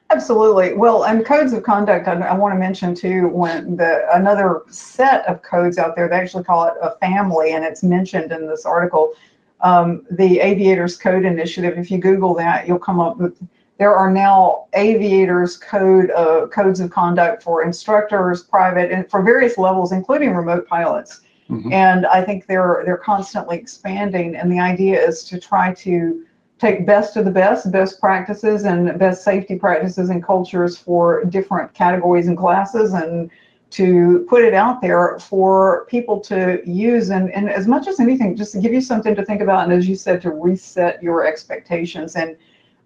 Absolutely. 0.10 0.74
Well, 0.74 1.06
and 1.06 1.26
codes 1.26 1.54
of 1.54 1.64
conduct, 1.64 2.08
I, 2.08 2.14
I 2.14 2.38
want 2.38 2.54
to 2.54 2.60
mention 2.60 2.94
too, 2.94 3.30
when 3.30 3.78
the 3.78 4.08
another 4.14 4.62
set 4.70 5.26
of 5.28 5.42
codes 5.42 5.78
out 5.78 5.96
there, 5.96 6.08
they 6.08 6.18
actually 6.18 6.44
call 6.44 6.66
it 6.68 6.76
a 6.82 6.92
family, 6.98 7.54
and 7.54 7.66
it's 7.66 7.84
mentioned 7.84 8.32
in 8.32 8.48
this 8.48 8.66
article. 8.66 9.14
Um, 9.62 10.06
the 10.12 10.40
Aviators 10.40 10.98
Code 10.98 11.26
Initiative. 11.26 11.78
If 11.78 11.90
you 11.90 11.98
Google 11.98 12.34
that, 12.36 12.68
you'll 12.68 12.80
come 12.80 13.00
up 13.00 13.18
with. 13.18 13.38
There 13.80 13.96
are 13.96 14.12
now 14.12 14.68
aviators 14.76 15.58
code 15.58 16.12
uh, 16.12 16.48
codes 16.48 16.80
of 16.80 16.92
conduct 16.92 17.42
for 17.42 17.64
instructors, 17.64 18.44
private, 18.44 18.92
and 18.92 19.10
for 19.10 19.24
various 19.24 19.58
levels, 19.58 19.92
including 19.92 20.36
remote 20.36 20.68
pilots. 20.68 21.22
Mhm. 21.54 21.72
And 21.72 22.06
I 22.08 22.24
think 22.24 22.48
they're 22.48 22.82
they're 22.86 22.98
constantly 22.98 23.58
expanding. 23.58 24.36
And 24.36 24.52
the 24.52 24.60
idea 24.60 25.06
is 25.06 25.24
to 25.26 25.40
try 25.40 25.74
to 25.76 26.26
take 26.60 26.86
best 26.86 27.18
of 27.18 27.26
the 27.26 27.32
best, 27.32 27.72
best 27.72 28.00
practices 28.00 28.64
and 28.64 28.98
best 28.98 29.24
safety 29.24 29.56
practices 29.58 30.10
and 30.10 30.24
cultures 30.24 30.78
for 30.78 31.24
different 31.26 31.74
categories 31.74 32.28
and 32.28 32.38
classes 32.38 32.94
and 32.94 33.30
to 33.72 34.26
put 34.30 34.44
it 34.44 34.54
out 34.54 34.82
there 34.82 35.18
for 35.20 35.86
people 35.90 36.20
to 36.20 36.62
use 36.64 37.10
and, 37.10 37.32
and 37.34 37.50
as 37.50 37.68
much 37.68 37.88
as 37.88 38.00
anything, 38.00 38.36
just 38.36 38.52
to 38.54 38.60
give 38.60 38.72
you 38.72 38.82
something 38.82 39.16
to 39.16 39.26
think 39.26 39.42
about 39.42 39.64
and 39.64 39.74
as 39.74 39.90
you 39.90 39.96
said, 39.96 40.22
to 40.22 40.30
reset 40.30 41.02
your 41.02 41.26
expectations 41.26 42.16
and 42.16 42.38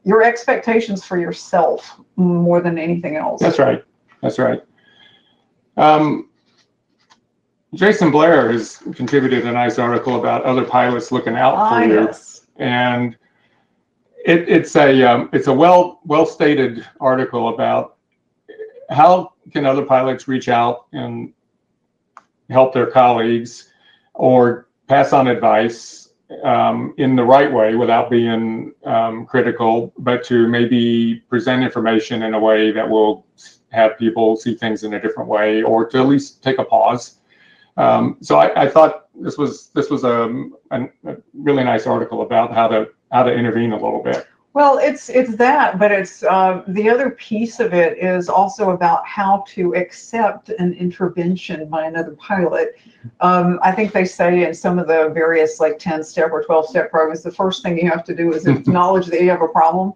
your 0.05 0.23
expectations 0.23 1.03
for 1.03 1.17
yourself 1.17 1.99
more 2.15 2.61
than 2.61 2.77
anything 2.77 3.17
else. 3.17 3.41
That's 3.41 3.59
right. 3.59 3.83
That's 4.21 4.39
right. 4.39 4.63
Um, 5.75 6.29
Jason 7.73 8.11
Blair 8.11 8.51
has 8.51 8.77
contributed 8.95 9.45
a 9.45 9.51
nice 9.51 9.77
article 9.77 10.19
about 10.19 10.43
other 10.43 10.63
pilots 10.63 11.11
looking 11.11 11.35
out 11.35 11.55
Ah, 11.55 11.69
for 11.81 11.85
you, 11.85 11.93
yes. 11.95 12.41
and 12.57 13.17
it, 14.25 14.47
it's 14.47 14.75
a 14.75 15.03
um, 15.03 15.29
it's 15.33 15.47
a 15.47 15.53
well 15.53 15.99
well 16.05 16.25
stated 16.25 16.85
article 17.01 17.49
about 17.49 17.97
how 18.89 19.33
can 19.51 19.65
other 19.65 19.83
pilots 19.83 20.27
reach 20.27 20.47
out 20.49 20.85
and 20.93 21.33
help 22.49 22.73
their 22.73 22.87
colleagues 22.87 23.69
or 24.13 24.69
pass 24.87 25.11
on 25.11 25.27
advice 25.27 26.09
um, 26.43 26.93
in 26.97 27.15
the 27.15 27.23
right 27.23 27.51
way 27.51 27.75
without 27.75 28.09
being 28.09 28.73
um, 28.85 29.25
critical, 29.25 29.93
but 29.97 30.23
to 30.25 30.47
maybe 30.47 31.15
present 31.29 31.63
information 31.63 32.23
in 32.23 32.33
a 32.33 32.39
way 32.39 32.71
that 32.71 32.89
will 32.89 33.25
have 33.69 33.97
people 33.97 34.37
see 34.37 34.55
things 34.55 34.83
in 34.85 34.93
a 34.93 35.01
different 35.01 35.29
way, 35.29 35.61
or 35.63 35.85
to 35.89 35.97
at 35.99 36.07
least 36.07 36.41
take 36.41 36.57
a 36.57 36.63
pause. 36.63 37.16
Um, 37.77 38.17
so 38.21 38.37
I, 38.37 38.63
I 38.63 38.69
thought 38.69 39.07
this 39.15 39.37
was 39.37 39.69
this 39.69 39.89
was 39.89 40.03
a, 40.03 40.49
a, 40.71 40.83
a 41.05 41.17
really 41.33 41.63
nice 41.63 41.85
article 41.85 42.21
about 42.21 42.53
how 42.53 42.67
to 42.67 42.89
how 43.11 43.23
to 43.23 43.33
intervene 43.33 43.71
a 43.71 43.75
little 43.75 44.01
bit. 44.01 44.27
Well, 44.53 44.79
it's 44.79 45.09
it's 45.09 45.35
that, 45.35 45.77
but 45.77 45.91
it's 45.91 46.23
uh, 46.23 46.63
the 46.67 46.89
other 46.89 47.11
piece 47.11 47.59
of 47.59 47.75
it 47.75 47.99
is 47.99 48.27
also 48.27 48.71
about 48.71 49.05
how 49.05 49.43
to 49.49 49.75
accept 49.75 50.49
an 50.49 50.73
intervention 50.73 51.69
by 51.69 51.85
another 51.85 52.15
pilot. 52.15 52.75
Um, 53.19 53.59
I 53.61 53.71
think 53.71 53.93
they 53.93 54.05
say 54.05 54.47
in 54.47 54.55
some 54.55 54.79
of 54.79 54.87
the 54.87 55.11
various 55.13 55.59
like 55.59 55.77
ten 55.77 56.03
step 56.03 56.31
or 56.31 56.43
twelve 56.43 56.65
step 56.67 56.89
programs, 56.89 57.21
the 57.21 57.31
first 57.31 57.61
thing 57.61 57.77
you 57.77 57.87
have 57.87 58.03
to 58.05 58.15
do 58.15 58.33
is 58.33 58.47
acknowledge 58.47 59.05
that 59.07 59.21
you 59.21 59.29
have 59.29 59.43
a 59.43 59.47
problem. 59.47 59.93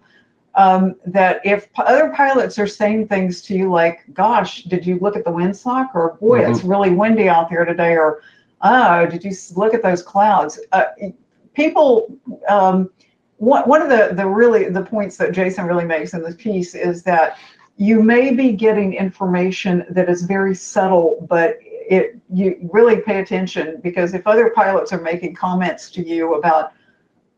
Um, 0.54 0.96
that 1.06 1.40
if 1.44 1.72
p- 1.72 1.82
other 1.86 2.10
pilots 2.10 2.58
are 2.58 2.66
saying 2.66 3.08
things 3.08 3.40
to 3.42 3.54
you 3.54 3.70
like, 3.70 4.04
"Gosh, 4.12 4.64
did 4.64 4.86
you 4.86 4.98
look 4.98 5.16
at 5.16 5.24
the 5.24 5.30
windsock?" 5.30 5.94
or 5.94 6.18
"Boy, 6.20 6.48
it's 6.48 6.62
really 6.62 6.90
windy 6.90 7.28
out 7.28 7.48
there 7.48 7.64
today," 7.64 7.96
or 7.96 8.20
"Oh, 8.60 9.06
did 9.06 9.24
you 9.24 9.32
look 9.56 9.72
at 9.72 9.82
those 9.82 10.02
clouds?" 10.02 10.60
Uh, 10.72 10.84
people. 11.54 12.14
Um, 12.48 12.90
one, 13.38 13.68
one 13.68 13.82
of 13.82 13.88
the, 13.88 14.14
the 14.14 14.24
really 14.24 14.68
the 14.68 14.82
points 14.82 15.16
that 15.16 15.32
Jason 15.32 15.66
really 15.66 15.84
makes 15.84 16.14
in 16.14 16.22
this 16.22 16.36
piece 16.36 16.76
is 16.76 17.02
that 17.02 17.38
you 17.76 18.02
may 18.02 18.32
be 18.32 18.52
getting 18.52 18.94
information 18.94 19.84
that 19.90 20.08
is 20.08 20.22
very 20.22 20.54
subtle, 20.54 21.26
but 21.28 21.56
it 21.60 22.16
you 22.32 22.68
really 22.72 23.00
pay 23.00 23.20
attention 23.20 23.80
because 23.82 24.14
if 24.14 24.26
other 24.26 24.50
pilots 24.50 24.92
are 24.92 25.00
making 25.00 25.34
comments 25.34 25.90
to 25.90 26.06
you 26.06 26.34
about, 26.34 26.72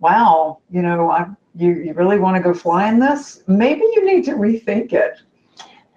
wow, 0.00 0.58
you 0.70 0.82
know, 0.82 1.10
I, 1.10 1.26
you 1.54 1.72
you 1.72 1.92
really 1.94 2.18
want 2.18 2.36
to 2.36 2.42
go 2.42 2.52
fly 2.52 2.88
in 2.88 2.98
this, 2.98 3.42
maybe 3.46 3.82
you 3.94 4.04
need 4.04 4.24
to 4.24 4.32
rethink 4.32 4.92
it. 4.92 5.20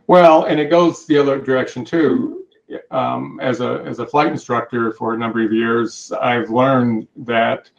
Well, 0.08 0.46
and 0.46 0.60
it 0.60 0.70
goes 0.70 1.06
the 1.06 1.17
other 1.17 1.39
direction 1.39 1.84
too. 1.84 2.46
Um, 2.91 3.39
as 3.41 3.62
a 3.62 3.84
as 3.86 4.00
a 4.00 4.06
flight 4.06 4.28
instructor 4.28 4.91
for 4.93 5.13
a 5.13 5.17
number 5.17 5.43
of 5.43 5.52
years, 5.52 6.12
I've 6.22 6.50
learned 6.50 7.08
that 7.17 7.70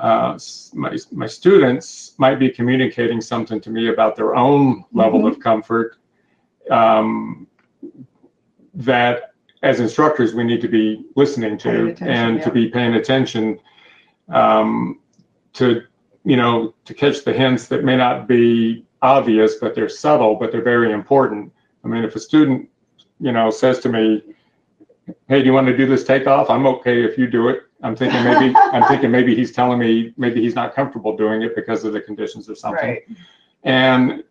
uh, 0.00 0.38
my 0.72 0.96
my 1.12 1.26
students 1.26 2.14
might 2.18 2.38
be 2.38 2.50
communicating 2.50 3.20
something 3.20 3.60
to 3.60 3.70
me 3.70 3.88
about 3.88 4.16
their 4.16 4.34
own 4.34 4.84
level 4.92 5.26
of 5.26 5.40
comfort. 5.40 5.96
Um, 6.70 7.46
that 8.74 9.34
as 9.62 9.80
instructors 9.80 10.34
we 10.34 10.44
need 10.44 10.60
to 10.60 10.68
be 10.68 11.04
listening 11.16 11.56
to 11.56 11.94
and 12.00 12.38
yeah. 12.38 12.44
to 12.44 12.50
be 12.50 12.68
paying 12.68 12.94
attention 12.94 13.58
um, 14.28 15.00
to 15.54 15.82
you 16.24 16.36
know 16.36 16.74
to 16.84 16.94
catch 16.94 17.24
the 17.24 17.32
hints 17.32 17.66
that 17.68 17.84
may 17.84 17.96
not 17.96 18.26
be 18.26 18.84
obvious 19.02 19.56
but 19.56 19.74
they're 19.74 19.88
subtle 19.88 20.34
but 20.34 20.50
they're 20.50 20.62
very 20.62 20.92
important 20.92 21.52
i 21.84 21.88
mean 21.88 22.04
if 22.04 22.16
a 22.16 22.20
student 22.20 22.68
you 23.20 23.32
know 23.32 23.50
says 23.50 23.78
to 23.78 23.88
me 23.88 24.22
hey 25.28 25.40
do 25.40 25.46
you 25.46 25.52
want 25.52 25.66
to 25.66 25.76
do 25.76 25.86
this 25.86 26.04
takeoff 26.04 26.48
i'm 26.50 26.66
okay 26.66 27.02
if 27.04 27.18
you 27.18 27.26
do 27.26 27.48
it 27.48 27.62
i'm 27.82 27.94
thinking 27.94 28.22
maybe 28.24 28.54
i'm 28.72 28.84
thinking 28.88 29.10
maybe 29.10 29.34
he's 29.36 29.52
telling 29.52 29.78
me 29.78 30.12
maybe 30.16 30.40
he's 30.40 30.54
not 30.54 30.74
comfortable 30.74 31.16
doing 31.16 31.42
it 31.42 31.54
because 31.54 31.84
of 31.84 31.92
the 31.92 32.00
conditions 32.00 32.48
or 32.48 32.54
something 32.54 32.90
Right. 32.90 33.02
and 33.64 34.24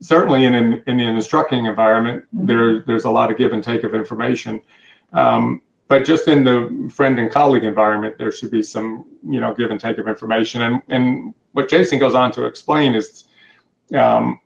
certainly 0.00 0.44
in 0.44 0.54
an 0.54 0.82
in 0.86 0.98
an 1.00 1.14
instructing 1.14 1.66
environment, 1.66 2.24
there 2.32 2.80
there's 2.82 3.04
a 3.04 3.10
lot 3.10 3.30
of 3.30 3.36
give 3.36 3.52
and 3.52 3.62
take 3.62 3.84
of 3.84 3.94
information. 3.94 4.60
Um, 5.12 5.60
but 5.90 6.04
just 6.04 6.28
in 6.28 6.44
the 6.44 6.88
friend 6.94 7.18
and 7.18 7.32
colleague 7.32 7.64
environment, 7.64 8.16
there 8.16 8.30
should 8.30 8.52
be 8.52 8.62
some 8.62 9.04
you 9.28 9.40
know 9.40 9.52
give 9.52 9.72
and 9.72 9.80
take 9.80 9.98
of 9.98 10.06
information. 10.06 10.62
And 10.62 10.80
and 10.88 11.34
what 11.52 11.68
Jason 11.68 11.98
goes 11.98 12.14
on 12.14 12.30
to 12.32 12.44
explain 12.46 12.94
is, 12.94 13.24
um, 13.94 14.38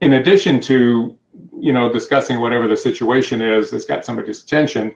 in 0.00 0.14
addition 0.14 0.60
to 0.62 1.16
you 1.58 1.72
know 1.72 1.90
discussing 1.92 2.40
whatever 2.40 2.66
the 2.66 2.76
situation 2.76 3.40
is 3.40 3.70
that's 3.70 3.84
got 3.84 4.04
somebody's 4.04 4.42
attention, 4.42 4.92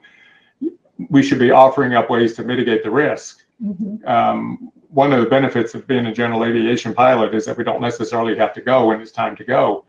we 1.09 1.23
should 1.23 1.39
be 1.39 1.53
offering 1.53 1.95
up 1.95 2.11
ways 2.11 2.35
to 2.35 2.43
mitigate 2.43 2.83
the 2.83 2.91
risk 2.91 3.45
Mhm. 3.63 4.05
um, 4.09 4.73
one 4.89 5.13
of 5.13 5.21
the 5.21 5.31
benefits 5.31 5.75
of 5.77 5.87
being 5.87 6.07
a 6.07 6.13
general 6.13 6.45
aviation 6.45 6.93
pilot 6.93 7.33
is 7.35 7.47
that 7.47 7.57
we 7.57 7.63
don't 7.63 7.81
necessarily 7.81 8.37
have 8.37 8.53
to 8.55 8.61
go 8.61 8.89
when 8.89 9.01
it's 9.01 9.13
time 9.13 9.37
to 9.37 9.45
go. 9.45 9.85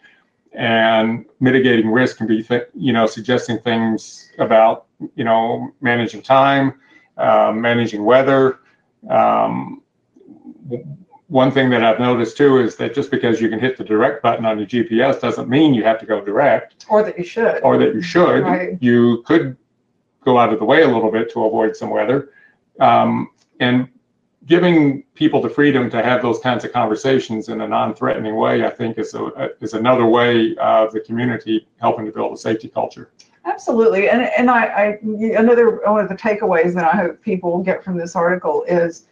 And 0.55 1.25
mitigating 1.39 1.89
risk 1.89 2.17
can 2.17 2.27
be, 2.27 2.41
th- 2.41 2.67
you 2.73 2.93
know, 2.93 3.05
suggesting 3.07 3.59
things 3.59 4.31
about, 4.39 4.85
you 5.15 5.23
know, 5.23 5.71
managing 5.81 6.21
time, 6.21 6.79
uh, 7.17 7.51
managing 7.53 8.03
weather. 8.05 8.59
Um, 9.09 9.81
one 11.27 11.51
thing 11.51 11.69
that 11.71 11.83
I've 11.83 11.99
noticed 11.99 12.37
too 12.37 12.59
is 12.59 12.75
that 12.77 12.93
just 12.93 13.11
because 13.11 13.41
you 13.41 13.49
can 13.49 13.59
hit 13.59 13.77
the 13.77 13.83
direct 13.83 14.21
button 14.23 14.45
on 14.45 14.57
your 14.57 14.67
GPS 14.67 15.19
doesn't 15.19 15.49
mean 15.49 15.73
you 15.73 15.83
have 15.83 15.99
to 15.99 16.05
go 16.05 16.23
direct 16.23 16.85
Or 16.89 17.03
that 17.03 17.17
you 17.17 17.25
should. 17.25 17.61
or 17.63 17.77
that 17.77 17.93
you 17.93 18.01
should. 18.01 18.43
Right. 18.43 18.77
You 18.81 19.23
could 19.25 19.57
go 20.23 20.37
out 20.37 20.53
of 20.53 20.59
the 20.59 20.65
way 20.65 20.83
a 20.83 20.87
little 20.87 21.11
bit 21.11 21.31
to 21.33 21.45
avoid 21.45 21.75
some 21.75 21.89
weather. 21.89 22.29
Um, 22.79 23.29
and 23.59 23.89
giving 24.47 25.03
people 25.15 25.41
the 25.41 25.49
freedom 25.49 25.89
to 25.89 26.03
have 26.03 26.21
those 26.21 26.39
kinds 26.39 26.63
of 26.63 26.71
conversations 26.71 27.49
in 27.49 27.61
a 27.61 27.67
non-threatening 27.67 28.35
way, 28.35 28.63
I 28.63 28.69
think, 28.69 28.97
is 28.97 29.13
a, 29.15 29.49
is 29.59 29.73
another 29.73 30.05
way 30.05 30.55
of 30.57 30.91
the 30.93 30.99
community 30.99 31.67
helping 31.77 32.05
to 32.05 32.11
build 32.11 32.33
a 32.33 32.37
safety 32.37 32.67
culture. 32.67 33.11
Absolutely, 33.45 34.09
and 34.09 34.23
and 34.23 34.49
I, 34.49 34.65
I 34.65 34.99
another 35.37 35.81
one 35.85 36.03
of 36.03 36.09
the 36.09 36.15
takeaways 36.15 36.73
that 36.73 36.93
I 36.93 36.97
hope 36.97 37.21
people 37.21 37.61
get 37.61 37.83
from 37.83 37.95
this 37.95 38.15
article 38.15 38.63
is, 38.67 39.05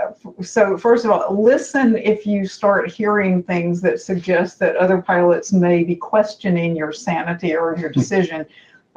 uh, 0.00 0.12
so 0.42 0.78
first 0.78 1.04
of 1.04 1.10
all, 1.10 1.42
listen 1.42 1.96
if 1.96 2.26
you 2.26 2.46
start 2.46 2.90
hearing 2.90 3.42
things 3.42 3.82
that 3.82 4.00
suggest 4.00 4.58
that 4.60 4.76
other 4.76 5.02
pilots 5.02 5.52
may 5.52 5.84
be 5.84 5.94
questioning 5.94 6.74
your 6.74 6.92
sanity 6.92 7.54
or 7.54 7.76
your 7.76 7.90
decision, 8.00 8.46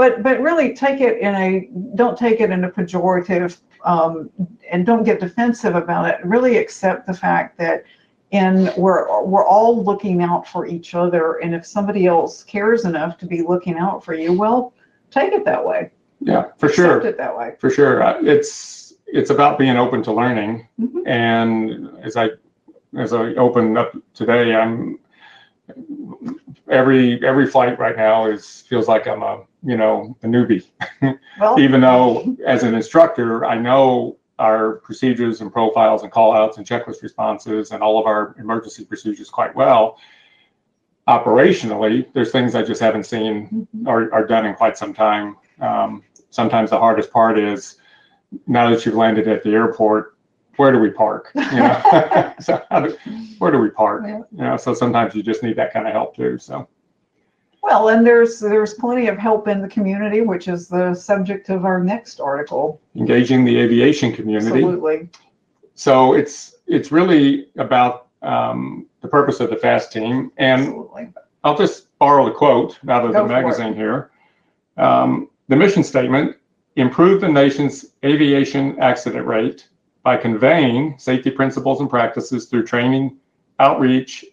but 0.02 0.24
but 0.24 0.42
really 0.42 0.74
take 0.74 1.00
it 1.00 1.20
in 1.20 1.36
a 1.36 1.70
don't 1.94 2.18
take 2.18 2.40
it 2.40 2.50
in 2.50 2.64
a 2.64 2.72
pejorative 2.72 3.60
um, 3.86 4.32
and 4.72 4.84
don't 4.84 5.04
get 5.04 5.20
defensive 5.20 5.76
about 5.76 6.10
it. 6.10 6.18
Really 6.26 6.58
accept 6.58 7.06
the 7.06 7.14
fact 7.14 7.56
that 7.60 7.84
and 8.32 8.74
we're 8.78 9.22
we're 9.24 9.46
all 9.46 9.84
looking 9.84 10.24
out 10.24 10.48
for 10.48 10.66
each 10.66 10.96
other 10.96 11.34
and 11.44 11.54
if 11.54 11.64
somebody 11.68 12.08
else 12.08 12.44
cares 12.44 12.84
enough 12.86 13.20
to 13.20 13.28
be 13.28 13.44
looking 13.44 13.78
out 13.78 14.04
for 14.04 14.16
you 14.16 14.34
well 14.34 14.74
take 15.12 15.34
it 15.34 15.46
that 15.46 15.64
way 15.64 15.92
Yeah, 16.20 16.46
for 16.58 16.66
accept 16.70 16.76
sure, 16.76 17.02
it 17.12 17.18
that 17.18 17.38
way 17.38 17.48
for 17.60 17.70
sure. 17.70 18.02
Uh, 18.02 18.18
It's 18.24 18.94
it's 19.06 19.30
about 19.30 19.60
being 19.60 19.78
open 19.78 20.02
to 20.08 20.12
learning, 20.22 20.68
Mhm. 20.80 21.02
and 21.06 21.90
as 22.08 22.14
I 22.24 22.26
as 23.04 23.14
I 23.14 23.24
open 23.46 23.78
up 23.78 23.92
today, 24.20 24.56
I'm 24.62 24.98
every 26.80 27.04
every 27.32 27.46
flight 27.54 27.78
right 27.86 27.98
now 28.08 28.26
is 28.34 28.44
feels 28.70 28.88
like 28.94 29.06
I'm 29.08 29.22
a 29.22 29.36
you 29.63 29.78
know 29.78 30.15
a 30.24 30.28
newbie. 30.28 30.65
well 31.39 31.60
even 31.60 31.82
though 31.82 32.36
as 32.45 32.63
an 32.63 32.76
instructor, 32.76 33.45
I 33.45 33.58
know 33.58 34.17
our 34.39 34.78
procedures 34.78 35.41
and 35.41 35.54
profiles 35.54 36.04
and 36.04 36.12
call 36.12 36.34
outs 36.34 36.58
and 36.58 36.65
checklist 36.65 37.04
responses 37.04 37.71
and 37.71 37.84
all 37.84 38.00
of 38.00 38.08
our 38.08 38.36
emergency 38.39 38.84
procedures 38.84 39.30
quite 39.30 39.56
well. 39.56 39.97
Operationally, 41.08 42.12
there's 42.13 42.32
things 42.32 42.56
I 42.56 42.63
just 42.63 42.82
haven't 42.82 43.06
seen 43.06 43.67
or 43.86 44.12
are 44.13 44.26
done 44.26 44.45
in 44.45 44.56
quite 44.56 44.78
some 44.78 44.93
time. 44.93 45.38
Um, 45.60 46.04
sometimes 46.32 46.71
the 46.71 46.80
hardest 46.80 47.12
part 47.12 47.38
is 47.38 47.78
now 48.47 48.69
that 48.69 48.86
you've 48.86 48.95
landed 48.95 49.28
at 49.28 49.43
the 49.43 49.52
airport, 49.52 50.17
where 50.58 50.71
do 50.71 50.80
we 50.80 50.89
park? 50.89 51.32
You 51.36 51.41
know, 51.41 52.34
so 52.39 52.62
how 52.71 52.82
do, 52.82 52.97
where 53.38 53.52
do 53.52 53.60
we 53.60 53.69
park? 53.69 54.04
Yeah. 54.06 54.21
You 54.32 54.43
know, 54.43 54.58
so 54.58 54.74
sometimes 54.74 55.13
you 55.15 55.24
just 55.24 55.43
need 55.43 55.56
that 55.58 55.74
kind 55.74 55.88
of 55.88 55.93
help 55.93 56.15
too. 56.15 56.38
So 56.38 56.67
well 57.62 57.89
and 57.89 58.06
there's 58.06 58.39
there's 58.39 58.74
plenty 58.74 59.08
of 59.08 59.17
help 59.17 59.47
in 59.47 59.62
the 59.62 59.67
community 59.67 60.21
which 60.21 60.47
is 60.47 60.67
the 60.67 60.93
subject 60.93 61.50
of 61.50 61.65
our 61.65 61.84
next 61.84 62.19
article 62.19 62.82
engaging 62.95 63.43
the 63.45 63.58
aviation 63.58 64.12
community. 64.13 64.63
absolutely 64.63 65.10
So 65.76 66.13
it's 66.13 66.56
it's 66.67 66.91
really 66.91 67.47
about 67.58 68.08
um, 68.21 68.86
the 69.02 69.08
purpose 69.08 69.39
of 69.39 69.50
the 69.50 69.56
FAST 69.56 69.91
team, 69.91 70.32
and 70.38 70.62
absolutely 70.62 71.10
I'll 71.43 71.58
just 71.58 71.97
borrow 71.97 72.26
the 72.26 72.32
quote 72.32 72.78
out 72.88 73.04
of 73.04 73.13
Go 73.13 73.28
the 73.28 73.34
it. 73.34 73.41
magazine 73.41 73.74
here. 73.74 74.12
Um, 74.78 75.30
the 75.47 75.56
mission 75.56 75.84
statement: 75.84 76.38
improve 76.76 77.21
the 77.21 77.30
nation's 77.30 77.86
aviation 78.06 78.80
accident 78.80 79.26
rate 79.26 79.67
by 80.04 80.17
conveying 80.17 80.95
safety 81.00 81.32
principles 81.32 81.80
and 81.80 81.89
practices 81.89 82.45
through 82.45 82.65
training, 82.65 83.17
outreach, 83.60 84.26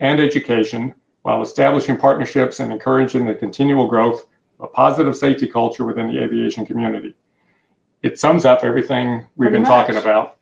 and 0.00 0.18
education, 0.20 0.94
while 1.24 1.40
establishing 1.40 1.96
partnerships 1.96 2.60
and 2.60 2.70
encouraging 2.70 3.24
the 3.26 3.34
continual 3.34 3.86
growth 3.88 4.26
of 4.60 4.66
a 4.66 4.68
positive 4.68 5.16
safety 5.16 5.46
culture 5.46 5.84
within 5.84 6.06
the 6.06 6.22
aviation 6.22 6.66
community. 6.66 7.14
It 8.02 8.20
sums 8.20 8.44
up 8.44 8.62
everything 8.62 9.26
we've 9.36 9.48
Pretty 9.48 9.56
been 9.56 9.64
talking 9.64 9.96
about 9.96 10.36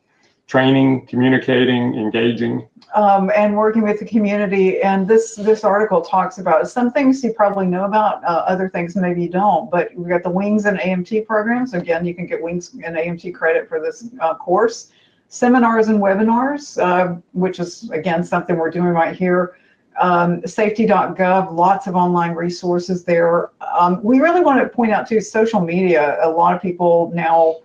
training, 0.49 1.07
communicating, 1.07 1.95
engaging. 1.95 2.69
um, 2.95 3.31
and 3.37 3.57
working 3.57 3.83
with 3.83 4.01
the 4.01 4.05
community. 4.05 4.83
And 4.83 5.07
this 5.07 5.37
this 5.37 5.63
article 5.63 6.01
talks 6.03 6.39
about 6.39 6.69
some 6.69 6.91
things 6.91 7.23
you 7.23 7.33
probably 7.33 7.67
know 7.67 7.85
about, 7.85 8.23
uh, 8.25 8.43
other 8.49 8.69
things 8.69 8.97
maybe 8.97 9.23
you 9.23 9.29
don't. 9.29 9.71
But 9.71 9.95
we've 9.95 10.09
got 10.09 10.25
the 10.25 10.31
Wings 10.31 10.67
and 10.67 10.79
AMT 10.81 11.27
programs. 11.27 11.75
Again, 11.75 12.05
you 12.05 12.13
can 12.13 12.27
get 12.27 12.43
Wings 12.43 12.75
and 12.85 12.97
AMT 12.97 13.33
credit 13.35 13.69
for 13.69 13.81
this 13.81 14.11
uh, 14.21 14.35
course. 14.35 14.91
Seminars 15.29 15.89
and 15.89 16.01
webinars, 16.01 16.77
uh, 16.83 17.19
which 17.35 17.61
is 17.61 17.89
again 17.91 18.25
something 18.25 18.57
we're 18.57 18.69
doing 18.69 18.89
right 18.89 19.15
here. 19.15 19.55
Um, 20.01 20.45
safety.gov, 20.47 21.53
lots 21.53 21.87
of 21.87 21.95
online 21.95 22.33
resources 22.33 23.05
there. 23.05 23.51
Um, 23.79 24.03
we 24.03 24.21
really 24.21 24.41
want 24.41 24.61
to 24.61 24.69
point 24.69 24.93
out 24.93 25.09
too, 25.09 25.21
social 25.21 25.61
media. 25.61 26.19
A 26.23 26.31
lot 26.31 26.55
of 26.55 26.63
people 26.63 27.13
now 27.15 27.57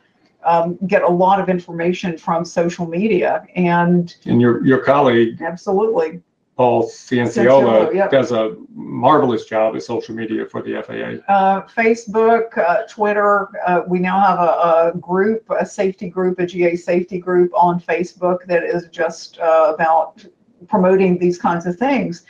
um, 0.43 0.77
get 0.87 1.03
a 1.03 1.07
lot 1.07 1.39
of 1.39 1.49
information 1.49 2.17
from 2.17 2.45
social 2.45 2.87
media. 2.87 3.45
And 3.55 4.15
And 4.25 4.41
your, 4.41 4.65
your 4.65 4.79
colleague, 4.79 5.41
absolutely, 5.41 6.21
Paul 6.57 6.89
Cianciolo, 6.89 7.93
yep. 7.93 8.09
does 8.09 8.31
a 8.31 8.55
marvelous 8.73 9.45
job 9.45 9.75
at 9.75 9.83
social 9.83 10.15
media 10.15 10.43
for 10.43 10.63
the 10.63 10.81
FAA. 10.81 11.31
uh, 11.31 11.67
Facebook, 11.67 12.57
uh, 12.57 12.81
Twitter. 12.89 13.49
Uh, 13.67 13.81
we 13.87 13.99
now 13.99 14.19
have 14.19 14.39
a, 14.39 14.91
a 14.95 14.97
group, 14.97 15.47
a 15.51 15.63
safety 15.63 16.09
group, 16.09 16.39
a 16.39 16.47
GA 16.47 16.75
safety 16.75 17.19
group 17.19 17.51
on 17.53 17.79
Facebook 17.79 18.43
that 18.47 18.63
is 18.63 18.87
just 18.89 19.37
uh, 19.37 19.71
about 19.75 20.25
promoting 20.67 21.17
these 21.17 21.37
kinds 21.37 21.65
of 21.65 21.77
things. 21.77 22.23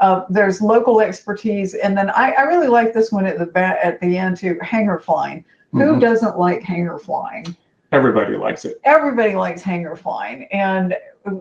Uh, 0.00 0.24
there's 0.30 0.60
local 0.60 1.00
expertise, 1.00 1.74
and 1.74 1.96
then 1.96 2.10
I, 2.10 2.32
I 2.32 2.42
really 2.42 2.66
like 2.68 2.92
this 2.92 3.12
one 3.12 3.26
at 3.26 3.38
the 3.38 3.58
at 3.58 4.00
the 4.00 4.16
end 4.18 4.36
too. 4.38 4.58
Hangar 4.62 4.98
flying. 4.98 5.44
Who 5.72 5.78
Mhm. 5.96 6.00
doesn't 6.00 6.38
like 6.38 6.62
hangar 6.62 6.98
flying? 6.98 7.56
Everybody 7.92 8.36
likes 8.36 8.64
it. 8.64 8.80
everybody 8.84 9.34
likes 9.34 9.60
hangar 9.62 9.96
flying 9.96 10.44
and 10.50 10.96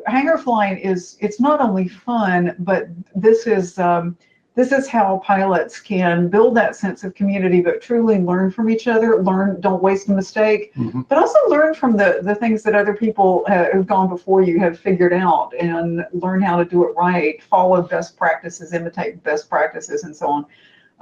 hangar 0.05 0.37
flying 0.37 0.77
is 0.77 1.17
it's 1.21 1.39
not 1.39 1.61
only 1.61 1.87
fun 1.87 2.55
but 2.59 2.87
this 3.15 3.47
is 3.47 3.79
um, 3.79 4.17
this 4.53 4.71
is 4.73 4.87
how 4.87 5.21
pilots 5.23 5.79
can 5.79 6.27
build 6.27 6.55
that 6.57 6.75
sense 6.75 7.03
of 7.03 7.15
community 7.15 7.61
but 7.61 7.81
truly 7.81 8.19
learn 8.19 8.51
from 8.51 8.69
each 8.69 8.87
other 8.87 9.21
learn 9.23 9.59
don't 9.61 9.81
waste 9.81 10.09
a 10.09 10.11
mistake 10.13 10.73
Mhm. 10.75 11.07
but 11.07 11.17
also 11.17 11.37
learn 11.47 11.73
from 11.73 11.95
the 11.95 12.19
the 12.21 12.35
things 12.35 12.61
that 12.63 12.75
other 12.75 12.93
people 12.93 13.43
uh, 13.47 13.65
who've 13.71 13.87
gone 13.87 14.09
before 14.09 14.41
you 14.41 14.59
have 14.59 14.77
figured 14.77 15.13
out 15.13 15.53
and 15.59 16.05
learn 16.13 16.41
how 16.41 16.57
to 16.57 16.65
do 16.65 16.83
it 16.83 16.93
right 16.97 17.41
follow 17.43 17.81
best 17.81 18.17
practices 18.17 18.73
imitate 18.73 19.23
best 19.23 19.49
practices 19.49 20.03
and 20.03 20.15
so 20.15 20.27
on 20.27 20.45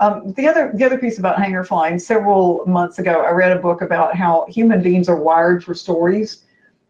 um, 0.02 0.32
the 0.38 0.48
other 0.48 0.72
the 0.76 0.86
other 0.86 0.98
piece 0.98 1.20
about 1.20 1.38
hangar 1.38 1.66
flying, 1.66 2.00
several 2.00 2.64
months 2.66 3.00
ago, 3.00 3.20
I 3.22 3.32
read 3.32 3.52
a 3.52 3.60
book 3.60 3.82
about 3.82 4.16
how 4.16 4.46
human 4.48 4.82
beings 4.82 5.10
are 5.10 5.18
wired 5.18 5.62
for 5.62 5.74
stories. 5.74 6.46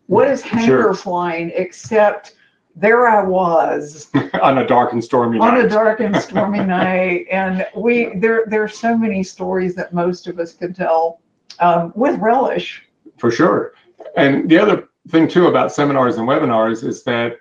What 0.05 0.27
is 0.27 0.43
hangar 0.43 0.83
Sure. 0.83 0.93
flying 0.93 1.51
except 1.55 2.35
there 2.79 3.07
I 3.07 3.23
was 3.23 4.09
On 4.41 4.57
a 4.59 4.67
dark 4.67 4.93
and 4.93 5.03
stormy 5.03 5.39
night. 5.39 5.53
on 5.53 5.65
a 5.65 5.69
dark 5.69 5.99
and 5.99 6.15
stormy 6.15 6.59
night, 6.63 7.27
and 7.31 7.65
we 7.75 8.15
there 8.15 8.45
there 8.47 8.63
are 8.63 8.69
so 8.69 8.97
many 8.97 9.23
stories 9.23 9.75
that 9.75 9.93
most 9.93 10.27
of 10.27 10.39
us 10.39 10.53
could 10.53 10.75
tell 10.75 11.21
um, 11.59 11.91
with 11.95 12.17
relish. 12.19 12.83
For 13.17 13.31
sure. 13.31 13.73
And 14.15 14.49
the 14.49 14.57
other 14.57 14.89
thing 15.09 15.27
too 15.27 15.47
about 15.47 15.73
seminars 15.73 16.17
and 16.17 16.27
webinars 16.27 16.83
is 16.83 17.03
that 17.03 17.37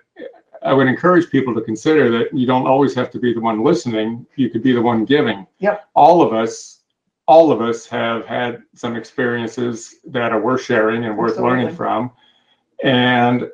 I 0.61 0.73
would 0.73 0.87
encourage 0.87 1.29
people 1.29 1.55
to 1.55 1.61
consider 1.61 2.11
that 2.11 2.33
you 2.37 2.45
don't 2.45 2.67
always 2.67 2.93
have 2.95 3.09
to 3.11 3.19
be 3.19 3.33
the 3.33 3.39
one 3.39 3.63
listening. 3.63 4.25
You 4.35 4.49
could 4.49 4.61
be 4.61 4.73
the 4.73 4.81
one 4.81 5.05
giving. 5.05 5.47
Yep. 5.59 5.85
All 5.93 6.21
of 6.21 6.33
us, 6.33 6.81
all 7.27 7.51
of 7.51 7.61
us 7.61 7.85
have 7.87 8.25
had 8.25 8.63
some 8.75 8.97
experiences 8.97 9.95
that 10.05 10.33
are 10.33 10.41
worth 10.41 10.63
sharing 10.63 11.05
and 11.05 11.17
worth 11.17 11.37
learning 11.37 11.73
from. 11.75 12.11
And 12.83 13.49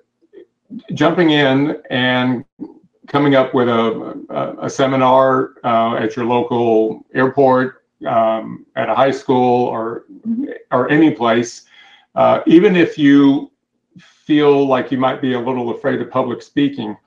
jumping 0.94 1.30
in 1.32 1.82
and 1.90 2.44
coming 3.08 3.36
up 3.36 3.54
with 3.54 3.68
a, 3.70 4.24
a, 4.30 4.66
a 4.66 4.70
seminar 4.70 5.54
uh, 5.64 5.96
at 5.96 6.16
your 6.16 6.26
local 6.26 7.06
airport, 7.14 7.84
um, 8.08 8.66
at 8.76 8.90
a 8.90 8.96
high 8.96 9.12
school, 9.12 9.68
or 9.68 10.06
Mhm. 10.28 10.54
or 10.72 10.90
any 10.90 11.12
place, 11.12 11.66
uh, 12.16 12.42
even 12.48 12.76
if 12.76 12.98
you 12.98 13.52
feel 13.98 14.66
like 14.68 14.92
you 14.92 14.98
might 14.98 15.22
be 15.22 15.34
a 15.34 15.40
little 15.40 15.70
afraid 15.72 16.02
of 16.02 16.10
public 16.10 16.42
speaking, 16.42 16.98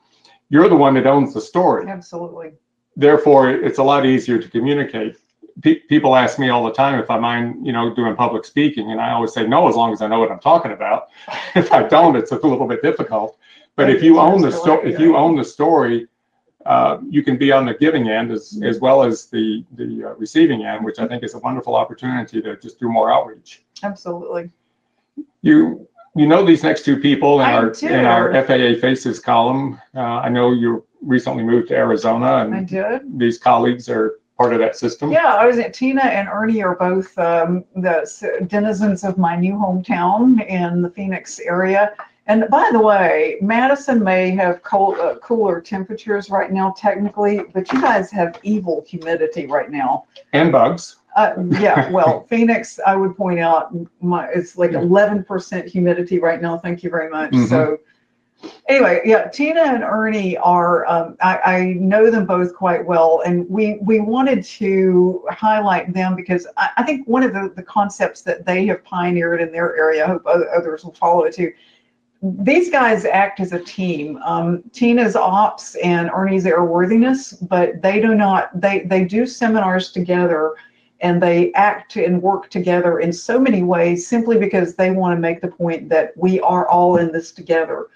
you're 0.51 0.69
the 0.69 0.77
one 0.77 0.95
that 0.95 1.07
owns 1.07 1.35
the 1.35 1.41
story. 1.41 1.87
Absolutely. 1.89 2.53
Therefore, 2.97 3.51
it's 3.51 3.79
a 3.79 3.83
lot 3.83 4.07
easier 4.07 4.39
to 4.39 4.49
communicate. 4.49 5.17
Pe- 5.63 5.81
people 5.89 6.15
ask 6.15 6.39
me 6.39 6.49
all 6.49 6.65
the 6.65 6.73
time 6.73 6.99
if 7.01 7.11
I 7.11 7.19
mind, 7.19 7.67
you 7.67 7.73
know, 7.73 7.93
doing 7.95 8.15
public 8.15 8.45
speaking, 8.45 8.93
and 8.93 9.01
I 9.01 9.11
always 9.13 9.33
say 9.33 9.47
no, 9.47 9.69
as 9.69 9.75
long 9.75 9.93
as 9.93 10.01
I 10.01 10.07
know 10.07 10.21
what 10.21 10.31
I'm 10.31 10.39
talking 10.39 10.73
about. 10.73 11.09
if 11.57 11.73
I 11.73 11.83
don't, 11.83 12.17
it's 12.17 12.31
a 12.31 12.37
little 12.37 12.67
bit 12.67 12.83
difficult. 12.83 13.37
But 13.79 13.91
if 13.91 14.03
you 14.03 14.19
own 14.19 14.43
the 14.43 14.51
story, 14.51 14.93
if 14.93 14.99
you 14.99 15.17
own 15.17 15.37
the 15.37 15.45
story, 15.45 16.09
uh, 16.67 16.99
you 17.09 17.23
can 17.23 17.39
be 17.39 17.53
on 17.53 17.65
the 17.65 17.75
giving 17.75 18.09
end 18.09 18.33
as, 18.33 18.61
as 18.65 18.81
well 18.81 19.05
as 19.05 19.27
the 19.27 19.65
the 19.77 20.05
uh, 20.05 20.15
receiving 20.15 20.65
end, 20.65 20.85
which 20.85 20.99
I 20.99 21.07
think 21.07 21.23
is 21.23 21.35
a 21.35 21.39
wonderful 21.39 21.77
opportunity 21.77 22.43
to 22.43 22.57
just 22.57 22.81
do 22.81 22.89
more 22.89 23.13
outreach. 23.13 23.63
Absolutely. 23.85 24.51
You 25.43 25.89
you 26.17 26.27
know 26.27 26.45
these 26.45 26.65
next 26.65 26.85
two 26.85 26.99
people 26.99 27.41
in 27.41 27.47
I 27.47 27.53
our 27.53 27.71
do. 27.71 27.87
in 27.87 28.05
our 28.05 28.33
FAA 28.45 28.81
Faces 28.81 29.21
column. 29.21 29.81
Uh, 29.95 30.27
I 30.27 30.29
know 30.29 30.51
you 30.51 30.85
recently 31.01 31.45
moved 31.45 31.69
to 31.69 31.77
Arizona, 31.77 32.51
I 32.53 32.65
did. 32.65 33.03
these 33.17 33.39
colleagues 33.39 33.89
are 33.89 34.19
part 34.37 34.53
of 34.53 34.59
that 34.59 34.77
system. 34.77 35.13
Yeah, 35.13 35.35
I 35.35 35.47
was 35.47 35.59
at 35.59 35.73
Tina 35.73 36.03
and 36.03 36.29
Ernie 36.29 36.65
are 36.65 36.75
both 36.75 37.17
um, 37.17 37.65
the 37.77 38.45
denizens 38.49 39.05
of 39.05 39.19
my 39.19 39.37
new 39.37 39.55
hometown 39.55 40.45
in 40.49 40.83
the 40.83 40.91
Phoenix 40.91 41.39
area. 41.39 41.95
And 42.29 42.45
by 42.51 42.69
the 42.71 42.79
way, 42.79 43.39
Madison 43.41 44.05
may 44.05 44.31
have 44.33 44.63
cold, 44.63 44.99
uh, 44.99 45.17
cooler 45.17 45.63
temperatures 45.63 46.29
right 46.29 46.53
now, 46.53 46.75
technically, 46.77 47.41
but 47.55 47.73
you 47.73 47.81
guys 47.81 48.11
have 48.11 48.39
evil 48.43 48.85
humidity 48.87 49.47
right 49.47 49.71
now. 49.71 50.05
And 50.35 50.53
bugs. 50.53 50.97
Uh, 51.17 51.33
yeah, 51.59 51.91
well, 51.91 52.27
Phoenix, 52.29 52.79
I 52.87 52.97
would 52.97 53.17
point 53.17 53.41
out, 53.41 53.75
my, 54.03 54.29
it's 54.29 54.59
like 54.59 54.73
11% 54.73 55.67
humidity 55.67 56.19
right 56.19 56.41
now. 56.41 56.59
Thank 56.59 56.83
you 56.83 56.91
very 56.91 57.09
much. 57.09 57.33
Mhm. 57.33 57.49
So, 57.49 57.79
anyway, 58.69 59.01
yeah, 59.07 59.29
Tina 59.29 59.63
and 59.63 59.83
Ernie 59.83 60.37
are, 60.37 60.87
um, 60.87 61.17
I, 61.23 61.39
I 61.39 61.65
know 61.79 62.11
them 62.11 62.27
both 62.27 62.55
quite 62.55 62.85
well, 62.85 63.23
and 63.25 63.49
we, 63.49 63.79
we 63.81 64.01
wanted 64.01 64.45
to 64.45 65.25
highlight 65.31 65.95
them 65.95 66.15
because 66.15 66.47
I, 66.59 66.69
I 66.77 66.83
think 66.83 67.09
one 67.09 67.23
of 67.23 67.33
the, 67.33 67.51
the 67.57 67.63
concepts 67.63 68.21
that 68.23 68.45
they 68.45 68.67
have 68.67 68.85
pioneered 68.85 69.41
in 69.41 69.51
their 69.51 69.75
area, 69.79 70.05
I 70.05 70.09
hope 70.09 70.27
others 70.27 70.85
will 70.85 70.93
follow 70.93 71.25
it 71.25 71.35
too. 71.35 71.53
These 72.21 72.71
guys 72.71 73.05
act 73.05 73.39
as 73.39 73.53
a 73.53 73.61
team. 73.61 74.17
Um, 74.25 74.65
Tina's 74.73 75.15
ops 75.15 75.77
and 75.77 76.11
Ernie's 76.13 76.45
airworthiness, 76.45 77.37
but 77.49 77.81
they 77.81 78.01
do 78.01 78.15
not, 78.15 78.61
they, 78.61 78.81
they 78.81 79.05
do 79.05 79.25
seminars 79.25 79.93
together 79.93 80.55
and 81.01 81.23
they 81.23 81.53
act 81.53 81.97
and 81.97 82.21
work 82.21 82.51
together 82.51 82.99
in 82.99 83.13
so 83.13 83.39
many 83.39 83.63
ways 83.63 84.07
simply 84.07 84.37
because 84.37 84.75
they 84.75 84.91
want 84.91 85.17
to 85.17 85.21
make 85.21 85.41
the 85.41 85.49
point 85.49 85.89
that 85.89 86.13
we 86.17 86.41
are 86.41 86.69
all 86.69 86.97
in 86.97 87.13
this 87.13 87.31
together. 87.31 87.87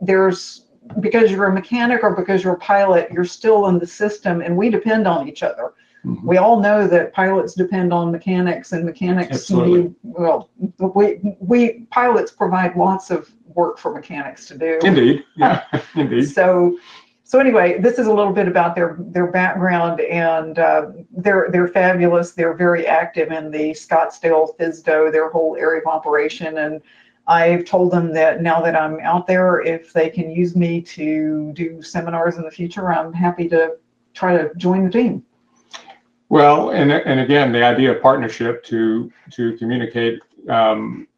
There's 0.00 0.64
because 1.00 1.30
you're 1.30 1.46
a 1.46 1.52
mechanic 1.52 2.02
or 2.02 2.16
because 2.16 2.42
you're 2.42 2.54
a 2.54 2.58
pilot, 2.58 3.10
you're 3.12 3.24
still 3.24 3.66
in 3.66 3.78
the 3.78 3.86
system 3.86 4.40
and 4.40 4.56
we 4.56 4.70
depend 4.70 5.06
on 5.06 5.28
each 5.28 5.42
other. 5.42 5.74
Mhm. 6.04 6.22
We 6.22 6.36
all 6.36 6.60
know 6.60 6.86
that 6.86 7.12
pilots 7.12 7.54
depend 7.54 7.92
on 7.92 8.12
mechanics 8.12 8.72
and 8.72 8.84
mechanics 8.84 9.32
Absolutely. 9.32 9.82
need, 9.82 9.94
well, 10.02 10.50
we, 10.78 11.20
we 11.40 11.86
pilots 11.90 12.30
provide 12.30 12.76
lots 12.76 13.10
of 13.10 13.30
work 13.54 13.78
for 13.78 13.92
mechanics 13.92 14.46
to 14.46 14.58
do. 14.58 14.78
Indeed. 14.82 15.24
Yeah. 15.36 15.64
Indeed. 15.94 16.30
So, 16.30 16.78
so 17.24 17.40
anyway, 17.40 17.78
this 17.78 17.98
is 17.98 18.06
a 18.06 18.12
little 18.12 18.32
bit 18.32 18.48
about 18.48 18.74
their 18.74 18.96
their 18.98 19.26
background, 19.26 20.00
and 20.00 20.58
uh, 20.58 20.86
they're 21.14 21.48
they're 21.50 21.68
fabulous. 21.68 22.32
They're 22.32 22.54
very 22.54 22.86
active 22.86 23.32
in 23.32 23.50
the 23.50 23.72
Scottsdale 23.72 24.56
FSDO, 24.58 25.12
their 25.12 25.28
whole 25.28 25.54
area 25.58 25.82
of 25.82 25.86
operation, 25.86 26.56
and 26.56 26.80
I've 27.26 27.66
told 27.66 27.92
them 27.92 28.14
that 28.14 28.40
now 28.40 28.62
that 28.62 28.74
I'm 28.74 28.98
out 29.00 29.26
there, 29.26 29.60
if 29.60 29.92
they 29.92 30.08
can 30.08 30.30
use 30.30 30.56
me 30.56 30.80
to 30.80 31.52
do 31.52 31.82
seminars 31.82 32.36
in 32.36 32.44
the 32.44 32.50
future, 32.50 32.90
I'm 32.90 33.12
happy 33.12 33.46
to 33.50 33.76
try 34.14 34.34
to 34.34 34.50
join 34.54 34.84
the 34.84 34.90
team. 34.90 35.22
Well, 36.28 36.70
and 36.70 36.92
and 36.92 37.20
again, 37.20 37.52
the 37.52 37.64
idea 37.64 37.92
of 37.94 38.02
partnership 38.02 38.62
to 38.64 39.10
to 39.32 39.56
communicate 39.56 40.20
um, 40.48 41.08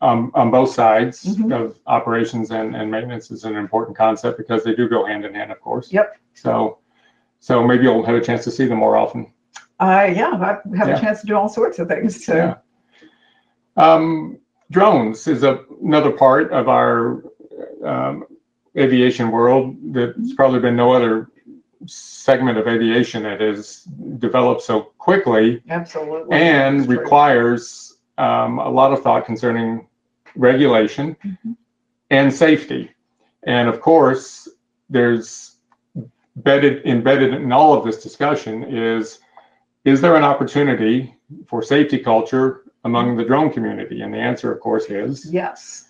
on 0.00 0.30
on 0.34 0.50
both 0.50 0.72
sides 0.72 1.36
Mhm. 1.36 1.52
of 1.52 1.76
operations 1.86 2.50
and 2.50 2.76
and 2.76 2.90
maintenance 2.90 3.30
is 3.30 3.44
an 3.44 3.56
important 3.56 3.96
concept 3.96 4.38
because 4.38 4.62
they 4.62 4.74
do 4.74 4.88
go 4.88 5.04
hand 5.04 5.24
in 5.24 5.34
hand, 5.34 5.50
of 5.50 5.60
course. 5.60 5.92
Yep. 5.92 6.16
So 6.34 6.78
so 7.40 7.66
maybe 7.66 7.84
you'll 7.84 8.04
have 8.04 8.14
a 8.14 8.20
chance 8.20 8.44
to 8.44 8.50
see 8.50 8.66
them 8.66 8.78
more 8.78 8.96
often. 8.96 9.32
Uh, 9.80 10.08
yeah, 10.14 10.32
I 10.32 10.76
have 10.76 10.88
Yeah. 10.88 10.96
a 10.96 11.00
chance 11.00 11.20
to 11.22 11.26
do 11.26 11.34
all 11.36 11.48
sorts 11.48 11.78
of 11.78 11.88
things. 11.88 12.24
So. 12.24 12.34
Yeah. 12.36 12.54
Um, 13.76 14.38
drones 14.70 15.26
is 15.26 15.42
a, 15.42 15.64
another 15.82 16.10
part 16.12 16.52
of 16.52 16.68
our 16.68 17.24
um, 17.82 18.26
aviation 18.76 19.30
world. 19.30 19.74
There's 19.82 20.34
probably 20.34 20.60
been 20.60 20.76
no 20.76 20.92
other 20.92 21.30
segment 21.86 22.58
of 22.58 22.66
aviation 22.68 23.22
that 23.22 23.40
has 23.40 23.82
developed 24.18 24.62
so 24.62 24.82
quickly 24.98 25.62
Absolutely. 25.70 26.36
and 26.36 26.86
requires 26.88 27.96
um, 28.18 28.58
a 28.58 28.68
lot 28.68 28.92
of 28.92 29.02
thought 29.02 29.24
concerning 29.24 29.86
regulation 30.36 31.16
Mhm. 31.24 31.56
and 32.10 32.32
safety. 32.32 32.90
And 33.44 33.68
of 33.68 33.80
course, 33.80 34.48
there's 34.90 35.56
embedded 36.36 36.84
embedded 36.86 37.34
in 37.34 37.52
all 37.52 37.72
of 37.72 37.84
this 37.84 38.02
discussion 38.02 38.64
is 38.64 39.20
is 39.84 40.00
there 40.00 40.14
an 40.16 40.24
opportunity 40.24 41.14
for 41.46 41.62
safety 41.62 41.98
culture 41.98 42.62
among 42.84 43.16
the 43.16 43.24
drone 43.24 43.50
community? 43.50 44.02
And 44.02 44.12
the 44.12 44.18
answer, 44.18 44.52
of 44.52 44.60
course, 44.60 44.86
is 44.90 45.30
Yes. 45.32 45.86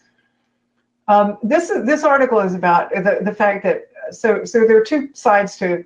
Um, 1.09 1.39
this 1.43 1.69
this 1.85 2.05
article 2.05 2.39
is 2.39 2.55
about 2.55 2.91
the, 2.91 3.19
the 3.23 3.35
fact 3.35 3.65
that 3.65 3.90
so 4.11 4.45
so 4.45 4.67
there 4.67 4.77
are 4.77 4.85
two 4.85 5.09
sides 5.15 5.57
to 5.59 5.85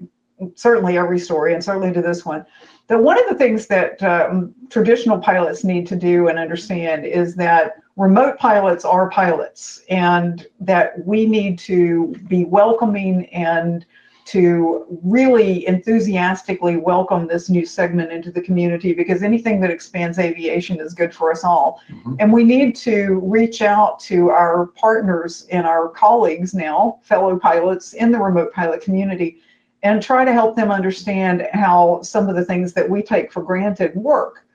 certainly 0.54 0.98
every 0.98 1.18
story 1.18 1.54
and 1.54 1.62
certainly 1.62 1.92
to 1.92 2.02
this 2.02 2.24
one. 2.24 2.44
That 2.88 3.02
one 3.02 3.18
of 3.18 3.28
the 3.28 3.36
things 3.36 3.66
that 3.68 4.02
um, 4.02 4.54
traditional 4.68 5.18
pilots 5.18 5.64
need 5.64 5.86
to 5.86 5.96
do 5.96 6.28
and 6.28 6.38
understand 6.38 7.06
is 7.06 7.34
that 7.36 7.76
remote 7.96 8.38
pilots 8.38 8.84
are 8.84 9.08
pilots 9.08 9.82
and 9.88 10.46
that 10.60 11.06
we 11.06 11.24
need 11.26 11.58
to 11.60 12.14
be 12.28 12.44
welcoming 12.44 13.26
and 13.26 13.86
to 14.24 14.86
really 15.02 15.66
enthusiastically 15.66 16.76
welcome 16.76 17.26
this 17.26 17.50
new 17.50 17.66
segment 17.66 18.10
into 18.10 18.30
the 18.30 18.40
community 18.40 18.94
because 18.94 19.22
anything 19.22 19.60
that 19.60 19.70
expands 19.70 20.18
aviation 20.18 20.80
is 20.80 20.94
good 20.94 21.14
for 21.14 21.30
us 21.30 21.44
all. 21.44 21.80
Mhm. 21.90 22.16
And 22.18 22.32
we 22.32 22.42
need 22.42 22.74
to 22.76 23.20
reach 23.22 23.60
out 23.60 24.00
to 24.00 24.30
our 24.30 24.66
partners 24.76 25.46
and 25.50 25.66
our 25.66 25.88
colleagues 25.88 26.54
now, 26.54 26.98
fellow 27.02 27.38
pilots 27.38 27.92
in 27.92 28.12
the 28.12 28.18
remote 28.18 28.52
pilot 28.54 28.80
community, 28.80 29.38
and 29.82 30.02
try 30.02 30.24
to 30.24 30.32
help 30.32 30.56
them 30.56 30.70
understand 30.70 31.46
how 31.52 32.00
some 32.02 32.28
of 32.28 32.34
the 32.34 32.44
things 32.44 32.72
that 32.72 32.88
we 32.88 33.02
take 33.02 33.30
for 33.30 33.42
granted 33.42 33.94
work. 33.94 34.46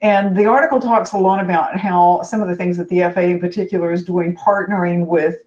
And 0.00 0.36
the 0.36 0.46
article 0.46 0.80
talks 0.80 1.12
a 1.12 1.18
lot 1.18 1.42
about 1.42 1.76
how 1.76 2.22
some 2.22 2.40
of 2.40 2.46
the 2.46 2.54
things 2.54 2.76
that 2.76 2.88
the 2.88 3.02
FAA 3.02 3.32
in 3.32 3.40
particular 3.40 3.90
is 3.90 4.04
doing, 4.04 4.36
partnering 4.36 5.06
with 5.06 5.38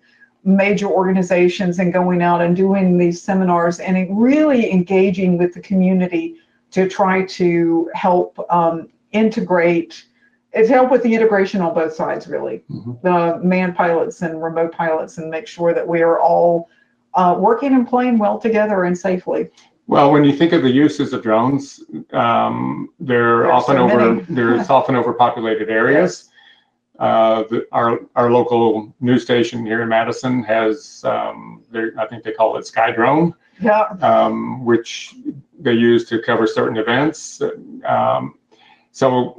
major 0.44 0.88
organizations 0.88 1.80
and 1.80 1.94
going 1.94 2.22
out 2.22 2.42
and 2.42 2.56
doing 2.56 2.98
these 2.98 3.22
seminars 3.22 3.80
and 3.80 4.20
really 4.20 4.72
engaging 4.72 5.38
with 5.38 5.54
the 5.54 5.60
community 5.60 6.36
to 6.72 6.88
try 6.88 7.24
to 7.26 7.90
help 7.94 8.40
um, 8.50 8.90
integrate 9.12 10.06
it's 10.54 10.68
help 10.68 10.92
with 10.92 11.02
the 11.04 11.14
integration 11.14 11.62
on 11.62 11.74
both 11.74 11.94
sides 11.94 12.28
really 12.28 12.64
Mhm. 12.72 13.02
the 13.04 13.40
manned 13.46 13.76
pilots 13.76 14.22
and 14.22 14.42
remote 14.44 14.72
pilots 14.72 15.18
and 15.18 15.30
make 15.30 15.48
sure 15.48 15.74
that 15.74 15.88
we 15.88 16.02
are 16.02 16.20
all 16.20 16.70
uh, 17.14 17.36
working 17.38 17.74
and 17.74 17.88
playing 17.88 18.18
well 18.18 18.40
together 18.40 18.86
and 18.86 18.98
safely 18.98 19.50
Well, 19.88 20.12
when 20.12 20.24
you 20.24 20.32
think 20.34 20.54
of 20.54 20.64
the 20.64 20.70
uses 20.72 21.12
of 21.12 21.22
drones, 21.22 21.84
um, 22.14 22.90
they're 23.00 23.44
There's 23.44 23.52
often 23.52 23.76
so 23.76 23.84
over, 23.84 24.26
there's 24.30 24.70
often 24.78 24.96
overpopulated 24.96 25.70
areas. 25.70 26.30
Uh, 27.02 27.44
the, 27.50 27.66
our, 27.72 28.00
our 28.16 28.32
local 28.32 28.94
news 29.00 29.24
station 29.24 29.66
here 29.66 29.82
in 29.82 29.90
Madison 29.90 30.44
has, 30.44 31.04
um, 31.04 31.64
I 31.98 32.06
think 32.06 32.24
they 32.24 32.32
call 32.32 32.58
it 32.58 32.68
Sky 32.68 32.92
Drone, 32.92 33.34
yeah 33.60 33.86
um, 34.02 34.64
which 34.64 35.16
they 35.60 35.74
use 35.74 36.08
to 36.10 36.22
cover 36.22 36.46
certain 36.46 36.78
events. 36.78 37.42
Um, 37.88 38.36
so 38.92 39.34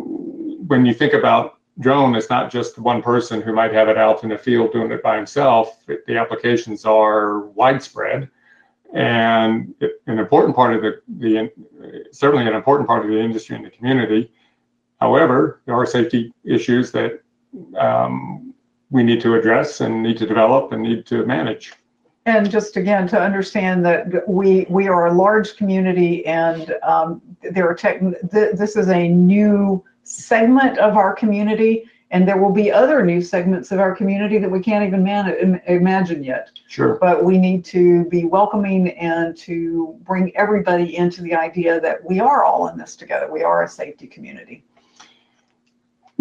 when 0.67 0.85
you 0.85 0.93
think 0.93 1.13
about 1.13 1.59
drone, 1.79 2.17
it's 2.17 2.31
not 2.31 2.51
just 2.51 2.79
one 2.81 3.01
person 3.01 3.41
who 3.41 3.53
might 3.53 3.73
have 3.73 3.89
it 3.89 3.97
out 3.97 4.25
in 4.25 4.31
the 4.31 4.39
field 4.39 4.73
doing 4.73 4.91
it 4.91 5.03
by 5.03 5.15
himself. 5.17 5.85
It- 5.89 6.05
The 6.07 6.17
applications 6.19 6.85
are 6.85 7.47
widespread. 7.61 8.29
And 8.93 9.73
it- 9.81 10.03
an 10.09 10.19
important 10.19 10.57
part 10.57 10.75
of 10.75 10.83
the, 10.83 11.01
the, 11.19 11.51
certainly 12.11 12.45
an 12.47 12.55
important 12.55 12.89
part 12.89 13.05
of 13.05 13.11
the 13.11 13.21
industry 13.21 13.55
and 13.55 13.65
the 13.65 13.71
community. 13.71 14.33
However, 15.01 15.61
there 15.65 15.77
are 15.77 15.87
safety 15.87 16.33
issues 16.45 16.91
that 16.93 17.21
um, 17.78 18.55
we 18.90 19.03
need 19.03 19.20
to 19.22 19.34
address 19.34 19.80
and 19.80 20.03
need 20.03 20.18
to 20.18 20.26
develop 20.26 20.72
and 20.72 20.82
need 20.82 21.07
to 21.07 21.24
manage. 21.26 21.72
And 22.24 22.48
just 22.50 22.76
again, 22.76 23.09
to 23.09 23.20
understand 23.20 23.84
that 23.84 24.28
we, 24.28 24.66
we 24.68 24.86
are 24.86 25.07
a 25.07 25.12
large 25.12 25.57
community 25.57 26.24
and 26.26 26.74
um, 26.82 27.20
there 27.42 27.68
are 27.68 27.74
tech, 27.74 28.00
th- 28.00 28.55
this 28.55 28.76
is 28.76 28.88
a 28.88 29.09
new 29.09 29.82
segment 30.05 30.78
of 30.78 30.96
our 30.96 31.14
community. 31.14 31.84
And 32.12 32.28
there 32.28 32.36
will 32.36 32.53
be 32.53 32.70
other 32.70 33.03
new 33.05 33.22
segments 33.22 33.72
of 33.72 33.80
our 33.80 33.96
community 33.96 34.36
that 34.36 34.50
we 34.50 34.61
can't 34.61 34.86
even 34.86 35.03
man- 35.03 35.62
imagine 35.66 36.22
yet. 36.22 36.50
Sure. 36.68 36.96
But 37.00 37.24
we 37.24 37.38
need 37.38 37.64
to 37.66 38.05
be 38.11 38.26
welcoming 38.26 38.90
and 38.90 39.34
to 39.38 39.98
bring 40.03 40.30
everybody 40.36 40.94
into 40.98 41.22
the 41.22 41.34
idea 41.34 41.80
that 41.80 42.05
we 42.05 42.20
are 42.20 42.44
all 42.44 42.68
in 42.68 42.76
this 42.76 42.96
together. 42.96 43.32
We 43.32 43.42
are 43.42 43.62
a 43.62 43.68
safety 43.68 44.07
community. 44.07 44.62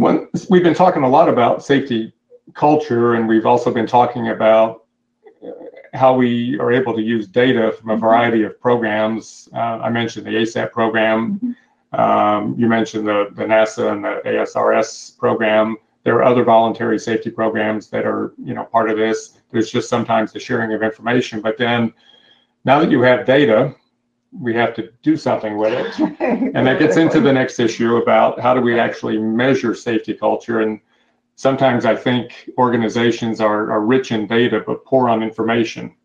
One, 0.02 0.30
we've 0.50 0.64
been 0.64 0.74
talking 0.74 1.04
a 1.04 1.08
lot 1.08 1.30
about 1.30 1.64
safety 1.64 2.12
culture, 2.56 3.14
and 3.14 3.28
we've 3.28 3.46
also 3.46 3.72
been 3.72 3.86
talking 3.86 4.30
about 4.30 4.86
uh, 5.46 5.52
how 5.94 6.16
we 6.16 6.58
are 6.58 6.72
able 6.72 6.96
to 6.96 7.04
use 7.04 7.28
data 7.28 7.72
from 7.72 7.92
a 7.92 7.98
variety 7.98 8.42
of 8.42 8.60
programs. 8.60 9.48
Uh, 9.54 9.78
I 9.78 9.92
mentioned 9.92 10.26
the 10.26 10.32
ASAP 10.32 10.72
program. 10.72 11.56
Um, 11.94 12.56
you 12.58 12.68
mentioned 12.68 13.08
the, 13.08 13.30
the 13.36 13.44
NASA 13.44 13.92
and 13.92 14.04
the 14.04 14.24
ASRS 14.26 15.20
program. 15.20 15.78
There 16.04 16.16
are 16.16 16.24
other 16.24 16.44
voluntary 16.44 16.98
safety 16.98 17.30
programs 17.30 17.88
that 17.92 18.04
are, 18.08 18.34
you 18.44 18.56
know, 18.56 18.64
part 18.64 18.90
of 18.90 18.98
this. 18.98 19.38
There's 19.52 19.70
just 19.70 19.88
sometimes 19.88 20.32
the 20.32 20.40
sharing 20.40 20.74
of 20.74 20.82
information. 20.82 21.42
But 21.42 21.60
then, 21.60 21.94
now 22.66 22.80
that 22.80 22.90
you 22.90 23.04
have 23.04 23.28
data, 23.28 23.76
we 24.32 24.54
have 24.54 24.74
to 24.76 24.92
do 25.04 25.18
something 25.18 25.58
with 25.58 25.74
it. 25.74 26.20
And 26.56 26.68
that 26.68 26.80
gets 26.80 26.98
into 26.98 27.20
the 27.20 27.32
next 27.32 27.60
issue 27.60 27.98
about 27.98 28.40
how 28.40 28.54
do 28.54 28.62
we 28.62 28.80
actually 28.80 29.18
measure 29.18 29.74
safety 29.74 30.14
culture? 30.14 30.62
And 30.62 30.80
sometimes 31.36 31.86
I 31.86 31.96
think 31.96 32.50
organizations 32.58 33.42
are, 33.42 33.72
are 33.72 33.82
rich 33.82 34.12
in 34.12 34.28
data 34.28 34.64
but 34.66 34.86
poor 34.86 35.10
on 35.10 35.24
information. 35.24 35.96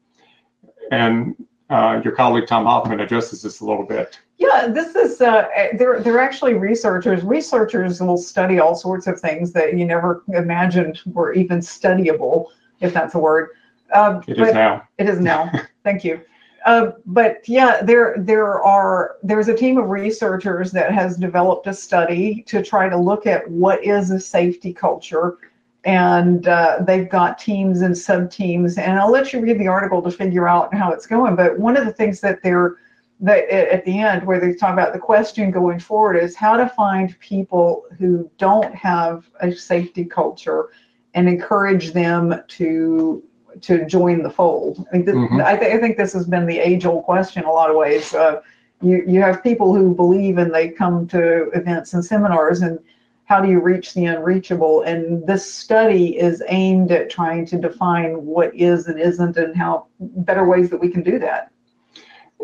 And 0.91 1.37
uh, 1.69 2.01
your 2.05 2.15
colleague 2.15 2.47
Tom 2.47 2.65
Hoffmann 2.65 3.01
addresses 3.01 3.43
this 3.43 3.61
a 3.61 3.65
little 3.65 3.85
bit. 3.85 4.19
Yeah, 4.39 4.69
this 4.69 4.95
is, 4.95 5.21
uh, 5.21 5.49
they're, 5.79 6.01
they're 6.01 6.21
actually 6.21 6.55
researchers. 6.55 7.23
Researchers 7.23 8.01
will 8.01 8.19
study 8.19 8.59
all 8.61 8.75
sorts 8.75 9.07
of 9.07 9.21
things 9.21 9.53
that 9.53 9.77
you 9.77 9.85
never 9.85 10.23
imagined 10.29 11.01
were 11.07 11.33
even 11.33 11.59
studyable, 11.59 12.47
if 12.81 12.93
that's 12.93 13.15
a 13.15 13.19
word. 13.19 13.51
Um, 13.95 14.23
It 14.27 14.39
is 14.39 14.53
now. 14.53 14.83
It 14.99 15.09
is 15.09 15.21
now. 15.21 15.51
Thank 15.85 16.05
you. 16.05 16.21
Uh, 16.67 16.91
but 17.07 17.49
yeah, 17.49 17.81
there 17.81 18.17
there 18.19 18.61
are 18.61 19.19
there's 19.23 19.47
a 19.47 19.55
team 19.55 19.79
of 19.79 19.89
researchers 19.89 20.73
that 20.73 20.93
has 20.93 21.17
developed 21.17 21.69
a 21.69 21.73
study 21.73 22.43
to 22.49 22.61
try 22.61 22.89
to 22.89 22.97
look 22.97 23.25
at 23.25 23.49
what 23.49 23.83
is 23.85 24.11
a 24.11 24.19
safety 24.19 24.73
culture, 24.73 25.39
and 25.85 26.49
uh, 26.49 26.79
they've 26.85 27.09
got 27.09 27.39
teams 27.39 27.83
and 27.83 27.97
sub 27.97 28.33
teams. 28.33 28.79
And 28.79 28.99
I'll 28.99 29.13
let 29.13 29.33
you 29.33 29.39
read 29.41 29.61
the 29.61 29.69
article 29.69 30.03
to 30.03 30.11
figure 30.11 30.49
out 30.49 30.75
how 30.75 30.91
it's 30.91 31.07
going. 31.07 31.37
But 31.37 31.57
one 31.57 31.77
of 31.77 31.87
the 31.87 31.93
things 31.93 32.21
that 32.23 32.43
they're 32.43 32.75
that 33.21 33.49
at 33.49 33.69
at 33.69 33.85
the 33.85 34.01
end 34.01 34.27
where 34.27 34.41
they 34.41 34.53
talk 34.53 34.73
about 34.73 34.93
the 34.93 34.99
question 34.99 35.53
going 35.53 35.79
forward 35.79 36.17
is 36.17 36.35
how 36.35 36.57
to 36.57 36.69
find 36.69 37.17
people 37.21 37.85
who 37.97 38.29
don't 38.39 38.75
have 38.75 39.31
a 39.41 39.53
safety 39.53 40.05
culture 40.05 40.71
and 41.15 41.29
encourage 41.29 41.93
them 41.93 42.43
to 42.49 43.23
to 43.63 43.87
join 43.87 44.23
the 44.23 44.31
fold. 44.31 44.87
I, 44.89 44.93
think, 44.93 45.07
th- 45.07 45.17
Mhm. 45.17 45.45
I, 45.45 45.57
th- 45.57 45.75
I 45.75 45.79
think 45.79 45.97
this 45.97 46.13
has 46.13 46.27
been 46.27 46.47
the 46.47 46.59
age-old 46.59 47.05
question 47.05 47.43
in 47.43 47.49
a 47.49 47.53
lot 47.53 47.71
of 47.71 47.77
ways. 47.77 48.15
Uh, 48.15 48.41
you 48.83 49.03
you 49.07 49.23
have 49.23 49.43
people 49.43 49.75
who 49.75 49.95
believe 49.95 50.37
and 50.39 50.53
they 50.55 50.69
come 50.69 51.07
to 51.09 51.49
events 51.51 51.95
and 51.95 52.05
seminars, 52.05 52.61
and 52.63 52.79
how 53.25 53.41
do 53.41 53.49
you 53.49 53.59
reach 53.61 53.95
the 53.95 54.05
unreachable? 54.05 54.83
And 54.83 55.27
this 55.27 55.51
study 55.51 56.19
is 56.19 56.43
aimed 56.49 56.93
at 56.93 57.09
trying 57.11 57.47
to 57.47 57.57
define 57.59 58.25
what 58.25 58.55
is 58.55 58.87
and 58.87 59.01
isn't, 59.01 59.37
and 59.37 59.57
how 59.57 59.87
better 60.01 60.45
ways 60.45 60.69
that 60.71 60.79
we 60.81 60.91
can 60.91 61.03
do 61.03 61.19
that. 61.19 61.51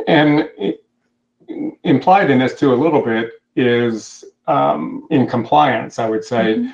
And 0.08 0.48
implied 1.84 2.30
in 2.30 2.38
this 2.38 2.54
too 2.58 2.72
a 2.72 2.74
little 2.74 3.02
bit 3.02 3.30
is 3.56 4.24
um, 4.46 5.06
in 5.10 5.26
compliance, 5.26 5.98
I 5.98 6.08
would 6.08 6.24
say. 6.24 6.66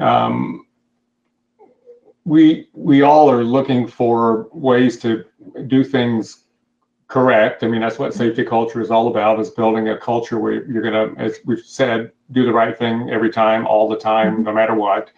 Um, 0.00 0.63
we 2.24 2.68
we 2.72 3.02
all 3.02 3.30
are 3.30 3.44
looking 3.44 3.86
for 3.86 4.48
ways 4.52 4.98
to 5.00 5.24
do 5.66 5.84
things 5.84 6.44
correct. 7.08 7.62
I 7.62 7.68
mean, 7.68 7.80
that's 7.80 7.98
what 7.98 8.14
safety 8.14 8.44
culture 8.44 8.80
is 8.80 8.90
all 8.90 9.08
about: 9.08 9.38
is 9.40 9.50
building 9.50 9.88
a 9.88 9.98
culture 9.98 10.38
where 10.38 10.64
you're 10.64 10.82
gonna, 10.82 11.12
as 11.18 11.38
we've 11.44 11.60
said, 11.60 12.12
do 12.32 12.44
the 12.44 12.52
right 12.52 12.76
thing 12.76 13.10
every 13.10 13.30
time, 13.30 13.66
all 13.66 13.88
the 13.88 13.96
time, 13.98 14.42
no 14.42 14.52
matter 14.52 14.74
what. 14.74 15.10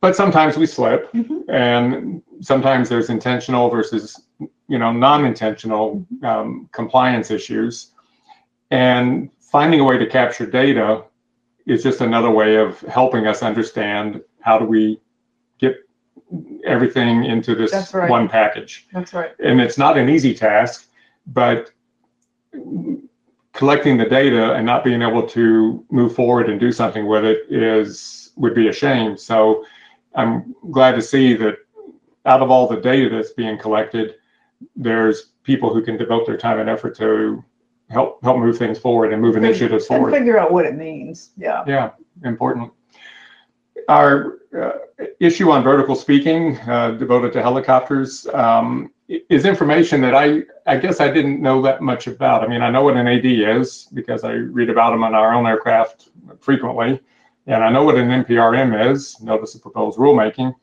But 0.00 0.16
sometimes 0.16 0.56
we 0.56 0.66
slip, 0.66 1.12
Mhm. 1.12 1.44
and 1.48 2.22
sometimes 2.40 2.88
there's 2.88 3.10
intentional 3.10 3.68
versus 3.70 4.22
you 4.68 4.78
know 4.78 4.92
non-intentional 4.92 6.06
um, 6.22 6.68
compliance 6.72 7.30
issues, 7.30 7.92
and 8.70 9.30
finding 9.40 9.80
a 9.80 9.84
way 9.84 9.98
to 9.98 10.06
capture 10.06 10.46
data 10.46 11.04
is 11.66 11.82
just 11.82 12.00
another 12.00 12.30
way 12.30 12.56
of 12.56 12.80
helping 12.82 13.26
us 13.26 13.42
understand 13.42 14.22
how 14.40 14.58
do 14.58 14.64
we 14.64 15.00
get 15.60 15.76
everything 16.64 17.24
into 17.24 17.54
this 17.54 17.70
That's 17.70 17.92
right. 17.94 18.08
one 18.10 18.28
package. 18.28 18.86
That's 18.92 19.12
right. 19.12 19.32
And 19.42 19.60
it's 19.60 19.78
not 19.78 19.98
an 19.98 20.08
easy 20.08 20.34
task, 20.34 20.88
but 21.26 21.70
collecting 23.52 23.96
the 23.98 24.06
data 24.06 24.54
and 24.54 24.64
not 24.64 24.84
being 24.84 25.02
able 25.02 25.26
to 25.28 25.84
move 25.90 26.14
forward 26.14 26.48
and 26.48 26.58
do 26.60 26.72
something 26.72 27.06
with 27.06 27.24
it 27.24 27.42
is 27.50 28.32
would 28.36 28.54
be 28.54 28.68
a 28.68 28.72
shame. 28.72 29.16
So 29.16 29.64
I'm 30.14 30.54
glad 30.70 30.92
to 30.92 31.02
see 31.02 31.34
that 31.34 31.56
out 32.26 32.42
of 32.42 32.50
all 32.50 32.68
the 32.68 32.80
data 32.80 33.08
that's 33.14 33.32
being 33.32 33.58
collected, 33.58 34.14
there's 34.76 35.32
people 35.42 35.72
who 35.74 35.82
can 35.82 35.96
devote 35.96 36.26
their 36.26 36.36
time 36.36 36.58
and 36.60 36.68
effort 36.68 36.96
to 36.98 37.44
help 37.88 38.22
help 38.22 38.38
move 38.38 38.56
things 38.56 38.78
forward 38.78 39.12
and 39.12 39.20
move 39.20 39.36
initiatives 39.36 39.84
And 39.90 39.98
forward. 39.98 40.12
figure 40.12 40.38
out 40.38 40.52
what 40.52 40.64
it 40.64 40.76
means. 40.76 41.30
Yeah. 41.36 41.64
Yeah, 41.66 41.90
important. 42.24 42.72
Our 43.90 44.38
uh, 44.56 44.70
issue 45.18 45.50
on 45.50 45.64
vertical 45.64 45.96
speaking, 45.96 46.56
uh, 46.58 46.92
devoted 46.92 47.32
to 47.32 47.42
helicopters, 47.42 48.24
um, 48.32 48.92
is 49.08 49.44
information 49.44 50.00
that 50.02 50.14
I, 50.14 50.42
I 50.64 50.76
guess 50.76 51.00
I 51.00 51.10
didn't 51.10 51.42
know 51.42 51.60
that 51.62 51.82
much 51.82 52.06
about. 52.06 52.44
I 52.44 52.46
mean, 52.46 52.62
I 52.62 52.70
know 52.70 52.84
what 52.84 52.96
an 52.96 53.08
AD 53.08 53.26
is 53.26 53.88
because 53.92 54.22
I 54.22 54.34
read 54.34 54.70
about 54.70 54.90
them 54.92 55.02
on 55.02 55.16
our 55.16 55.34
own 55.34 55.44
aircraft 55.44 56.10
frequently 56.38 57.00
And 57.48 57.64
I 57.64 57.68
know 57.68 57.82
what 57.82 57.96
an 57.96 58.10
NPRM 58.24 58.92
is, 58.92 59.20
Notice 59.20 59.56
of 59.56 59.62
Proposed 59.62 59.98
Rulemaking. 59.98 60.54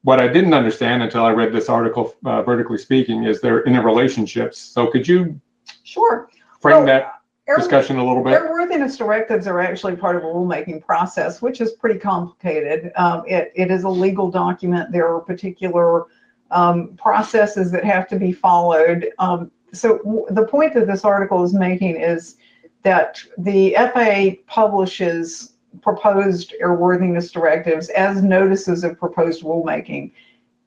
What 0.00 0.18
I 0.18 0.28
didn't 0.28 0.54
understand 0.54 1.02
until 1.02 1.26
I 1.26 1.32
read 1.32 1.52
this 1.52 1.68
article, 1.68 2.14
uh, 2.24 2.40
vertically 2.42 2.78
speaking, 2.78 3.24
is 3.24 3.42
they're 3.42 3.64
interrelationships. 3.64 4.54
So 4.54 4.86
could 4.86 5.06
you 5.06 5.38
Sure. 5.82 6.30
frame 6.62 6.86
that 6.86 7.20
discussion 7.46 7.98
a 7.98 8.06
little 8.06 8.22
bit? 8.22 8.40
Airworthiness 8.40 8.96
directives 8.96 9.46
are 9.46 9.60
actually 9.60 9.96
part 9.96 10.16
of 10.16 10.22
a 10.22 10.26
rulemaking 10.26 10.84
process, 10.84 11.42
which 11.42 11.60
is 11.60 11.72
pretty 11.72 11.98
complicated. 11.98 12.90
Um, 12.96 13.22
it, 13.26 13.52
it 13.54 13.70
is 13.70 13.84
a 13.84 13.88
legal 13.88 14.30
document. 14.30 14.92
There 14.92 15.12
are 15.12 15.20
particular 15.20 16.06
um, 16.50 16.96
processes 16.96 17.70
that 17.72 17.84
have 17.84 18.08
to 18.08 18.18
be 18.18 18.32
followed. 18.32 19.10
Um, 19.18 19.50
so 19.72 20.26
the 20.30 20.46
point 20.46 20.74
that 20.74 20.86
this 20.86 21.04
article 21.04 21.42
is 21.44 21.52
making 21.52 21.96
is 21.96 22.36
that 22.82 23.20
the 23.38 23.74
FAA 23.74 24.42
publishes 24.46 25.54
proposed 25.82 26.54
airworthiness 26.62 27.32
directives 27.32 27.88
as 27.90 28.22
notices 28.22 28.84
of 28.84 28.98
proposed 28.98 29.42
rulemaking. 29.42 30.12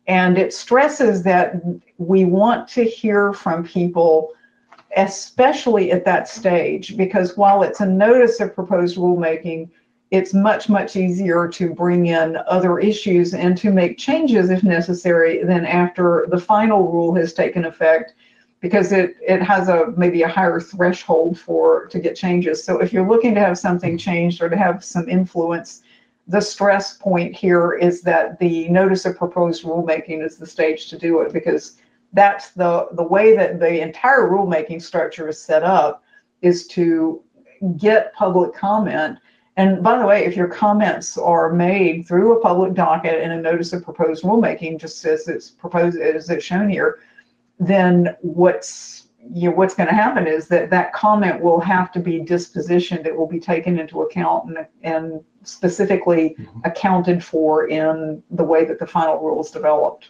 And 0.07 0.38
it 0.38 0.53
stresses 0.53 1.23
that 1.23 1.61
we 1.97 2.25
want 2.25 2.67
to 2.69 2.84
hear 2.84 3.34
from 3.34 3.65
people 3.65 4.34
especially 4.97 5.91
at 5.91 6.03
that 6.05 6.27
stage, 6.27 6.97
because 6.97 7.37
while 7.37 7.63
it's 7.63 7.79
a 7.79 7.85
notice 7.85 8.39
of 8.39 8.53
proposed 8.53 8.97
rulemaking, 8.97 9.69
it's 10.09 10.33
much, 10.33 10.69
much 10.69 10.95
easier 10.95 11.47
to 11.49 11.73
bring 11.73 12.07
in 12.07 12.37
other 12.47 12.79
issues 12.79 13.33
and 13.33 13.57
to 13.57 13.71
make 13.71 13.97
changes 13.97 14.49
if 14.49 14.63
necessary 14.63 15.43
than 15.43 15.65
after 15.65 16.25
the 16.29 16.39
final 16.39 16.91
rule 16.91 17.13
has 17.13 17.33
taken 17.33 17.65
effect 17.65 18.15
because 18.59 18.91
it, 18.91 19.15
it 19.21 19.41
has 19.41 19.67
a 19.69 19.93
maybe 19.97 20.23
a 20.23 20.27
higher 20.27 20.59
threshold 20.59 21.37
for 21.37 21.85
to 21.87 21.99
get 21.99 22.15
changes. 22.15 22.63
So 22.63 22.79
if 22.79 22.91
you're 22.91 23.07
looking 23.07 23.35
to 23.35 23.39
have 23.39 23.59
something 23.59 23.97
changed 23.97 24.41
or 24.41 24.49
to 24.49 24.57
have 24.57 24.83
some 24.83 25.07
influence, 25.07 25.83
the 26.27 26.41
stress 26.41 26.97
point 26.97 27.35
here 27.35 27.73
is 27.73 28.01
that 28.01 28.39
the 28.39 28.67
notice 28.69 29.05
of 29.05 29.15
proposed 29.15 29.63
rulemaking 29.63 30.25
is 30.25 30.37
the 30.37 30.47
stage 30.47 30.89
to 30.89 30.97
do 30.97 31.21
it 31.21 31.33
because 31.33 31.77
that's 32.18 32.49
the 32.49 32.88
the 32.93 33.03
way 33.03 33.36
that 33.36 33.59
the 33.59 33.80
entire 33.80 34.24
rulemaking 34.28 34.82
structure 34.82 35.30
is 35.30 35.39
set 35.39 35.61
up 35.61 36.03
is 36.41 36.65
to 36.65 37.22
get 37.78 38.11
public 38.15 38.55
comment. 38.55 39.20
And 39.55 39.84
by 39.84 39.99
the 39.99 40.05
way 40.05 40.26
if 40.26 40.36
your 40.36 40.47
comments 40.47 41.15
are 41.18 41.53
made 41.53 42.07
through 42.07 42.36
a 42.38 42.41
public 42.41 42.74
docket 42.74 43.22
and 43.22 43.32
a 43.34 43.41
notice 43.49 43.72
of 43.72 43.84
proposed 43.84 44.24
rulemaking 44.24 44.80
just 44.82 45.05
as 45.05 45.28
it's 45.28 45.51
proposed 45.51 45.99
as 45.99 46.30
it's 46.30 46.43
shown 46.43 46.70
here 46.70 46.99
then 47.59 48.15
what's 48.22 49.07
you 49.34 49.49
know, 49.49 49.55
what's 49.55 49.76
going 49.76 49.89
to 49.89 49.95
happen 49.95 50.26
is 50.28 50.47
that 50.47 50.70
that 50.70 50.93
comment 50.93 51.41
will 51.41 51.59
have 51.59 51.91
to 51.91 51.99
be 51.99 52.22
dispositioned. 52.22 53.05
It 53.05 53.15
will 53.18 53.28
be 53.28 53.39
taken 53.39 53.78
into 53.78 54.03
account 54.03 54.45
and, 54.47 54.68
and 54.84 55.24
specifically 55.43 56.36
Mhm. 56.39 56.65
accounted 56.65 57.24
for 57.24 57.68
in 57.68 58.24
the 58.32 58.43
way 58.43 58.63
that 58.63 58.80
the 58.80 58.88
final 58.88 59.18
rule 59.18 59.41
is 59.41 59.51
developed 59.51 60.09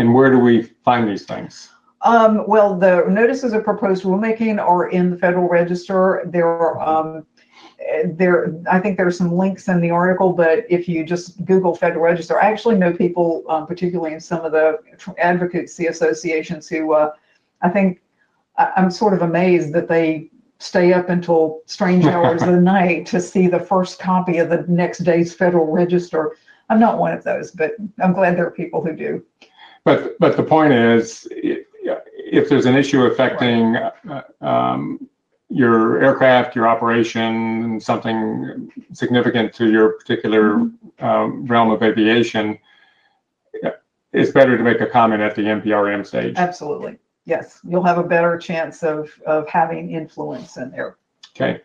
And 0.00 0.14
where 0.14 0.30
do 0.30 0.38
we 0.38 0.62
find 0.84 1.08
these 1.08 1.24
things? 1.24 1.70
um, 2.02 2.46
well, 2.46 2.78
the 2.78 3.04
notices 3.08 3.52
of 3.52 3.64
proposed 3.64 4.04
rulemaking 4.04 4.58
are 4.58 4.88
in 4.88 5.10
the 5.10 5.18
Federal 5.18 5.48
Register. 5.48 6.22
There 6.26 6.46
are, 6.46 6.80
um, 6.80 7.26
eh, 7.80 8.04
there, 8.06 8.54
I 8.70 8.80
think 8.80 8.96
there 8.96 9.06
are 9.06 9.12
some 9.12 9.36
links 9.36 9.68
in 9.68 9.80
the 9.80 9.90
article, 9.90 10.32
but 10.32 10.64
if 10.70 10.88
you 10.88 11.04
just 11.04 11.44
Google 11.44 11.74
Federal 11.74 12.02
Register, 12.02 12.40
I 12.40 12.50
actually 12.50 12.76
know 12.76 12.92
people, 12.92 13.44
um, 13.48 13.66
particularly 13.66 14.14
in 14.14 14.20
some 14.20 14.44
of 14.44 14.52
the 14.52 14.78
advocacy 15.18 15.88
associations 15.88 16.68
who, 16.68 16.94
uh, 16.94 17.12
I 17.60 17.68
think, 17.68 18.00
I, 18.56 18.72
I'm 18.76 18.90
sort 18.90 19.12
of 19.12 19.20
amazed 19.20 19.74
that 19.74 19.88
they 19.88 20.30
stay 20.58 20.94
up 20.94 21.10
until 21.10 21.60
strange 21.66 22.06
hours 22.06 22.42
of 22.42 22.48
the 22.48 22.60
night 22.60 23.04
to 23.06 23.20
see 23.20 23.46
the 23.46 23.60
first 23.60 23.98
copy 23.98 24.38
of 24.38 24.48
the 24.48 24.64
next 24.68 25.00
day's 25.00 25.34
Federal 25.34 25.66
Register. 25.66 26.36
I'm 26.70 26.80
not 26.80 26.98
one 26.98 27.12
of 27.12 27.24
those, 27.24 27.50
but 27.50 27.72
I'm 28.02 28.14
glad 28.14 28.38
there 28.38 28.46
are 28.46 28.52
people 28.52 28.82
who 28.82 28.96
do. 28.96 29.22
But, 29.90 30.18
but 30.20 30.36
the 30.36 30.44
point 30.44 30.72
is, 30.72 31.26
if 31.32 32.48
there's 32.48 32.66
an 32.66 32.76
issue 32.76 33.02
affecting 33.06 33.74
uh, 33.74 34.22
um, 34.40 35.08
your 35.48 36.00
aircraft, 36.00 36.54
your 36.54 36.68
operation, 36.68 37.80
something 37.80 38.70
significant 38.92 39.52
to 39.54 39.68
your 39.68 39.94
particular 39.94 40.70
um, 41.00 41.44
realm 41.46 41.72
of 41.72 41.82
aviation, 41.82 42.56
it's 44.12 44.30
better 44.30 44.56
to 44.56 44.62
make 44.62 44.80
a 44.80 44.86
comment 44.86 45.22
at 45.22 45.34
the 45.34 45.42
NPRM 45.42 46.06
stage. 46.06 46.34
Absolutely. 46.36 46.96
Yes, 47.24 47.58
you'll 47.68 47.82
have 47.82 47.98
a 47.98 48.04
better 48.04 48.38
chance 48.38 48.84
of, 48.84 49.10
of 49.26 49.48
having 49.48 49.90
influence 49.90 50.56
in 50.56 50.70
there. 50.70 50.98
Okay. 51.34 51.62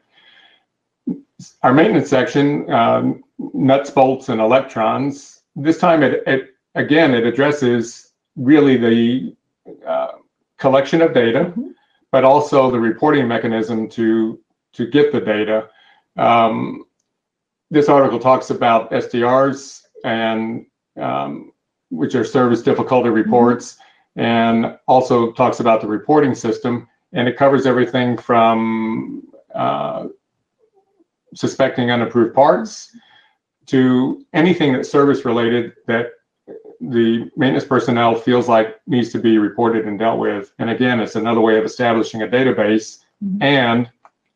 Our 1.61 1.73
maintenance 1.75 2.09
section, 2.09 2.67
um, 2.71 3.23
nuts, 3.53 3.91
bolts, 3.91 4.29
and 4.29 4.41
electrons. 4.41 5.43
This 5.55 5.77
time, 5.77 6.01
it, 6.01 6.23
it 6.25 6.55
again 6.73 7.13
it 7.13 7.23
addresses 7.23 8.04
really 8.35 8.77
the 8.77 9.35
uh, 9.85 10.11
collection 10.57 11.01
of 11.01 11.13
data, 11.13 11.53
Mhm. 11.55 11.73
but 12.11 12.23
also 12.23 12.71
the 12.71 12.79
reporting 12.79 13.27
mechanism 13.27 13.89
to 13.89 14.39
to 14.73 14.85
get 14.85 15.11
the 15.13 15.21
data. 15.21 15.69
Um, 16.17 16.83
this 17.71 17.87
article 17.87 18.19
talks 18.19 18.49
about 18.49 18.91
SDRs 18.91 19.83
and 20.03 20.65
um, 20.97 21.53
which 21.89 22.13
are 22.15 22.25
service 22.25 22.61
difficulty 22.61 23.09
reports, 23.09 23.77
and 24.17 24.77
also 24.87 25.31
talks 25.31 25.59
about 25.61 25.79
the 25.81 25.87
reporting 25.87 26.35
system, 26.35 26.87
and 27.13 27.27
it 27.27 27.37
covers 27.37 27.65
everything 27.65 28.17
from 28.17 29.23
uh, 29.53 30.07
suspecting 31.33 31.91
unapproved 31.91 32.33
parts 32.33 32.95
to 33.67 34.25
anything 34.33 34.73
that's 34.73 34.89
service 34.89 35.25
related 35.25 35.73
that 35.87 36.11
the 36.81 37.29
maintenance 37.35 37.65
personnel 37.65 38.15
feels 38.15 38.47
like 38.47 38.79
needs 38.87 39.11
to 39.11 39.19
be 39.19 39.37
reported 39.37 39.87
and 39.87 39.99
dealt 39.99 40.19
with. 40.19 40.51
And 40.59 40.69
again, 40.69 40.99
it's 40.99 41.15
another 41.15 41.41
way 41.41 41.57
of 41.57 41.65
establishing 41.65 42.21
a 42.21 42.27
database 42.27 42.99
Mhm. 43.23 43.37
and 43.41 43.89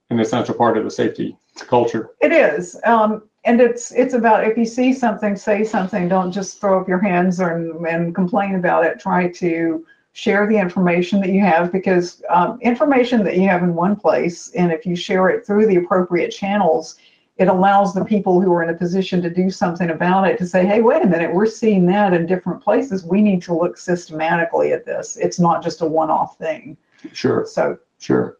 an 0.10 0.20
essential 0.20 0.56
part 0.56 0.78
of 0.78 0.84
the 0.84 0.92
safety 0.92 1.38
culture. 1.68 2.12
It 2.22 2.32
is. 2.32 2.80
Um, 2.86 3.24
and 3.46 3.62
it's 3.62 3.92
it's 3.92 4.14
about 4.14 4.46
if 4.46 4.58
you 4.58 4.66
see 4.66 4.94
something, 4.94 5.36
say 5.36 5.64
something. 5.64 6.08
Don't 6.10 6.32
just 6.32 6.60
throw 6.60 6.80
up 6.80 6.88
your 6.88 7.00
hands 7.00 7.40
and, 7.40 7.86
and 7.86 8.14
complain 8.14 8.56
about 8.56 8.86
it. 8.86 9.00
Try 9.00 9.30
to 9.34 9.86
share 10.14 10.48
the 10.48 10.58
information 10.58 11.22
that 11.22 11.30
you 11.30 11.42
have 11.42 11.72
because 11.72 12.22
um, 12.30 12.60
information 12.62 13.24
that 13.24 13.38
you 13.38 13.48
have 13.48 13.64
in 13.64 13.74
one 13.76 13.96
place, 13.96 14.52
and 14.56 14.72
if 14.72 14.86
you 14.86 14.96
share 14.96 15.30
it 15.30 15.46
through 15.46 15.68
the 15.68 15.78
appropriate 15.78 16.30
channels, 16.30 16.96
it 17.40 17.48
allows 17.48 17.94
the 17.94 18.04
people 18.04 18.42
who 18.42 18.52
are 18.54 18.62
in 18.64 18.70
a 18.70 18.74
position 18.74 19.22
to 19.22 19.30
do 19.30 19.50
something 19.50 19.90
about 19.92 20.28
it 20.28 20.38
to 20.38 20.46
say, 20.46 20.66
hey, 20.66 20.82
wait 20.82 21.02
a 21.02 21.08
minute, 21.08 21.34
we're 21.34 21.46
seeing 21.46 21.86
that 21.88 22.14
in 22.14 22.26
different 22.26 22.62
places. 22.62 23.06
We 23.06 23.22
need 23.22 23.42
to 23.44 23.54
look 23.56 23.78
systematically 23.78 24.74
at 24.74 24.86
this. 24.86 25.18
It's 25.18 25.40
not 25.40 25.64
just 25.64 25.82
a 25.82 25.86
one 25.86 26.10
off 26.10 26.38
thing. 26.38 26.78
Sure, 27.14 27.46
So, 27.48 27.78
sure. 28.00 28.38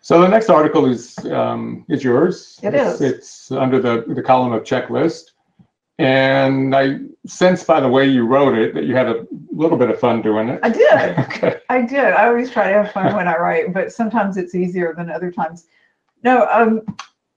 So 0.00 0.22
the 0.22 0.28
next 0.28 0.48
article 0.48 0.86
is 0.86 1.18
um, 1.26 1.84
is 1.88 2.02
yours. 2.02 2.58
It 2.62 2.68
It's- 2.74 2.94
is. 2.94 3.00
It's 3.02 3.52
under 3.52 3.78
the 3.80 4.04
the 4.14 4.22
column 4.22 4.52
of 4.52 4.62
checklist, 4.64 5.32
and 5.98 6.74
I 6.74 7.00
sense 7.26 7.62
by 7.64 7.80
the 7.80 7.88
way 7.88 8.06
you 8.06 8.26
wrote 8.26 8.56
it 8.56 8.72
that 8.74 8.84
you 8.84 8.96
had 8.96 9.08
a 9.08 9.26
little 9.52 9.76
bit 9.76 9.90
of 9.90 10.00
fun 10.00 10.22
doing 10.22 10.48
it. 10.48 10.58
I 10.62 10.70
did. 10.70 11.18
Okay. 11.26 11.60
I 11.68 11.82
did. 11.82 12.12
I 12.20 12.28
always 12.28 12.50
try 12.50 12.72
to 12.72 12.82
have 12.82 12.92
fun 12.92 13.14
when 13.14 13.28
I 13.28 13.36
write, 13.36 13.74
but 13.74 13.92
sometimes 13.92 14.38
it's 14.38 14.54
easier 14.54 14.94
than 14.96 15.10
other 15.10 15.30
times. 15.30 15.66
No, 16.24 16.48
um, 16.50 16.82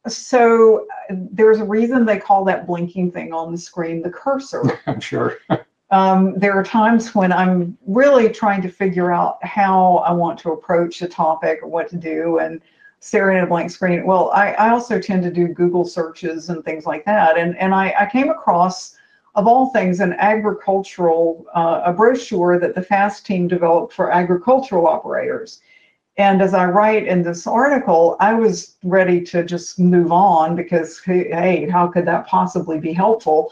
so 0.08 0.86
uh, 1.10 1.16
there's 1.32 1.60
a 1.60 1.64
reason 1.64 2.06
they 2.06 2.20
call 2.20 2.44
that 2.46 2.68
blinking 2.68 3.12
thing 3.12 3.34
on 3.34 3.52
the 3.52 3.58
screen 3.58 4.02
the 4.02 4.10
cursor. 4.10 4.80
I'm 4.88 5.00
sure. 5.00 5.38
Um, 5.92 6.38
there 6.38 6.54
are 6.54 6.64
times 6.64 7.14
when 7.14 7.32
I'm 7.32 7.78
really 7.86 8.30
trying 8.30 8.62
to 8.64 8.70
figure 8.70 9.12
out 9.12 9.44
how 9.46 9.98
I 9.98 10.12
want 10.12 10.40
to 10.40 10.52
approach 10.52 11.02
a 11.02 11.08
topic 11.08 11.60
or 11.62 11.68
what 11.68 11.88
to 11.90 11.98
do 11.98 12.40
and 12.40 12.62
staring 13.00 13.38
at 13.38 13.44
a 13.44 13.48
blank 13.48 13.70
screen. 13.70 14.06
Well, 14.06 14.32
I, 14.32 14.54
I 14.54 14.70
also 14.70 15.00
tend 15.00 15.24
to 15.24 15.32
do 15.32 15.50
Google 15.50 15.86
searches 15.86 16.50
and 16.50 16.64
things 16.64 16.86
like 16.86 17.06
that. 17.06 17.38
And, 17.38 17.58
and 17.58 17.76
I, 17.76 17.94
I 18.00 18.06
came 18.06 18.30
across, 18.30 18.96
of 19.36 19.46
all 19.46 19.72
things, 19.72 20.00
an 20.00 20.14
agricultural, 20.14 21.46
uh, 21.54 21.82
a 21.86 21.94
brochure 21.94 22.58
that 22.60 22.76
the 22.76 22.82
FAST 22.82 23.26
team 23.26 23.48
developed 23.48 23.94
for 23.94 24.12
agricultural 24.12 24.88
operators. 24.88 25.60
And 26.18 26.42
as 26.42 26.54
I 26.54 26.66
write 26.66 27.08
in 27.08 27.24
this 27.24 27.48
article, 27.48 28.18
I 28.20 28.34
was 28.34 28.76
ready 28.84 29.20
to 29.22 29.44
just 29.44 29.80
move 29.80 30.12
on 30.12 30.56
because, 30.56 31.00
hey, 31.00 31.68
how 31.68 31.88
could 31.88 32.06
that 32.06 32.28
possibly 32.28 32.80
be 32.80 32.94
helpful? 32.94 33.52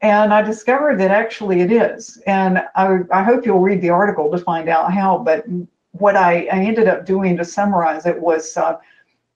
And 0.00 0.32
I 0.32 0.40
discovered 0.40 0.98
that 1.00 1.10
actually 1.10 1.60
it 1.60 1.70
is. 1.70 2.16
And 2.26 2.62
I, 2.74 3.00
I 3.12 3.22
hope 3.22 3.44
you'll 3.44 3.60
read 3.60 3.82
the 3.82 3.90
article 3.90 4.30
to 4.30 4.38
find 4.38 4.68
out 4.70 4.92
how. 4.94 5.18
But 5.18 5.44
what 5.92 6.16
I, 6.16 6.46
I 6.50 6.60
ended 6.60 6.88
up 6.88 7.04
doing 7.04 7.36
to 7.36 7.44
summarize 7.44 8.06
it 8.06 8.18
was 8.18 8.56
uh, 8.56 8.78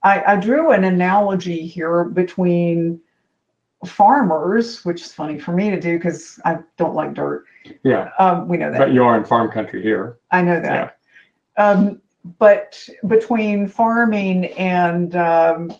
I, 0.02 0.32
I 0.32 0.36
drew 0.36 0.70
an 0.72 0.84
analogy 0.84 1.66
here 1.66 2.04
between 2.04 2.98
farmers, 3.84 4.84
which 4.84 5.02
is 5.02 5.12
funny 5.12 5.38
for 5.38 5.52
me 5.52 5.70
to 5.70 5.78
do 5.78 5.98
because 5.98 6.40
I 6.44 6.58
don't 6.78 6.94
like 6.94 7.12
dirt. 7.14 7.44
Yeah, 7.82 8.10
Um, 8.18 8.48
we 8.48 8.56
know 8.56 8.70
that. 8.70 8.78
but 8.78 8.92
you 8.92 9.04
are 9.04 9.16
in 9.16 9.24
farm 9.24 9.50
country 9.50 9.82
here. 9.82 10.18
I 10.30 10.40
know 10.42 10.60
that. 10.60 10.96
Um, 11.56 12.00
but 12.38 12.88
between 13.06 13.68
farming 13.68 14.46
and 14.54 15.14
um, 15.16 15.72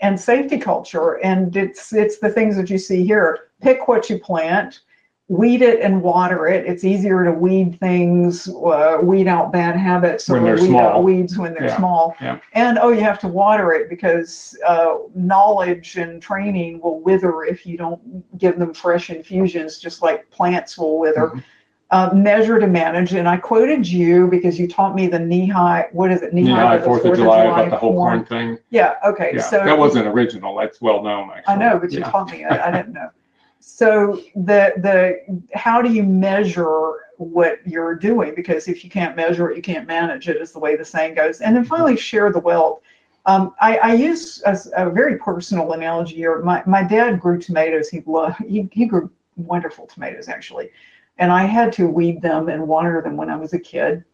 and 0.00 0.18
safety 0.18 0.58
culture, 0.58 1.14
and 1.22 1.56
it's 1.56 1.92
it's 1.92 2.18
the 2.18 2.30
things 2.30 2.56
that 2.56 2.70
you 2.70 2.78
see 2.78 3.04
here. 3.04 3.48
Pick 3.60 3.86
what 3.88 4.08
you 4.10 4.18
plant, 4.18 4.80
weed 5.28 5.62
it 5.62 5.80
and 5.80 6.02
water 6.02 6.46
it. 6.46 6.66
It's 6.66 6.84
easier 6.84 7.24
to 7.24 7.32
weed 7.32 7.78
things, 7.80 8.48
uh, 8.48 8.98
weed 9.02 9.26
out 9.26 9.52
bad 9.52 9.76
habits, 9.76 10.28
When 10.28 10.42
or 10.46 10.54
weed 10.54 10.68
small. 10.68 10.80
out 10.80 11.02
weeds 11.04 11.38
when 11.38 11.54
they're 11.54 11.64
Yeah, 11.64 11.76
small. 11.76 12.14
yeah. 12.20 12.38
And 12.52 12.78
oh, 12.78 12.90
you 12.90 13.00
have 13.00 13.18
to 13.20 13.28
water 13.28 13.72
it 13.72 13.88
because 13.88 14.56
uh, 14.66 14.96
knowledge 15.14 15.96
and 15.96 16.20
training 16.20 16.80
will 16.80 17.00
wither 17.00 17.44
if 17.44 17.64
you 17.66 17.76
don't 17.78 18.38
give 18.38 18.58
them 18.58 18.72
fresh 18.74 19.10
infusions, 19.10 19.78
just 19.78 20.02
like 20.02 20.28
plants 20.30 20.76
will 20.78 20.98
wither. 20.98 21.28
Mhm. 21.28 21.42
Uh, 21.90 22.10
measure 22.12 22.58
to 22.58 22.66
manage, 22.66 23.12
and 23.12 23.28
I 23.28 23.36
quoted 23.36 23.86
you 23.86 24.26
because 24.26 24.58
you 24.58 24.66
taught 24.66 24.96
me 24.96 25.06
the 25.06 25.18
knee 25.18 25.46
high. 25.46 25.86
What 25.92 26.10
is 26.10 26.22
it? 26.22 26.32
Knee 26.32 26.46
high. 26.48 26.78
the 26.78 26.84
Fourth 26.84 27.04
of 27.04 27.14
July 27.14 27.44
about 27.44 27.70
the 27.70 27.76
whole 27.76 27.92
corn 27.92 28.24
thing. 28.24 28.58
Yeah. 28.70 28.94
Okay. 29.04 29.32
Yeah, 29.34 29.42
so 29.42 29.64
that 29.64 29.78
wasn't 29.78 30.08
original. 30.08 30.56
That's 30.56 30.80
well 30.80 31.02
known, 31.02 31.30
actually. 31.30 31.54
I 31.54 31.56
know, 31.58 31.78
but 31.78 31.92
you 31.92 32.00
Yeah. 32.00 32.10
taught 32.10 32.32
me. 32.32 32.44
I, 32.44 32.68
I 32.68 32.70
didn't 32.72 32.94
know. 32.94 33.10
So 33.66 34.20
the 34.34 34.74
the 34.76 35.42
how 35.54 35.80
do 35.80 35.90
you 35.90 36.02
measure 36.02 36.92
what 37.16 37.66
you're 37.66 37.94
doing? 37.94 38.34
Because 38.34 38.68
if 38.68 38.84
you 38.84 38.90
can't 38.90 39.16
measure 39.16 39.50
it, 39.50 39.56
you 39.56 39.62
can't 39.62 39.86
manage 39.86 40.28
it. 40.28 40.36
Is 40.36 40.52
the 40.52 40.58
way 40.58 40.76
the 40.76 40.84
saying 40.84 41.14
goes. 41.14 41.40
And 41.40 41.56
then 41.56 41.64
finally, 41.64 41.96
share 41.96 42.30
the 42.30 42.40
wealth. 42.40 42.80
Um, 43.26 43.54
I, 43.60 43.78
I 43.78 43.94
use 43.94 44.42
a, 44.44 44.58
a 44.76 44.90
very 44.90 45.16
personal 45.16 45.72
analogy 45.72 46.16
here. 46.16 46.40
My 46.42 46.62
my 46.66 46.82
dad 46.82 47.20
grew 47.20 47.38
tomatoes. 47.38 47.88
He 47.88 48.02
loved 48.06 48.36
he 48.44 48.68
he 48.70 48.84
grew 48.84 49.10
wonderful 49.36 49.86
tomatoes 49.86 50.28
actually, 50.28 50.70
and 51.18 51.32
I 51.32 51.44
had 51.44 51.72
to 51.74 51.88
weed 51.88 52.22
them 52.22 52.48
and 52.48 52.66
water 52.66 53.00
them 53.02 53.16
when 53.16 53.30
I 53.30 53.36
was 53.36 53.52
a 53.52 53.58
kid. 53.58 54.04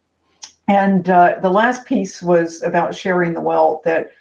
And 0.67 1.09
uh, 1.09 1.39
the 1.41 1.49
last 1.49 1.85
piece 1.85 2.21
was 2.21 2.61
about 2.63 2.95
sharing 2.95 3.33
the 3.33 3.41
wealth 3.41 3.81
that 3.83 4.11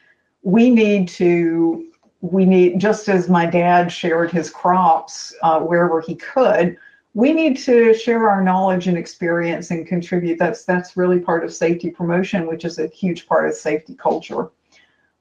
we 0.42 0.70
need 0.70 1.08
to 1.08 1.86
we 2.22 2.44
need 2.44 2.78
just 2.78 3.08
as 3.08 3.28
my 3.28 3.46
dad 3.46 3.90
shared 3.90 4.30
his 4.30 4.50
crops 4.50 5.34
uh, 5.42 5.60
wherever 5.60 6.00
he 6.00 6.14
could 6.14 6.76
we 7.14 7.32
need 7.32 7.58
to 7.58 7.92
share 7.94 8.28
our 8.28 8.42
knowledge 8.42 8.86
and 8.86 8.96
experience 8.96 9.70
and 9.70 9.86
contribute 9.86 10.38
that's 10.38 10.64
that's 10.64 10.96
really 10.96 11.18
part 11.18 11.44
of 11.44 11.52
safety 11.52 11.90
promotion 11.90 12.46
which 12.46 12.64
is 12.64 12.78
a 12.78 12.86
huge 12.88 13.26
part 13.26 13.48
of 13.48 13.54
safety 13.54 13.94
culture 13.94 14.50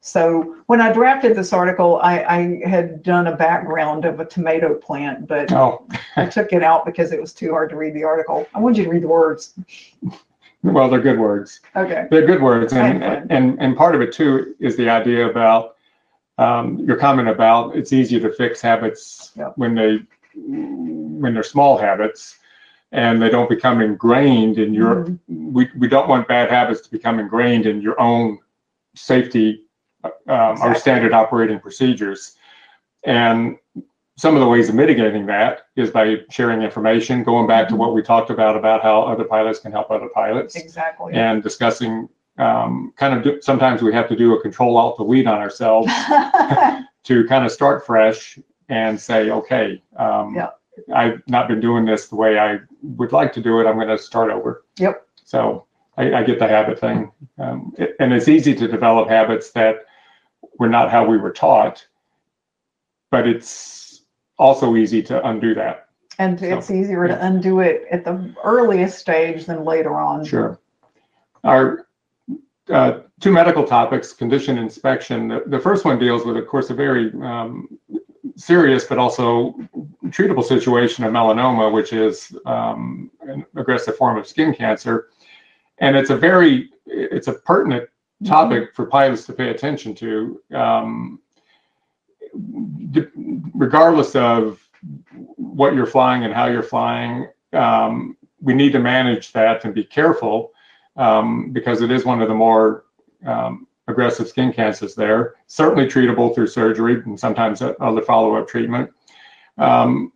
so 0.01 0.55
when 0.67 0.79
i 0.79 0.91
drafted 0.91 1.35
this 1.35 1.51
article 1.51 1.99
i, 2.01 2.23
I 2.23 2.67
had 2.69 3.03
done 3.03 3.27
a 3.27 3.35
background 3.35 4.05
of 4.05 4.19
a 4.19 4.25
tomato 4.25 4.75
plant 4.75 5.27
but 5.27 5.51
Oh, 5.51 5.85
i 6.15 6.25
took 6.25 6.53
it 6.53 6.63
out 6.63 6.85
because 6.85 7.11
it 7.11 7.19
was 7.19 7.33
too 7.33 7.51
hard 7.51 7.69
to 7.71 7.75
read 7.75 7.93
the 7.93 8.03
article 8.03 8.47
i 8.53 8.59
wanted 8.59 8.77
you 8.77 8.83
to 8.85 8.89
read 8.89 9.03
the 9.03 9.07
words 9.07 9.53
well, 10.63 10.89
they're 10.89 11.01
good 11.01 11.19
words. 11.19 11.61
okay 11.75 12.07
They're 12.11 12.25
good 12.25 12.41
words, 12.41 12.73
and 12.73 13.03
and 13.31 13.57
and 13.61 13.77
part 13.77 13.95
of 13.95 14.01
it 14.01 14.11
too 14.13 14.55
is 14.59 14.75
the 14.77 14.89
idea 14.89 15.27
about 15.29 15.75
um, 16.37 16.79
your 16.79 16.95
comment 16.97 17.27
about 17.29 17.75
it's 17.75 17.91
easier 17.93 18.19
to 18.21 18.31
fix 18.33 18.61
habits 18.61 19.31
Yep. 19.37 19.53
when 19.57 19.75
they 19.75 19.99
when 20.35 21.33
they're 21.33 21.43
small 21.43 21.77
habits 21.77 22.37
and 22.91 23.21
they 23.21 23.29
don't 23.29 23.49
become 23.49 23.81
ingrained 23.81 24.57
in 24.57 24.73
your. 24.73 25.05
Mhm. 25.05 25.19
We 25.29 25.69
we 25.77 25.87
don't 25.87 26.07
want 26.09 26.27
bad 26.27 26.49
habits 26.49 26.81
to 26.81 26.91
become 26.91 27.19
ingrained 27.19 27.65
in 27.65 27.81
your 27.81 27.99
own 27.99 28.39
safety 28.95 29.63
um, 30.03 30.11
or 30.27 30.51
Exactly. 30.51 30.79
standard 30.79 31.13
operating 31.13 31.59
procedures, 31.59 32.35
and 33.03 33.57
some 34.17 34.35
of 34.35 34.41
the 34.41 34.47
ways 34.47 34.67
of 34.67 34.75
mitigating 34.75 35.25
that 35.27 35.61
is 35.77 35.91
by 35.91 36.17
sharing 36.29 36.61
information, 36.61 37.23
going 37.23 37.47
back 37.47 37.67
to 37.69 37.73
Mhm. 37.75 37.77
what 37.77 37.93
we 37.93 38.01
talked 38.01 38.29
about 38.29 38.57
about 38.57 38.81
how 38.81 39.01
other 39.03 39.23
pilots 39.23 39.59
can 39.59 39.71
help 39.71 39.89
other 39.91 40.09
pilots 40.13 40.55
exactly 40.55 41.13
and 41.13 41.41
discussing 41.41 42.09
um, 42.37 42.93
kind 42.97 43.13
of 43.13 43.23
do, 43.23 43.41
sometimes 43.41 43.81
we 43.81 43.93
have 43.93 44.07
to 44.09 44.15
do 44.15 44.33
a 44.33 44.41
control 44.41 44.77
alt 44.77 44.95
delete 44.97 45.27
on 45.27 45.39
ourselves 45.39 45.87
to 47.03 47.25
kind 47.27 47.45
of 47.45 47.51
start 47.51 47.85
fresh 47.85 48.39
and 48.69 48.99
say 48.99 49.29
okay 49.29 49.81
um, 49.97 50.35
Yeah. 50.35 50.49
i've 50.93 51.21
not 51.27 51.47
been 51.49 51.59
doing 51.59 51.83
this 51.85 52.07
the 52.07 52.15
way 52.15 52.39
i 52.39 52.59
would 52.83 53.11
like 53.11 53.33
to 53.33 53.41
do 53.41 53.59
it 53.59 53.67
i'm 53.67 53.75
going 53.75 53.87
to 53.89 53.97
start 53.97 54.31
over 54.31 54.63
Yep. 54.77 55.05
so 55.25 55.65
i, 55.97 56.13
I 56.13 56.23
get 56.23 56.39
the 56.39 56.47
habit 56.47 56.79
thing 56.79 57.11
um, 57.39 57.73
it- 57.77 57.95
and 57.99 58.13
it's 58.13 58.27
easy 58.29 58.53
to 58.55 58.67
develop 58.69 59.09
habits 59.09 59.51
that 59.51 59.79
were 60.59 60.69
not 60.69 60.91
how 60.91 61.05
we 61.05 61.17
were 61.17 61.31
taught 61.31 61.85
but 63.11 63.27
it's 63.27 64.03
also 64.37 64.75
easy 64.75 65.01
to 65.01 65.27
undo 65.27 65.55
that 65.55 65.89
And 66.19 66.39
So, 66.39 66.45
it's 66.45 66.69
easier 66.69 67.07
to 67.07 67.25
undo 67.25 67.61
it 67.61 67.85
at 67.91 68.03
the 68.05 68.33
earliest 68.43 68.99
stage 68.99 69.45
than 69.45 69.63
later 69.63 69.95
on. 69.95 70.25
Sure. 70.25 70.59
Our 71.43 71.87
uh, 72.69 72.99
two 73.19 73.31
medical 73.31 73.63
topics, 73.63 74.13
condition 74.13 74.57
inspection. 74.57 75.29
The, 75.29 75.43
the 75.47 75.59
first 75.59 75.85
one 75.85 75.97
deals 75.97 76.25
with, 76.25 76.37
of 76.37 76.47
course, 76.47 76.69
a 76.69 76.73
very 76.73 77.11
um, 77.23 77.79
serious 78.35 78.85
but 78.85 78.97
also 78.97 79.55
treatable 80.07 80.43
situation 80.43 81.03
of 81.03 81.11
melanoma, 81.11 81.71
which 81.71 81.93
is 81.93 82.35
um, 82.45 83.09
an 83.21 83.45
aggressive 83.55 83.95
form 83.97 84.17
of 84.17 84.27
skin 84.27 84.53
cancer. 84.53 85.07
And 85.79 85.95
it's 85.95 86.09
a 86.09 86.17
very, 86.17 86.69
it's 86.85 87.27
a 87.27 87.33
pertinent 87.33 87.89
topic 88.25 88.75
for 88.75 88.85
pilots 88.85 89.25
to 89.25 89.33
pay 89.33 89.49
attention 89.49 89.95
to. 89.95 90.41
Um, 90.53 91.19
regardless 93.53 94.15
of 94.15 94.59
what 95.35 95.73
you're 95.73 95.85
flying 95.85 96.23
and 96.23 96.33
how 96.33 96.47
you're 96.47 96.63
flying, 96.63 97.27
um, 97.53 98.17
we 98.41 98.53
need 98.53 98.71
to 98.71 98.79
manage 98.79 99.31
that 99.33 99.65
and 99.65 99.73
be 99.73 99.83
careful 99.83 100.51
um, 100.95 101.51
because 101.51 101.81
it 101.81 101.91
is 101.91 102.05
one 102.05 102.21
of 102.21 102.27
the 102.27 102.35
more 102.35 102.85
um, 103.25 103.67
aggressive 103.87 104.27
skin 104.27 104.53
cancers 104.53 104.95
there. 104.95 105.35
Certainly 105.47 105.87
treatable 105.87 106.33
through 106.33 106.47
surgery 106.47 107.01
and 107.05 107.19
sometimes 107.19 107.61
other 107.61 108.01
follow-up 108.01 108.47
treatment. 108.47 108.89
Um, 109.57 110.13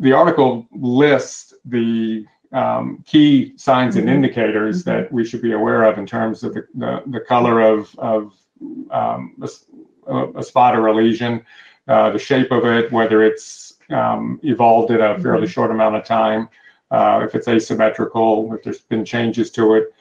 the 0.00 0.12
article 0.12 0.66
lists 0.72 1.54
the 1.64 2.26
um, 2.52 3.02
key 3.06 3.52
signs 3.56 3.96
and 3.96 4.06
Mhm. 4.08 4.14
indicators 4.14 4.82
Mhm. 4.82 4.84
that 4.84 5.12
we 5.12 5.24
should 5.24 5.42
be 5.42 5.52
aware 5.52 5.84
of 5.84 5.98
in 5.98 6.06
terms 6.06 6.42
of 6.42 6.54
the, 6.54 6.66
the, 6.74 7.02
the 7.06 7.20
color 7.20 7.60
of, 7.62 7.94
of 7.98 8.32
um, 8.90 9.34
a, 9.42 9.48
a- 10.36 10.42
spot 10.42 10.76
or 10.76 10.86
a 10.88 10.94
lesion, 10.94 11.42
uh, 11.88 12.10
the 12.10 12.18
shape 12.18 12.50
of 12.52 12.64
it, 12.64 12.92
whether 12.92 13.22
it's 13.22 13.78
um, 13.90 14.38
evolved 14.44 14.90
in 14.90 15.00
a 15.00 15.18
fairly 15.18 15.46
short 15.46 15.70
amount 15.70 15.96
of 15.96 16.04
time, 16.04 16.48
uh, 16.90 17.20
if 17.24 17.34
it's 17.34 17.48
asymmetrical, 17.48 18.52
if 18.54 18.62
there's 18.62 18.80
been 18.82 19.04
changes 19.04 19.50
to 19.50 19.74
it. 19.74 19.92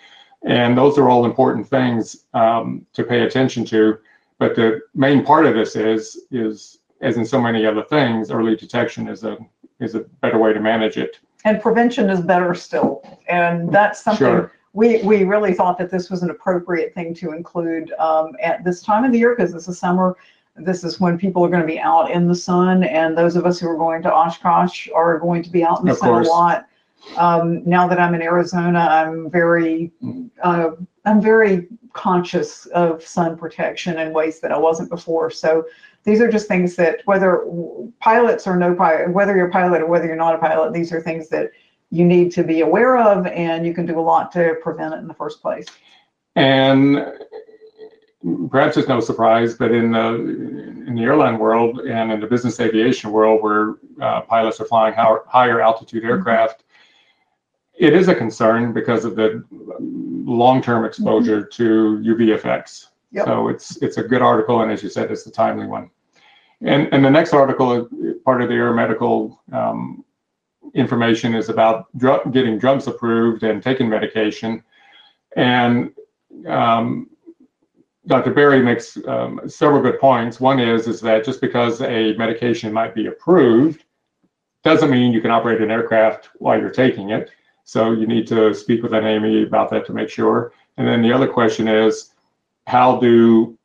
And 0.43 0.77
those 0.77 0.97
are 0.97 1.09
all 1.09 1.25
important 1.25 1.67
things 1.67 2.25
um, 2.33 2.85
to 2.93 3.03
pay 3.03 3.21
attention 3.21 3.63
to. 3.65 3.97
But 4.39 4.55
the 4.55 4.81
main 4.95 5.23
part 5.23 5.45
of 5.45 5.53
this 5.55 5.75
is, 5.75 6.21
is 6.31 6.79
as 7.01 7.17
in 7.17 7.25
so 7.25 7.39
many 7.41 7.65
other 7.65 7.83
things, 7.83 8.29
early 8.31 8.55
detection 8.55 9.07
is 9.07 9.23
a 9.23 9.37
is 9.79 9.95
a 9.95 10.01
better 10.21 10.37
way 10.37 10.53
to 10.53 10.59
manage 10.59 10.97
it. 10.97 11.17
And 11.45 11.61
prevention 11.61 12.09
is 12.09 12.21
better 12.21 12.53
still. 12.53 13.01
And 13.27 13.71
that's 13.71 14.03
something 14.03 14.27
Sure. 14.27 14.51
we, 14.73 15.01
we 15.03 15.23
really 15.23 15.53
thought 15.53 15.77
that 15.79 15.89
this 15.89 16.09
was 16.09 16.21
an 16.23 16.29
appropriate 16.29 16.93
thing 16.93 17.13
to 17.15 17.31
include 17.33 17.91
um, 17.99 18.33
at 18.41 18.63
this 18.63 18.81
time 18.83 19.03
of 19.03 19.11
the 19.11 19.19
year 19.19 19.35
because 19.35 19.51
this 19.53 19.67
is 19.67 19.79
summer. 19.79 20.15
This 20.55 20.83
is 20.83 20.99
when 20.99 21.17
people 21.17 21.43
are 21.45 21.49
going 21.49 21.61
to 21.61 21.67
be 21.67 21.79
out 21.79 22.11
in 22.11 22.27
the 22.27 22.35
sun, 22.35 22.83
and 22.83 23.17
those 23.17 23.35
of 23.37 23.45
us 23.45 23.57
who 23.59 23.69
are 23.69 23.77
going 23.77 24.01
to 24.03 24.13
Oshkosh 24.13 24.89
are 24.93 25.17
going 25.17 25.41
to 25.43 25.49
be 25.49 25.63
out 25.63 25.79
in 25.79 25.85
the 25.85 25.93
Of 25.93 25.97
sun 25.97 26.09
course. 26.09 26.27
a 26.27 26.29
lot. 26.31 26.67
Um, 27.17 27.67
now 27.67 27.87
that 27.87 27.99
I'm 27.99 28.13
in 28.13 28.21
Arizona, 28.21 28.79
I'm 28.79 29.29
very, 29.31 29.91
uh, 30.43 30.71
I'm 31.05 31.21
very 31.21 31.67
conscious 31.93 32.65
of 32.67 33.03
sun 33.03 33.37
protection 33.37 33.99
in 33.99 34.13
ways 34.13 34.39
that 34.39 34.51
I 34.51 34.57
wasn't 34.57 34.89
before. 34.89 35.29
So 35.29 35.65
these 36.03 36.21
are 36.21 36.31
just 36.31 36.47
things 36.47 36.75
that 36.75 37.01
whether 37.05 37.45
pilots 37.99 38.47
or 38.47 38.55
no 38.55 38.73
pilot, 38.73 39.11
whether 39.11 39.35
you're 39.35 39.47
a 39.47 39.51
pilot 39.51 39.81
or 39.81 39.87
whether 39.87 40.05
you're 40.05 40.15
not 40.15 40.35
a 40.35 40.39
pilot, 40.39 40.73
these 40.73 40.91
are 40.91 41.01
things 41.01 41.29
that 41.29 41.51
you 41.91 42.05
need 42.05 42.31
to 42.31 42.43
be 42.43 42.61
aware 42.61 42.97
of, 42.97 43.27
and 43.27 43.65
you 43.65 43.73
can 43.73 43.85
do 43.85 43.99
a 43.99 44.01
lot 44.01 44.31
to 44.31 44.55
prevent 44.63 44.93
it 44.93 44.97
in 44.97 45.07
the 45.07 45.13
first 45.13 45.41
place. 45.41 45.67
And 46.35 47.05
perhaps 48.49 48.77
it's 48.77 48.87
no 48.87 48.99
surprise, 48.99 49.55
but 49.55 49.71
in 49.71 49.91
the 49.91 50.15
in 50.87 50.95
the 50.95 51.03
airline 51.03 51.37
world 51.37 51.79
and 51.81 52.11
in 52.11 52.19
the 52.19 52.27
business 52.27 52.59
aviation 52.59 53.11
world, 53.11 53.43
where 53.43 53.75
uh, 54.01 54.21
pilots 54.21 54.59
are 54.59 54.65
flying 54.65 54.93
higher, 54.93 55.23
higher 55.27 55.61
altitude 55.61 56.03
aircraft, 56.03 56.63
it 57.81 57.93
is 57.93 58.07
a 58.07 58.15
concern 58.15 58.73
because 58.73 59.05
of 59.05 59.15
the 59.15 59.43
long-term 59.51 60.85
exposure 60.85 61.43
to 61.43 61.99
UV 62.05 62.35
effects. 62.35 62.89
Yep. 63.11 63.25
So 63.25 63.47
it's 63.47 63.77
it's 63.77 63.97
a 63.97 64.03
good 64.03 64.21
article, 64.21 64.61
and 64.61 64.71
as 64.71 64.83
you 64.83 64.89
said, 64.89 65.09
it's 65.09 65.25
a 65.25 65.31
timely 65.31 65.65
one. 65.65 65.89
And 66.61 66.87
and 66.93 67.03
the 67.03 67.09
next 67.09 67.33
article, 67.33 67.89
part 68.23 68.43
of 68.43 68.49
the 68.49 68.53
air 68.53 68.71
medical 68.71 69.41
um, 69.51 70.05
information, 70.75 71.33
is 71.33 71.49
about 71.49 71.85
drug, 71.97 72.31
getting 72.31 72.59
drugs 72.59 72.85
approved 72.85 73.41
and 73.41 73.63
taking 73.63 73.89
medication. 73.89 74.63
And 75.35 75.91
um, 76.47 77.09
Dr. 78.05 78.31
Berry 78.31 78.61
makes 78.61 78.95
um, 79.07 79.41
several 79.47 79.81
good 79.81 79.99
points. 79.99 80.39
One 80.39 80.59
is 80.59 80.87
is 80.87 81.01
that 81.01 81.25
just 81.25 81.41
because 81.41 81.81
a 81.81 82.13
medication 82.13 82.71
might 82.71 82.93
be 82.93 83.07
approved 83.07 83.85
doesn't 84.63 84.91
mean 84.91 85.11
you 85.11 85.21
can 85.21 85.31
operate 85.31 85.61
an 85.61 85.71
aircraft 85.71 86.29
while 86.35 86.59
you're 86.59 86.69
taking 86.69 87.09
it. 87.09 87.31
So 87.71 87.93
you 87.93 88.05
need 88.05 88.27
to 88.27 88.53
speak 88.53 88.83
with 88.83 88.93
an 88.93 89.05
AME 89.05 89.47
about 89.47 89.69
that 89.69 89.85
to 89.85 89.93
make 89.93 90.09
sure. 90.09 90.51
And 90.75 90.85
then 90.85 91.01
the 91.01 91.13
other 91.13 91.25
question 91.25 91.69
is, 91.69 92.11
how 92.67 92.99
do 92.99 93.57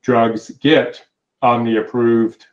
drugs 0.00 0.48
get 0.52 1.04
on 1.42 1.62
the 1.62 1.76
approved 1.76 2.46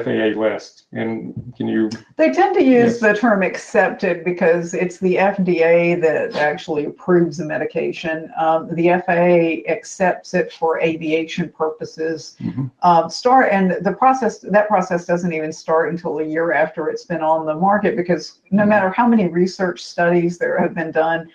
FAA 0.00 0.38
list? 0.38 0.86
And 0.92 1.52
can 1.56 1.66
you, 1.68 1.90
They 2.16 2.30
tend 2.32 2.54
to 2.56 2.62
use 2.62 2.92
Yes. 2.92 3.00
the 3.00 3.14
term 3.14 3.42
accepted 3.42 4.24
because 4.24 4.74
it's 4.74 4.98
the 4.98 5.16
FDA 5.16 6.00
that 6.00 6.36
actually 6.36 6.84
approves 6.86 7.38
the 7.38 7.44
medication. 7.44 8.30
Um, 8.38 8.68
the 8.74 8.88
FAA 8.90 9.68
accepts 9.70 10.34
it 10.34 10.52
for 10.52 10.80
aviation 10.80 11.48
purposes. 11.50 12.36
Mhm. 12.40 12.70
Um, 12.82 13.08
start 13.10 13.48
and 13.52 13.76
the 13.80 13.92
process 13.92 14.38
that 14.38 14.68
process 14.68 15.04
doesn't 15.06 15.32
even 15.32 15.52
start 15.52 15.90
until 15.90 16.18
a 16.18 16.24
year 16.24 16.52
after 16.52 16.88
it's 16.88 17.04
been 17.04 17.22
on 17.22 17.46
the 17.46 17.54
market 17.54 17.96
because 17.96 18.38
no 18.50 18.64
Mhm. 18.64 18.68
matter 18.68 18.90
how 18.90 19.06
many 19.06 19.28
research 19.28 19.82
studies 19.84 20.38
there 20.38 20.58
have 20.58 20.74
been 20.74 20.90
done, 20.90 21.28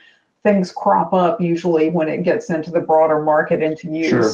things 0.44 0.72
crop 0.72 1.14
up 1.14 1.42
usually 1.42 1.90
when 1.90 2.08
it 2.08 2.24
gets 2.24 2.50
into 2.50 2.72
the 2.72 2.80
broader 2.80 3.20
market 3.22 3.62
into 3.62 3.90
use. 3.90 4.10
Sure. 4.10 4.32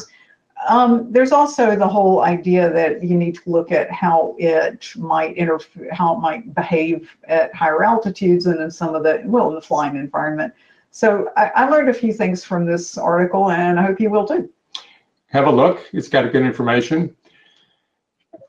Um, 0.68 1.12
there's 1.12 1.32
also 1.32 1.76
the 1.76 1.88
whole 1.88 2.22
idea 2.22 2.72
that 2.72 3.04
you 3.04 3.18
need 3.18 3.36
to 3.36 3.50
look 3.50 3.72
at 3.72 3.92
how 3.92 4.36
it 4.38 4.92
might 4.96 5.36
interfere, 5.36 5.94
how 5.94 6.16
it 6.16 6.20
might 6.20 6.54
behave 6.56 7.10
at 7.26 7.54
higher 7.54 7.84
altitudes 7.84 8.46
and 8.46 8.60
in 8.62 8.72
some 8.72 8.96
of 8.96 9.04
the, 9.04 9.22
well, 9.26 9.50
in 9.50 9.56
the 9.56 9.62
flying 9.62 9.96
environment. 9.96 10.54
So 10.92 11.30
I, 11.36 11.52
I 11.56 11.70
learned 11.70 11.90
a 11.90 11.94
few 11.94 12.14
things 12.14 12.44
from 12.44 12.66
this 12.66 12.98
article 12.98 13.52
and 13.52 13.80
I 13.80 13.84
hope 13.84 14.00
you 14.00 14.10
will 14.10 14.28
too. 14.28 14.50
have 15.28 15.48
a 15.48 15.52
look. 15.52 15.90
It's 15.92 16.08
got 16.08 16.32
good 16.32 16.44
information. 16.44 17.16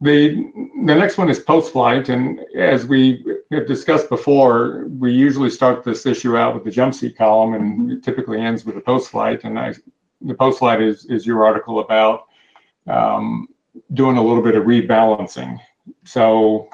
The, 0.01 0.51
the 0.85 0.95
next 0.95 1.17
one 1.17 1.31
is 1.31 1.39
post-flight, 1.39 2.11
and 2.11 2.41
as 2.57 2.85
we 2.85 3.25
have 3.53 3.67
discussed 3.67 4.11
before, 4.11 4.87
we 4.99 5.13
usually 5.13 5.49
start 5.49 5.83
this 5.83 6.05
issue 6.05 6.37
out 6.37 6.55
with 6.55 6.65
the 6.65 6.71
jump 6.71 6.95
seat 6.95 7.17
column, 7.17 7.55
and 7.55 7.91
it 7.91 8.03
typically 8.03 8.39
ends 8.39 8.67
with 8.67 8.75
the 8.75 8.83
post-flight. 8.83 9.45
And 9.45 9.59
I, 9.59 9.75
the 10.25 10.35
post-flight 10.35 10.83
is, 10.83 11.05
is 11.07 11.27
your 11.27 11.45
article 11.45 11.81
about 11.81 12.27
um, 12.87 13.49
doing 13.93 14.17
a 14.17 14.23
little 14.23 14.43
bit 14.43 14.55
of 14.57 14.65
rebalancing. 14.65 15.59
So 16.05 16.69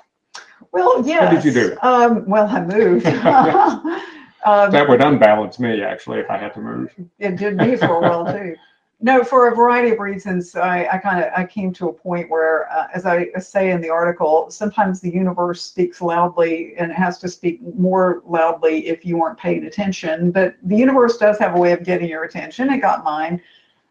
Well, 0.73 1.07
yeah. 1.07 1.33
yes. 1.33 1.43
did 1.43 1.55
you 1.55 1.61
do? 1.61 1.77
Um, 1.83 2.27
well, 2.29 2.47
I 2.49 2.61
moved. 2.65 3.07
um, 4.45 4.71
that 4.71 4.89
would 4.89 5.03
unbalance 5.03 5.59
me, 5.59 5.83
actually, 5.83 6.21
if 6.21 6.31
I 6.31 6.37
had 6.37 6.55
to 6.55 6.61
move. 6.61 6.95
it 7.19 7.37
did 7.37 7.57
me 7.57 7.77
for 7.77 7.97
a 7.97 8.01
while 8.01 8.33
too. 8.33 8.57
No, 9.03 9.25
for 9.25 9.49
a 9.49 9.55
variety 9.55 9.93
of 9.93 9.99
reasons, 9.99 10.55
I, 10.55 10.87
I 10.93 10.99
kind 10.99 11.25
of 11.25 11.33
I 11.35 11.47
came 11.47 11.73
to 11.75 11.89
a 11.89 11.93
point 11.93 12.29
where, 12.29 12.71
uh, 12.71 12.89
as 12.93 13.07
I 13.07 13.31
say 13.39 13.71
in 13.71 13.81
the 13.81 13.89
article, 13.89 14.51
sometimes 14.51 15.01
the 15.01 15.11
universe 15.11 15.63
speaks 15.63 16.03
loudly 16.03 16.75
and 16.77 16.91
it 16.91 16.95
has 16.95 17.19
to 17.21 17.29
speak 17.29 17.61
more 17.79 18.23
loudly 18.27 18.89
if 18.89 19.07
you 19.07 19.23
aren't 19.23 19.39
paying 19.39 19.65
attention. 19.65 20.31
But 20.31 20.57
the 20.65 20.77
universe 20.77 21.17
does 21.17 21.39
have 21.39 21.55
a 21.55 21.59
way 21.59 21.73
of 21.73 21.83
getting 21.83 22.11
your 22.11 22.25
attention. 22.25 22.69
It 22.69 22.81
got 22.81 23.03
mine. 23.03 23.41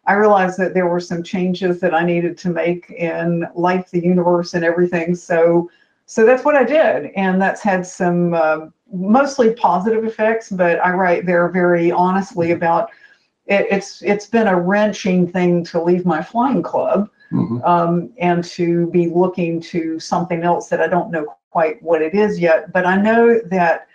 I 0.06 0.12
realized 0.12 0.56
that 0.60 0.74
there 0.74 0.86
were 0.86 1.00
some 1.00 1.24
changes 1.24 1.80
that 1.80 1.92
I 1.92 2.04
needed 2.04 2.38
to 2.38 2.50
make 2.50 2.88
in 2.90 3.48
life, 3.56 3.90
the 3.90 4.04
universe, 4.04 4.54
and 4.54 4.64
everything. 4.64 5.16
So, 5.16 5.70
so 6.06 6.24
that's 6.24 6.44
what 6.44 6.54
I 6.54 6.62
did, 6.62 7.06
and 7.16 7.42
that's 7.42 7.62
had 7.62 7.84
some 7.84 8.34
uh, 8.34 8.66
mostly 8.92 9.54
positive 9.54 10.04
effects. 10.04 10.50
But 10.50 10.78
I 10.84 10.92
write 10.92 11.26
there 11.26 11.48
very 11.48 11.90
honestly 11.90 12.52
about 12.52 12.90
it, 13.50 13.66
it's 13.70 14.00
it's 14.02 14.26
been 14.26 14.46
a 14.46 14.58
wrenching 14.58 15.26
thing 15.26 15.64
to 15.64 15.82
leave 15.82 16.06
my 16.06 16.22
flying 16.22 16.62
club 16.62 17.10
Mhm. 17.32 17.64
um, 17.64 18.10
and 18.18 18.42
to 18.42 18.88
be 18.88 19.08
looking 19.08 19.60
to 19.60 20.00
something 20.00 20.42
else 20.42 20.68
that 20.68 20.80
I 20.80 20.88
don't 20.88 21.12
know 21.12 21.26
quite 21.52 21.80
what 21.80 22.02
it 22.02 22.12
is 22.12 22.40
yet. 22.40 22.72
But 22.72 22.86
I 22.86 22.96
know 22.96 23.38
that 23.46 23.86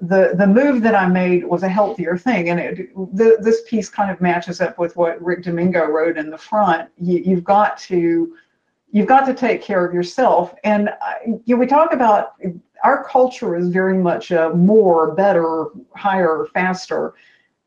the 0.00 0.32
the 0.36 0.46
move 0.46 0.82
that 0.82 0.94
I 0.94 1.06
made 1.08 1.44
was 1.44 1.64
a 1.64 1.68
healthier 1.68 2.16
thing, 2.16 2.50
and 2.50 2.60
it, 2.60 2.94
the, 3.16 3.38
this 3.40 3.62
piece 3.68 3.88
kind 3.88 4.10
of 4.12 4.20
matches 4.20 4.60
up 4.60 4.78
with 4.78 4.94
what 4.96 5.20
Rick 5.20 5.42
Domingo 5.42 5.86
wrote 5.86 6.16
in 6.16 6.30
the 6.30 6.38
front. 6.38 6.88
You, 6.98 7.18
you've 7.18 7.44
got 7.44 7.78
to 7.90 8.34
you've 8.92 9.08
got 9.08 9.26
to 9.26 9.34
take 9.34 9.60
care 9.60 9.84
of 9.84 9.92
yourself, 9.92 10.54
and 10.64 10.90
I, 11.02 11.16
you 11.46 11.54
know, 11.54 11.60
we 11.60 11.66
talk 11.66 11.92
about 11.92 12.34
our 12.84 13.02
culture 13.04 13.56
is 13.56 13.68
very 13.70 13.98
much 13.98 14.30
a 14.30 14.50
more, 14.50 15.14
better, 15.14 15.66
higher, 15.96 16.46
faster. 16.54 17.14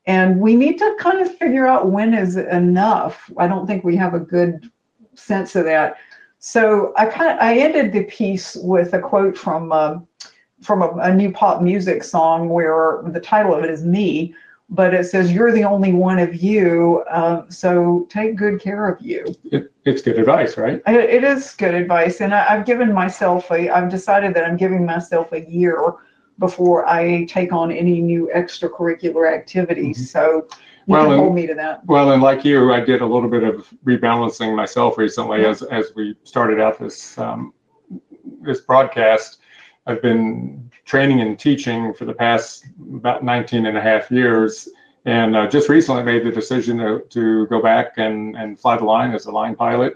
And 0.07 0.39
we 0.39 0.55
need 0.55 0.79
to 0.79 0.95
kind 0.99 1.21
of 1.21 1.35
figure 1.37 1.67
out 1.67 1.91
when 1.91 2.13
is 2.13 2.35
enough. 2.35 3.29
I 3.37 3.47
don't 3.47 3.67
think 3.67 3.83
we 3.83 3.95
have 3.97 4.13
a 4.13 4.19
good 4.19 4.71
sense 5.15 5.55
of 5.55 5.65
that. 5.65 5.97
So 6.39 6.91
I 6.97 7.05
kind 7.05 7.31
of 7.31 7.37
I 7.39 7.57
ended 7.57 7.93
the 7.93 8.05
piece 8.05 8.55
with 8.55 8.93
a 8.93 8.99
quote 8.99 9.37
from 9.37 9.71
uh, 9.71 9.99
from 10.61 10.81
a, 10.81 10.89
a 10.97 11.13
new 11.13 11.31
pop 11.31 11.61
music 11.61 12.03
song 12.03 12.49
where 12.49 13.01
the 13.07 13.19
title 13.19 13.53
of 13.53 13.63
it 13.63 13.69
is 13.69 13.83
"Me," 13.83 14.33
but 14.67 14.95
it 14.95 15.05
says 15.05 15.31
"You're 15.31 15.51
the 15.51 15.63
only 15.63 15.93
one 15.93 16.17
of 16.17 16.33
you." 16.33 17.03
Uh, 17.11 17.43
so 17.49 18.07
take 18.09 18.35
good 18.35 18.59
care 18.59 18.87
of 18.89 18.99
you. 19.01 19.35
It, 19.51 19.71
it's 19.85 20.01
good 20.01 20.17
advice, 20.17 20.57
right? 20.57 20.81
It, 20.87 21.09
it 21.11 21.23
is 21.23 21.53
good 21.53 21.75
advice, 21.75 22.21
and 22.21 22.33
I, 22.33 22.55
I've 22.55 22.65
given 22.65 22.91
myself 22.91 23.51
a. 23.51 23.69
I've 23.69 23.91
decided 23.91 24.33
that 24.33 24.43
I'm 24.43 24.57
giving 24.57 24.83
myself 24.83 25.31
a 25.33 25.41
year 25.41 25.93
before 26.41 26.85
I 26.89 27.23
take 27.25 27.53
on 27.53 27.71
any 27.71 28.01
new 28.01 28.29
extracurricular 28.35 29.31
activities. 29.33 30.11
So 30.11 30.47
you 30.87 30.93
Well, 30.93 31.03
can 31.03 31.13
and- 31.13 31.21
hold 31.21 31.35
me 31.35 31.47
to 31.47 31.53
that. 31.55 31.85
Well, 31.85 32.11
and 32.11 32.21
like 32.21 32.43
you, 32.43 32.73
I 32.73 32.81
did 32.81 32.99
a 32.99 33.05
little 33.05 33.29
bit 33.29 33.43
of 33.43 33.65
rebalancing 33.85 34.53
myself 34.53 34.97
recently 34.97 35.45
as 35.45 35.61
as 35.61 35.93
we 35.95 36.15
started 36.25 36.59
out 36.59 36.77
this 36.77 37.17
um, 37.17 37.53
this 38.41 38.59
broadcast. 38.61 39.37
I've 39.87 40.01
been 40.01 40.69
training 40.85 41.21
and 41.21 41.39
teaching 41.39 41.93
for 41.93 42.05
the 42.05 42.13
past 42.13 42.65
about 42.95 43.23
19 43.23 43.65
and 43.65 43.77
a 43.77 43.81
half 43.81 44.11
years, 44.11 44.67
and 45.05 45.35
uh, 45.35 45.47
just 45.47 45.69
recently 45.69 46.03
made 46.03 46.23
the 46.25 46.31
decision 46.31 46.77
to, 46.77 47.01
to 47.09 47.47
go 47.47 47.61
back 47.61 47.93
and, 47.97 48.35
and 48.35 48.59
fly 48.59 48.77
the 48.77 48.83
line 48.83 49.11
as 49.13 49.25
a 49.25 49.31
line 49.31 49.55
pilot. 49.55 49.93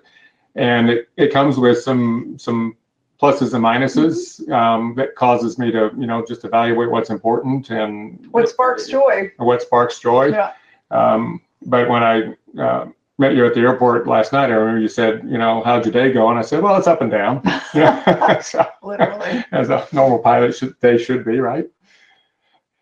And 0.55 0.89
it, 0.89 1.09
it 1.17 1.33
comes 1.33 1.57
with 1.57 1.81
some 1.81 2.35
some 2.39 2.77
pluses 3.21 3.53
and 3.53 3.63
minuses 3.63 4.49
um, 4.51 4.93
that 4.95 5.15
causes 5.15 5.57
me 5.57 5.71
to 5.71 5.91
you 5.97 6.07
know 6.07 6.23
just 6.25 6.43
evaluate 6.43 6.89
what's 6.91 7.09
important 7.09 7.69
and 7.69 8.25
What 8.31 8.49
sparks 8.49 8.87
joy? 8.87 9.31
what 9.37 9.61
sparks 9.61 9.99
joy. 9.99 10.27
Yeah. 10.29 10.53
Um, 10.91 11.41
but 11.65 11.89
when 11.89 12.03
I 12.03 12.35
uh, 12.61 12.87
met 13.17 13.35
you 13.35 13.45
at 13.45 13.53
the 13.53 13.61
airport 13.61 14.07
last 14.07 14.33
night, 14.33 14.49
I 14.51 14.53
remember 14.53 14.81
you 14.81 14.87
said, 14.87 15.23
you 15.25 15.37
know, 15.37 15.63
how'd 15.63 15.85
your 15.85 15.93
day 15.93 16.11
go? 16.11 16.29
And 16.29 16.37
I 16.37 16.41
said, 16.41 16.61
well, 16.61 16.75
it's 16.77 16.87
up 16.87 17.01
and 17.01 17.09
down. 17.09 17.41
You 17.73 17.79
know, 17.81 18.37
so, 18.41 18.65
Literally. 18.83 19.43
as 19.51 19.69
a 19.69 19.87
normal 19.91 20.19
pilot, 20.19 20.55
should, 20.55 20.75
they 20.81 20.97
should 20.97 21.25
be, 21.25 21.39
right? 21.39 21.65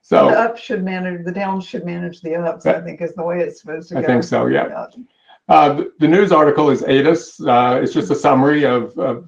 so 0.01 0.29
the 0.29 0.38
up 0.38 0.57
should 0.57 0.84
manage 0.84 1.23
the 1.23 1.31
down 1.31 1.61
should 1.61 1.86
manage 1.86 2.21
the 2.21 2.36
ups. 2.36 2.65
I 2.65 2.81
think 2.81 3.01
is 3.01 3.13
the 3.13 3.23
way 3.23 3.39
it's 3.39 3.61
supposed 3.61 3.88
to 3.89 3.95
go 3.95 4.01
I 4.01 4.03
think 4.03 4.23
so, 4.23 4.47
yeah. 4.47 4.88
Uh, 5.49 5.84
the, 5.99 6.07
news 6.07 6.31
article 6.31 6.69
is 6.69 6.84
ATIS. 6.84 7.39
Uh, 7.41 7.79
it's 7.81 7.93
just 7.93 8.11
a 8.11 8.15
summary 8.15 8.63
of, 8.63 8.97
of 8.97 9.27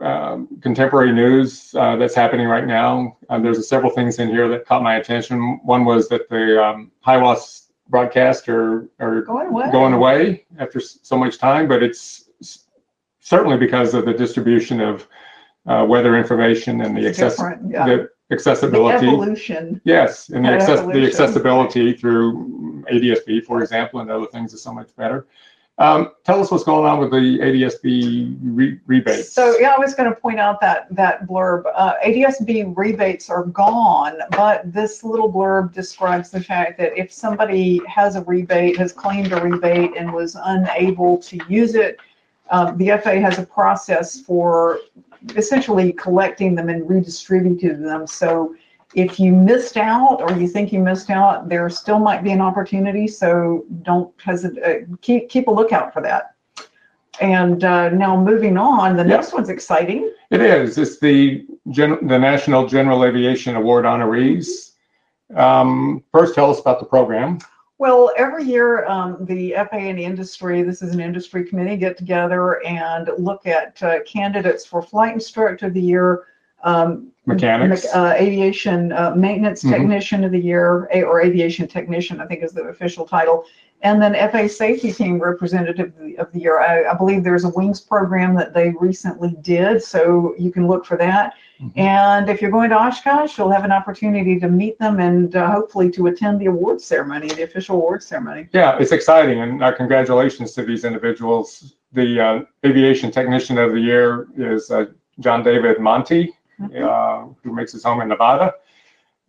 um, 0.00 0.48
contemporary 0.62 1.12
news 1.12 1.74
uh, 1.74 1.96
that's 1.96 2.14
happening 2.14 2.46
right 2.46 2.66
now. 2.66 3.16
Uh, 3.28 3.38
there's 3.38 3.66
several 3.68 3.90
things 3.90 4.18
in 4.18 4.28
here 4.28 4.48
that 4.48 4.66
caught 4.66 4.82
my 4.82 4.96
attention. 4.96 5.58
One 5.64 5.84
was 5.84 6.08
that 6.10 6.28
the 6.28 6.62
um, 6.64 6.92
HIWAS 7.06 7.62
broadcast 7.88 8.48
are, 8.48 8.88
are 9.00 9.22
Going 9.22 9.48
away. 9.48 9.70
going 9.72 9.92
away 9.94 10.46
after 10.58 10.80
so 10.80 11.16
much 11.16 11.38
time, 11.38 11.66
but 11.68 11.82
it's 11.82 12.28
certainly 13.20 13.56
because 13.56 13.94
of 13.94 14.04
the 14.04 14.12
distribution 14.12 14.80
of 14.80 15.08
uh, 15.66 15.84
weather 15.88 16.16
information 16.16 16.80
and 16.82 16.96
the, 16.96 17.08
access- 17.08 17.38
Yeah. 17.66 17.86
the 17.86 18.08
The 18.28 18.34
accessibility. 18.36 19.06
evolution. 19.08 19.80
Yes, 19.84 20.28
and 20.30 20.44
the, 20.44 20.50
access, 20.50 20.80
the 20.80 21.04
accessibility 21.06 21.92
through 21.94 22.84
ADSB, 22.92 23.44
for 23.44 23.60
example, 23.62 24.00
and 24.00 24.10
other 24.10 24.26
things 24.26 24.52
is 24.54 24.62
so 24.62 24.72
much 24.72 24.94
better. 24.96 25.26
Um, 25.78 26.12
tell 26.24 26.40
us 26.40 26.52
what's 26.52 26.62
going 26.62 26.88
on 26.88 27.00
with 27.00 27.10
the 27.10 27.38
ADSB 27.40 28.38
re- 28.42 28.78
rebates. 28.86 29.32
So 29.32 29.58
yeah, 29.58 29.74
I 29.76 29.78
was 29.78 29.94
going 29.94 30.08
to 30.08 30.14
point 30.14 30.38
out 30.38 30.60
that 30.60 30.86
that 30.94 31.26
blurb. 31.26 31.64
Uh, 31.74 31.94
ADSB 32.04 32.74
rebates 32.76 33.28
are 33.28 33.44
gone, 33.46 34.18
but 34.30 34.72
this 34.72 35.02
little 35.02 35.32
blurb 35.32 35.72
describes 35.72 36.30
the 36.30 36.40
fact 36.40 36.78
that 36.78 36.96
if 36.96 37.12
somebody 37.12 37.80
has 37.88 38.14
a 38.14 38.22
rebate, 38.22 38.76
has 38.76 38.92
claimed 38.92 39.32
a 39.32 39.40
rebate, 39.40 39.96
and 39.96 40.12
was 40.12 40.36
unable 40.44 41.18
to 41.18 41.40
use 41.48 41.74
it, 41.74 41.98
um, 42.50 42.78
the 42.78 42.90
FAA 43.02 43.20
has 43.20 43.40
a 43.40 43.46
process 43.46 44.20
for 44.20 44.78
essentially 45.36 45.92
collecting 45.94 46.54
them 46.54 46.68
and 46.68 46.88
redistributing 46.88 47.82
them. 47.82 48.06
So 48.06 48.54
if 48.94 49.18
you 49.18 49.32
missed 49.32 49.76
out 49.76 50.20
or 50.20 50.32
you 50.36 50.46
think 50.46 50.72
you 50.72 50.80
missed 50.80 51.10
out, 51.10 51.48
there 51.48 51.68
still 51.70 51.98
might 51.98 52.22
be 52.22 52.32
an 52.32 52.40
opportunity. 52.40 53.08
So 53.08 53.64
don't 53.82 54.12
hesitate. 54.20 54.62
Uh, 54.62 54.96
keep 55.00 55.28
keep 55.28 55.48
a 55.48 55.50
lookout 55.50 55.92
for 55.92 56.00
that. 56.02 56.34
And 57.20 57.62
uh, 57.62 57.90
now 57.90 58.20
moving 58.20 58.56
on, 58.56 58.96
the 58.96 59.04
next 59.04 59.32
one's 59.32 59.48
exciting. 59.48 60.12
It 60.30 60.40
is. 60.40 60.78
It's 60.78 60.98
the 60.98 61.46
gen- 61.70 62.06
the 62.06 62.18
National 62.18 62.66
General 62.66 63.04
Aviation 63.04 63.56
Award 63.56 63.84
honorees. 63.84 64.72
Um, 65.34 66.02
first, 66.12 66.34
tell 66.34 66.50
us 66.50 66.60
about 66.60 66.80
the 66.80 66.86
program. 66.86 67.38
Well, 67.78 68.12
every 68.16 68.44
year, 68.44 68.84
um, 68.86 69.24
the 69.24 69.52
FAA 69.52 69.76
and 69.76 69.98
the 69.98 70.04
industry, 70.04 70.62
this 70.62 70.80
is 70.80 70.94
an 70.94 71.00
industry 71.00 71.44
committee, 71.44 71.76
get 71.76 71.96
together 71.96 72.64
and 72.64 73.10
look 73.18 73.46
at 73.46 73.82
uh, 73.82 74.02
candidates 74.04 74.64
for 74.64 74.80
Flight 74.80 75.14
Instructor 75.14 75.66
of 75.66 75.74
the 75.74 75.80
Year, 75.80 76.24
um, 76.64 77.08
Mechanics. 77.26 77.86
uh, 77.94 78.14
aviation 78.18 78.92
uh, 78.92 79.14
maintenance 79.14 79.62
Mhm. 79.62 79.70
technician 79.70 80.24
of 80.24 80.32
the 80.32 80.38
year, 80.40 80.88
or 81.06 81.22
aviation 81.22 81.66
technician, 81.68 82.20
I 82.20 82.26
think 82.26 82.42
is 82.42 82.52
the 82.52 82.64
official 82.64 83.06
title. 83.06 83.44
And 83.82 84.00
then 84.00 84.14
FA 84.30 84.48
safety 84.48 84.92
team 84.92 85.18
representative 85.18 85.92
of 86.18 86.32
the- 86.32 86.40
year. 86.40 86.60
I, 86.60 86.84
I 86.90 86.94
believe 86.94 87.22
there's 87.22 87.44
a 87.44 87.50
wings 87.50 87.80
program 87.80 88.34
that 88.36 88.54
they 88.54 88.70
recently 88.80 89.36
did, 89.42 89.82
so 89.82 90.34
you 90.38 90.50
can 90.50 90.66
look 90.66 90.84
for 90.86 90.96
that. 90.96 91.34
Mhm. 91.62 91.72
And 91.78 92.28
if 92.30 92.40
you're 92.42 92.50
going 92.50 92.70
to 92.70 92.76
Oshkosh, 92.76 93.36
you'll 93.38 93.50
have 93.50 93.64
an 93.64 93.72
opportunity 93.72 94.40
to 94.40 94.48
meet 94.48 94.78
them 94.78 95.00
and 95.00 95.36
uh, 95.36 95.50
hopefully 95.50 95.90
to 95.92 96.06
attend 96.06 96.40
the 96.40 96.46
awards 96.46 96.84
ceremony, 96.84 97.28
the 97.28 97.42
official 97.42 97.76
awards 97.76 98.06
ceremony. 98.06 98.48
Yeah, 98.52 98.76
it's 98.78 98.92
exciting, 98.92 99.40
and 99.40 99.62
uh, 99.62 99.72
congratulations 99.72 100.52
to 100.54 100.62
these 100.64 100.84
individuals. 100.84 101.74
The 101.92 102.20
uh, 102.20 102.40
aviation 102.66 103.10
technician 103.10 103.56
of 103.58 103.72
the 103.72 103.80
year 103.80 104.26
is 104.36 104.70
uh, 104.70 104.86
John 105.20 105.42
David 105.42 105.78
Monty, 105.78 106.32
uh, 106.62 107.26
who 107.42 107.52
makes 107.52 107.72
his 107.72 107.84
home 107.84 108.00
in 108.00 108.08
Nevada. 108.08 108.54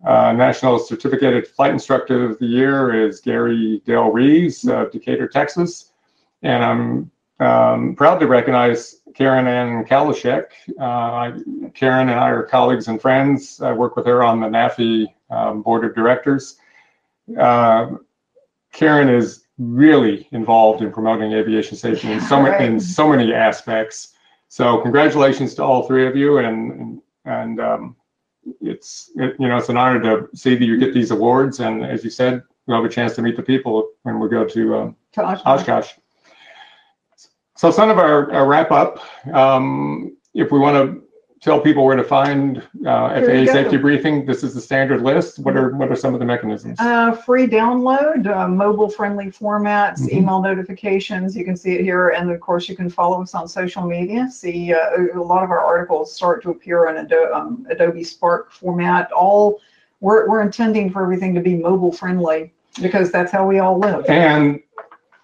Uh, 0.05 0.33
National 0.33 0.77
Certificated 0.77 1.47
Flight 1.47 1.71
Instructor 1.71 2.25
of 2.25 2.39
the 2.39 2.45
Year 2.45 3.07
is 3.07 3.21
Gary 3.21 3.81
Dale 3.85 4.11
Reeves 4.11 4.67
of 4.67 4.91
Decatur, 4.91 5.27
Texas. 5.27 5.91
And 6.43 6.63
I'm 6.63 7.11
um, 7.39 7.95
proud 7.95 8.19
to 8.19 8.27
recognize 8.27 9.01
Karen 9.15 9.47
Ann 9.47 9.85
Kalishek. 9.85 10.45
Uh, 10.79 11.39
Karen 11.73 12.09
and 12.09 12.19
I 12.19 12.29
are 12.29 12.43
colleagues 12.43 12.87
and 12.87 13.01
friends. 13.01 13.61
I 13.61 13.71
work 13.71 13.95
with 13.95 14.05
her 14.05 14.23
on 14.23 14.41
the 14.41 14.47
NAFI 14.47 15.07
um, 15.29 15.61
Board 15.61 15.85
of 15.85 15.95
Directors. 15.95 16.57
Uh, 17.39 17.95
Karen 18.73 19.09
is 19.09 19.45
really 19.57 20.27
involved 20.31 20.81
in 20.81 20.91
promoting 20.91 21.31
aviation 21.31 21.77
safety 21.77 22.11
in 22.11 22.19
so 22.19 22.41
many, 22.41 22.65
in 22.65 22.79
so 22.79 23.09
many 23.09 23.33
aspects. 23.33 24.13
So 24.49 24.79
congratulations 24.81 25.55
to 25.55 25.63
all 25.63 25.87
three 25.87 26.07
of 26.07 26.15
you 26.15 26.37
and, 26.39 26.71
and, 26.71 27.01
and, 27.25 27.59
um, 27.59 27.95
it's, 28.61 29.11
it, 29.15 29.35
you 29.39 29.47
know, 29.47 29.57
it's 29.57 29.69
an 29.69 29.77
honor 29.77 30.01
to 30.01 30.37
see 30.37 30.55
that 30.55 30.65
you 30.65 30.77
get 30.77 30.93
these 30.93 31.11
awards. 31.11 31.59
And 31.59 31.83
as 31.83 32.03
you 32.03 32.09
said, 32.09 32.43
we'll 32.67 32.77
have 32.77 32.85
a 32.85 32.93
chance 32.93 33.15
to 33.15 33.21
meet 33.21 33.35
the 33.35 33.43
people 33.43 33.89
when 34.03 34.19
we 34.19 34.29
go 34.29 34.45
to, 34.45 34.75
um, 34.75 34.95
To 35.13 35.23
Oshkosh. 35.23 35.61
Oshkosh. 35.61 35.91
So 37.57 37.71
some 37.71 37.89
of 37.89 37.97
our, 37.97 38.31
our 38.31 38.45
wrap 38.45 38.71
up, 38.71 38.99
um, 39.33 40.17
if 40.33 40.51
we 40.51 40.59
want 40.59 40.75
to 40.75 41.04
tell 41.45 41.61
people 41.61 41.85
where 41.85 41.95
to 41.95 42.03
find, 42.03 42.57
uh, 42.87 43.21
FAA 43.21 43.45
safety 43.45 43.77
briefing, 43.77 44.25
this 44.25 44.43
is 44.43 44.55
the 44.55 44.59
standard 44.59 45.03
list. 45.03 45.37
What 45.37 45.55
are, 45.55 45.69
what 45.75 45.91
are 45.91 45.95
some 45.95 46.15
of 46.15 46.19
the 46.19 46.25
mechanisms? 46.25 46.79
Uh, 46.79 47.11
free 47.11 47.45
download, 47.45 48.25
uh, 48.25 48.47
mobile 48.47 48.89
friendly 48.89 49.27
formats, 49.27 49.99
Mhm. 50.01 50.13
email 50.13 50.41
notifications. 50.41 51.37
You 51.37 51.45
can 51.45 51.55
see 51.55 51.73
it 51.75 51.81
here. 51.81 52.09
And 52.09 52.31
of 52.31 52.39
course, 52.39 52.67
you 52.67 52.75
can 52.75 52.89
follow 52.89 53.21
us 53.21 53.35
on 53.35 53.47
social 53.47 53.83
media. 53.83 54.27
See, 54.31 54.73
uh, 54.73 54.79
a 55.13 55.21
lot 55.21 55.43
of 55.43 55.51
our 55.51 55.59
articles 55.59 56.11
start 56.11 56.41
to 56.43 56.49
appear 56.49 56.87
in 56.87 56.97
Ado- 56.97 57.29
um, 57.31 57.67
Adobe 57.69 58.03
Spark 58.03 58.51
format. 58.51 59.11
All 59.11 59.59
we're, 60.01 60.27
we're 60.27 60.41
intending 60.41 60.89
for 60.89 61.03
everything 61.03 61.35
to 61.35 61.41
be 61.41 61.55
mobile 61.55 61.91
friendly 61.91 62.51
because 62.81 63.11
that's 63.11 63.31
how 63.31 63.45
we 63.47 63.59
all 63.59 63.77
live. 63.77 64.03
And 64.09 64.59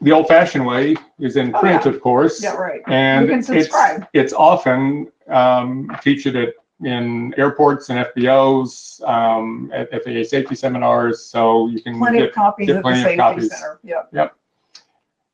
the 0.01 0.11
old 0.11 0.27
fashioned 0.27 0.67
way 0.67 0.95
is 1.19 1.35
in 1.35 1.53
Oh, 1.55 1.59
print, 1.59 1.85
yeah. 1.85 1.91
of 1.91 1.99
course. 1.99 2.43
Yeah, 2.43 2.53
right. 2.55 2.81
And 2.87 3.25
You 3.27 3.31
can 3.43 3.57
it's, 3.57 3.69
it's 4.13 4.33
often 4.33 5.11
um, 5.31 5.89
featured 6.01 6.35
at, 6.35 6.53
in 6.83 7.33
airports 7.37 7.89
and 7.89 7.99
FBOs, 7.99 9.01
um, 9.07 9.71
at 9.73 9.91
FAA 9.91 10.23
safety 10.23 10.55
seminars. 10.55 11.23
So 11.23 11.67
you 11.67 11.81
can 11.81 11.97
Plenty 11.97 12.19
get, 12.19 12.29
of 12.29 12.35
copies 12.35 12.67
get 12.67 12.77
at 12.77 12.79
the 12.79 12.81
plenty 12.81 12.99
of 12.99 13.05
Safety 13.05 13.17
copies. 13.17 13.49
Center. 13.49 13.79
Yep. 13.83 14.09
Yep. 14.13 14.35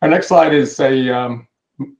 our 0.02 0.10
next 0.10 0.28
slide 0.28 0.54
is 0.54 0.80
a, 0.80 1.10
um, 1.10 1.48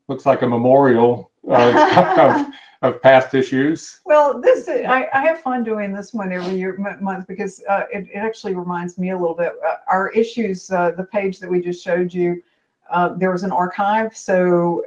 looks 0.08 0.26
like 0.26 0.42
a 0.42 0.48
memorial 0.48 1.32
of, 1.48 1.76
of, 2.18 2.48
of 2.82 3.02
past 3.02 3.34
issues. 3.34 4.02
Well, 4.06 4.40
this 4.40 4.68
I, 4.68 5.08
I 5.14 5.22
have 5.22 5.42
fun 5.42 5.64
doing 5.64 5.94
this 5.94 6.14
one 6.14 6.32
every 6.32 6.56
year 6.56 6.76
m- 6.76 7.04
month 7.04 7.28
because 7.28 7.64
uh, 7.70 7.84
it, 7.92 8.08
it 8.14 8.18
actually 8.18 8.54
reminds 8.54 8.98
me 8.98 9.12
a 9.12 9.18
little 9.18 9.36
bit. 9.36 9.54
Uh, 9.66 9.78
our 9.88 10.10
issues, 10.12 10.70
uh, 10.72 10.92
the 10.92 11.04
page 11.04 11.40
that 11.40 11.50
we 11.50 11.62
just 11.62 11.84
showed 11.84 12.14
you, 12.14 12.44
uh, 12.90 13.10
there 13.16 13.32
was 13.32 13.44
an 13.44 13.52
archive. 13.52 14.16
So 14.16 14.84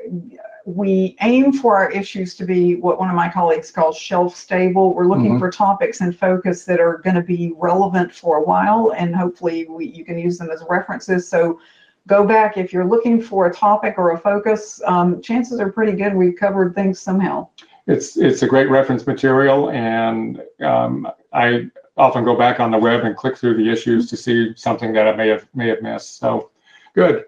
we 0.67 1.17
aim 1.23 1.53
for 1.53 1.77
our 1.77 1.91
issues 1.91 2.35
to 2.37 2.45
be 2.45 2.77
what 2.77 2.99
one 2.99 3.09
of 3.09 3.17
my 3.17 3.29
colleagues 3.29 3.71
calls 3.71 3.97
shelf 3.97 4.37
stable. 4.37 4.95
We're 4.95 5.07
looking 5.07 5.37
Mhm. 5.37 5.39
for 5.39 5.51
topics 5.51 6.01
and 6.01 6.17
focus 6.17 6.65
that 6.65 6.81
are 6.81 6.99
going 6.99 7.17
to 7.17 7.23
be 7.23 7.53
relevant 7.57 8.13
for 8.13 8.39
a 8.39 8.43
while, 8.43 8.93
and 8.97 9.15
hopefully 9.15 9.67
we, 9.69 9.87
you 9.87 10.05
can 10.05 10.19
use 10.19 10.39
them 10.39 10.51
as 10.51 10.63
references. 10.69 11.29
So 11.29 11.59
go 12.07 12.27
back 12.27 12.57
if 12.57 12.73
you're 12.73 12.85
looking 12.85 13.21
for 13.21 13.47
a 13.47 13.53
topic 13.53 13.95
or 13.97 14.13
a 14.13 14.19
focus. 14.19 14.81
Um, 14.85 15.21
chances 15.23 15.61
are 15.61 15.71
pretty 15.71 15.93
good 15.93 16.15
we've 16.15 16.37
covered 16.37 16.75
things 16.75 17.01
somehow. 17.01 17.49
It's, 17.87 18.17
it's 18.17 18.43
a 18.43 18.47
great 18.47 18.71
reference 18.71 19.07
material 19.07 19.71
and 19.71 20.43
um, 20.61 21.09
I 21.33 21.67
often 21.97 22.25
go 22.25 22.37
back 22.37 22.61
on 22.61 22.71
the 22.71 22.79
web 22.79 23.05
and 23.05 23.17
click 23.17 23.37
through 23.37 23.57
the 23.57 23.71
issues 23.71 24.09
to 24.11 24.17
see 24.17 24.53
something 24.57 24.93
that 24.93 25.09
I 25.09 25.17
may 25.17 25.29
have, 25.29 25.47
may 25.55 25.69
have 25.69 25.83
missed. 25.83 26.19
So, 26.19 26.51
good. 26.95 27.25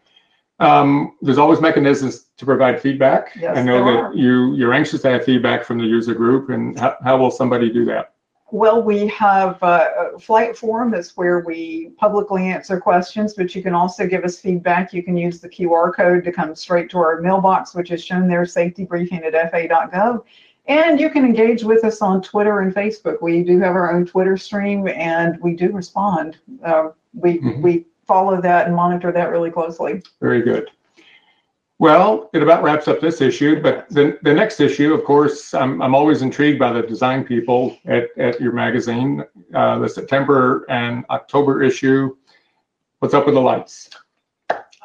Um, 0.62 1.16
there's 1.22 1.38
always 1.38 1.60
mechanisms 1.60 2.26
to 2.36 2.44
provide 2.44 2.80
feedback. 2.80 3.34
Yes, 3.38 3.56
I 3.56 3.62
know 3.62 3.84
that 3.84 3.96
are. 3.96 4.14
you, 4.14 4.54
you're 4.54 4.72
anxious 4.72 5.02
to 5.02 5.10
have 5.10 5.24
feedback 5.24 5.64
from 5.64 5.78
the 5.78 5.84
user 5.84 6.14
group 6.14 6.50
and 6.50 6.78
how, 6.78 6.96
how 7.02 7.16
will 7.16 7.30
somebody 7.30 7.70
do 7.72 7.84
that? 7.86 8.14
Well, 8.50 8.82
we 8.82 9.06
have 9.08 9.62
uh, 9.62 9.88
a 10.14 10.18
flight 10.18 10.56
forum 10.56 10.92
is 10.92 11.16
where 11.16 11.40
we 11.40 11.92
publicly 11.96 12.48
answer 12.48 12.78
questions, 12.78 13.32
but 13.32 13.54
you 13.54 13.62
can 13.62 13.74
also 13.74 14.06
give 14.06 14.24
us 14.24 14.38
feedback. 14.38 14.92
You 14.92 15.02
can 15.02 15.16
use 15.16 15.40
the 15.40 15.48
QR 15.48 15.94
code 15.94 16.22
to 16.24 16.32
come 16.32 16.54
straight 16.54 16.90
to 16.90 16.98
our 16.98 17.20
mailbox, 17.22 17.74
which 17.74 17.90
is 17.90 18.04
shown 18.04 18.28
there, 18.28 18.44
safety 18.44 18.84
briefing 18.84 19.22
at 19.24 19.32
fa.gov. 19.50 20.22
And 20.66 21.00
you 21.00 21.08
can 21.10 21.24
engage 21.24 21.64
with 21.64 21.82
us 21.82 22.02
on 22.02 22.20
Twitter 22.22 22.60
and 22.60 22.74
Facebook. 22.74 23.22
We 23.22 23.42
do 23.42 23.58
have 23.60 23.74
our 23.74 23.90
own 23.92 24.04
Twitter 24.04 24.36
stream 24.36 24.86
and 24.86 25.40
we 25.40 25.54
do 25.56 25.72
respond. 25.72 26.36
Uh, 26.62 26.90
we, 27.14 27.40
Mhm. 27.40 27.62
we 27.62 27.86
follow 28.12 28.40
that 28.42 28.66
and 28.66 28.76
monitor 28.76 29.10
that 29.10 29.30
really 29.30 29.50
closely. 29.50 30.02
Very 30.20 30.42
good. 30.42 30.70
Well, 31.78 32.28
it 32.34 32.42
about 32.42 32.62
wraps 32.62 32.86
up 32.86 33.00
this 33.00 33.20
issue, 33.22 33.60
but 33.60 33.88
the, 33.88 34.18
the 34.22 34.34
next 34.34 34.60
issue, 34.60 34.92
of 34.92 35.02
course, 35.04 35.54
I'm, 35.54 35.80
I'm 35.80 35.94
always 35.94 36.20
intrigued 36.20 36.58
by 36.58 36.72
the 36.72 36.82
design 36.82 37.24
people 37.24 37.78
at, 37.86 38.04
at 38.18 38.38
your 38.38 38.52
magazine, 38.52 39.24
uh, 39.54 39.78
the 39.78 39.88
September 39.88 40.66
and 40.68 41.04
October 41.08 41.62
issue. 41.62 42.14
What's 42.98 43.14
up 43.14 43.24
with 43.24 43.34
the 43.34 43.40
lights? 43.40 43.88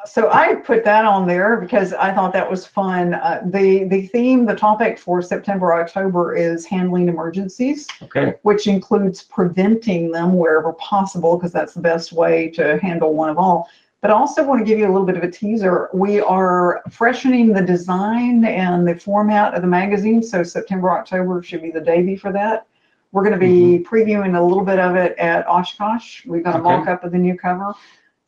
So 0.08 0.30
I 0.30 0.54
put 0.56 0.84
that 0.84 1.04
on 1.04 1.26
there 1.26 1.56
because 1.56 1.92
I 1.92 2.12
thought 2.12 2.32
that 2.32 2.50
was 2.50 2.66
fun. 2.66 3.14
Uh, 3.14 3.42
the 3.44 3.84
the 3.84 4.06
theme, 4.08 4.46
the 4.46 4.54
topic 4.54 4.98
for 4.98 5.20
September 5.20 5.74
October 5.74 6.34
is 6.34 6.64
handling 6.64 7.08
emergencies, 7.08 7.86
Okay, 8.02 8.34
which 8.42 8.66
includes 8.66 9.22
preventing 9.22 10.10
them 10.10 10.36
wherever 10.36 10.72
possible 10.74 11.36
because 11.36 11.52
that's 11.52 11.74
the 11.74 11.80
best 11.80 12.12
way 12.12 12.48
to 12.50 12.78
handle 12.78 13.14
one 13.14 13.28
of 13.28 13.38
all. 13.38 13.68
But 14.00 14.10
I 14.10 14.14
also 14.14 14.44
want 14.44 14.60
to 14.60 14.64
give 14.64 14.78
you 14.78 14.86
a 14.86 14.92
little 14.92 15.06
bit 15.06 15.16
of 15.16 15.24
a 15.24 15.30
teaser. 15.30 15.90
We 15.92 16.20
are 16.20 16.82
freshening 16.90 17.52
the 17.52 17.62
design 17.62 18.44
and 18.44 18.86
the 18.86 18.94
format 18.94 19.54
of 19.54 19.62
the 19.62 19.68
magazine, 19.68 20.22
so 20.22 20.42
September 20.42 20.90
October 20.90 21.42
should 21.42 21.62
be 21.62 21.70
the 21.70 21.80
debut 21.80 22.16
for 22.16 22.32
that. 22.32 22.66
We're 23.10 23.24
going 23.24 23.32
to 23.32 23.40
be 23.40 23.84
previewing 23.84 24.38
a 24.38 24.42
little 24.42 24.64
bit 24.64 24.78
of 24.78 24.94
it 24.94 25.16
at 25.18 25.48
Oshkosh. 25.48 26.24
We've 26.26 26.44
got 26.44 26.54
a 26.54 26.58
Okay. 26.58 26.76
mock 26.76 26.88
up 26.88 27.04
of 27.04 27.10
the 27.12 27.18
new 27.18 27.36
cover. 27.36 27.74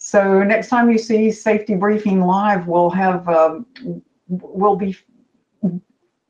So 0.03 0.43
next 0.43 0.69
time 0.69 0.91
you 0.91 0.97
see 0.97 1.31
Safety 1.31 1.75
Briefing 1.75 2.23
Live, 2.23 2.67
we'll 2.67 2.89
have, 2.89 3.29
um, 3.29 3.67
we'll 4.29 4.75
be 4.75 4.97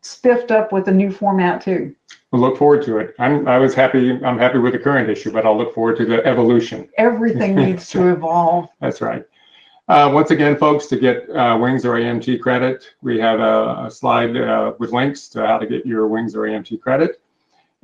spiffed 0.03 0.51
up 0.51 0.73
with 0.73 0.89
a 0.89 0.93
new 0.93 1.13
format 1.13 1.61
too. 1.61 1.95
we'll 2.33 2.41
look 2.41 2.59
forward 2.59 2.85
to 2.87 2.99
it. 2.99 3.15
I'm, 3.21 3.47
I 3.47 3.59
was 3.59 3.73
happy, 3.73 4.11
I'm 4.25 4.39
happy 4.39 4.59
with 4.59 4.73
the 4.73 4.81
current 4.81 5.09
issue, 5.09 5.31
but 5.31 5.47
I'll 5.47 5.57
look 5.57 5.73
forward 5.73 5.99
to 5.99 6.05
the 6.05 6.27
evolution. 6.27 6.89
Everything 6.99 7.55
needs 7.65 7.89
to 7.91 8.09
evolve. 8.09 8.69
That's 8.81 9.01
right. 9.01 9.25
Uh, 9.87 10.11
once 10.13 10.33
again, 10.33 10.57
folks, 10.57 10.87
to 10.87 10.97
get 10.97 11.31
uh, 11.31 11.57
Wings 11.61 11.85
or 11.85 11.95
AMT 11.95 12.41
credit, 12.41 12.85
we 13.03 13.21
have 13.21 13.39
a, 13.39 13.85
a 13.87 13.91
slide 13.91 14.37
uh, 14.37 14.73
with 14.81 14.91
links 14.93 15.29
to 15.29 15.47
how 15.47 15.59
to 15.59 15.67
get 15.67 15.87
your 15.87 16.09
Wings 16.09 16.35
or 16.35 16.41
AMT 16.41 16.81
credit. 16.81 17.23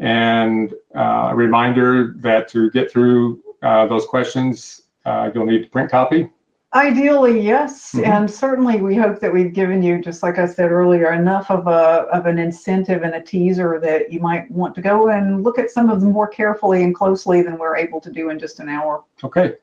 And 0.01 0.75
uh, 0.97 1.29
a 1.31 1.35
reminder 1.35 2.15
that 2.19 2.49
to 2.49 2.73
get 2.73 2.91
through 2.91 3.41
uh, 3.63 3.87
those 3.87 4.05
questions, 4.05 4.83
uh, 5.07 5.31
you'll 5.35 5.47
need 5.47 5.63
to 5.63 5.71
print 5.71 5.91
copy. 5.91 6.29
Ideally, 6.75 7.41
yes, 7.41 7.93
Mhm. 7.95 8.07
and 8.07 8.31
certainly 8.31 8.81
we 8.83 8.97
hope 8.97 9.19
that 9.21 9.33
we've 9.33 9.53
given 9.55 9.83
you, 9.83 10.03
just 10.03 10.23
like 10.23 10.39
I 10.39 10.47
said 10.47 10.71
earlier, 10.73 11.13
enough 11.13 11.51
of 11.51 11.67
a 11.69 12.07
of 12.13 12.27
an 12.27 12.39
incentive 12.39 13.03
and 13.03 13.15
a 13.15 13.21
teaser 13.23 13.79
that 13.81 14.13
you 14.13 14.21
might 14.21 14.51
want 14.51 14.75
to 14.75 14.83
go 14.83 15.09
and 15.09 15.43
look 15.43 15.59
at 15.59 15.71
some 15.71 15.89
of 15.89 16.01
them 16.01 16.11
more 16.13 16.27
carefully 16.27 16.83
and 16.83 16.95
closely 16.95 17.41
than 17.41 17.57
we're 17.57 17.77
able 17.77 18.01
to 18.03 18.11
do 18.11 18.29
in 18.31 18.39
just 18.39 18.59
an 18.61 18.69
hour. 18.69 19.05
Okay. 19.25 19.55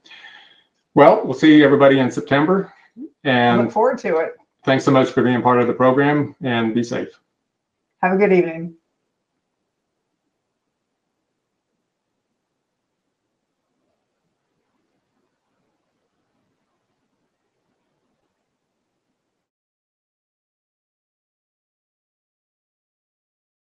Well, 0.95 1.21
we'll 1.23 1.33
see 1.33 1.63
everybody 1.63 1.99
in 1.99 2.09
September. 2.09 2.73
and 3.23 3.61
Look 3.63 3.71
forward 3.71 3.97
to 3.99 4.17
it. 4.17 4.35
thanks 4.65 4.83
so 4.85 4.91
much 4.91 5.09
for 5.11 5.23
being 5.23 5.41
part 5.41 5.59
of 5.59 5.67
the 5.67 5.73
program 5.73 6.35
and 6.41 6.73
be 6.73 6.83
safe. 6.83 7.09
Have 8.01 8.13
a 8.13 8.17
good 8.17 8.31
evening. 8.33 8.75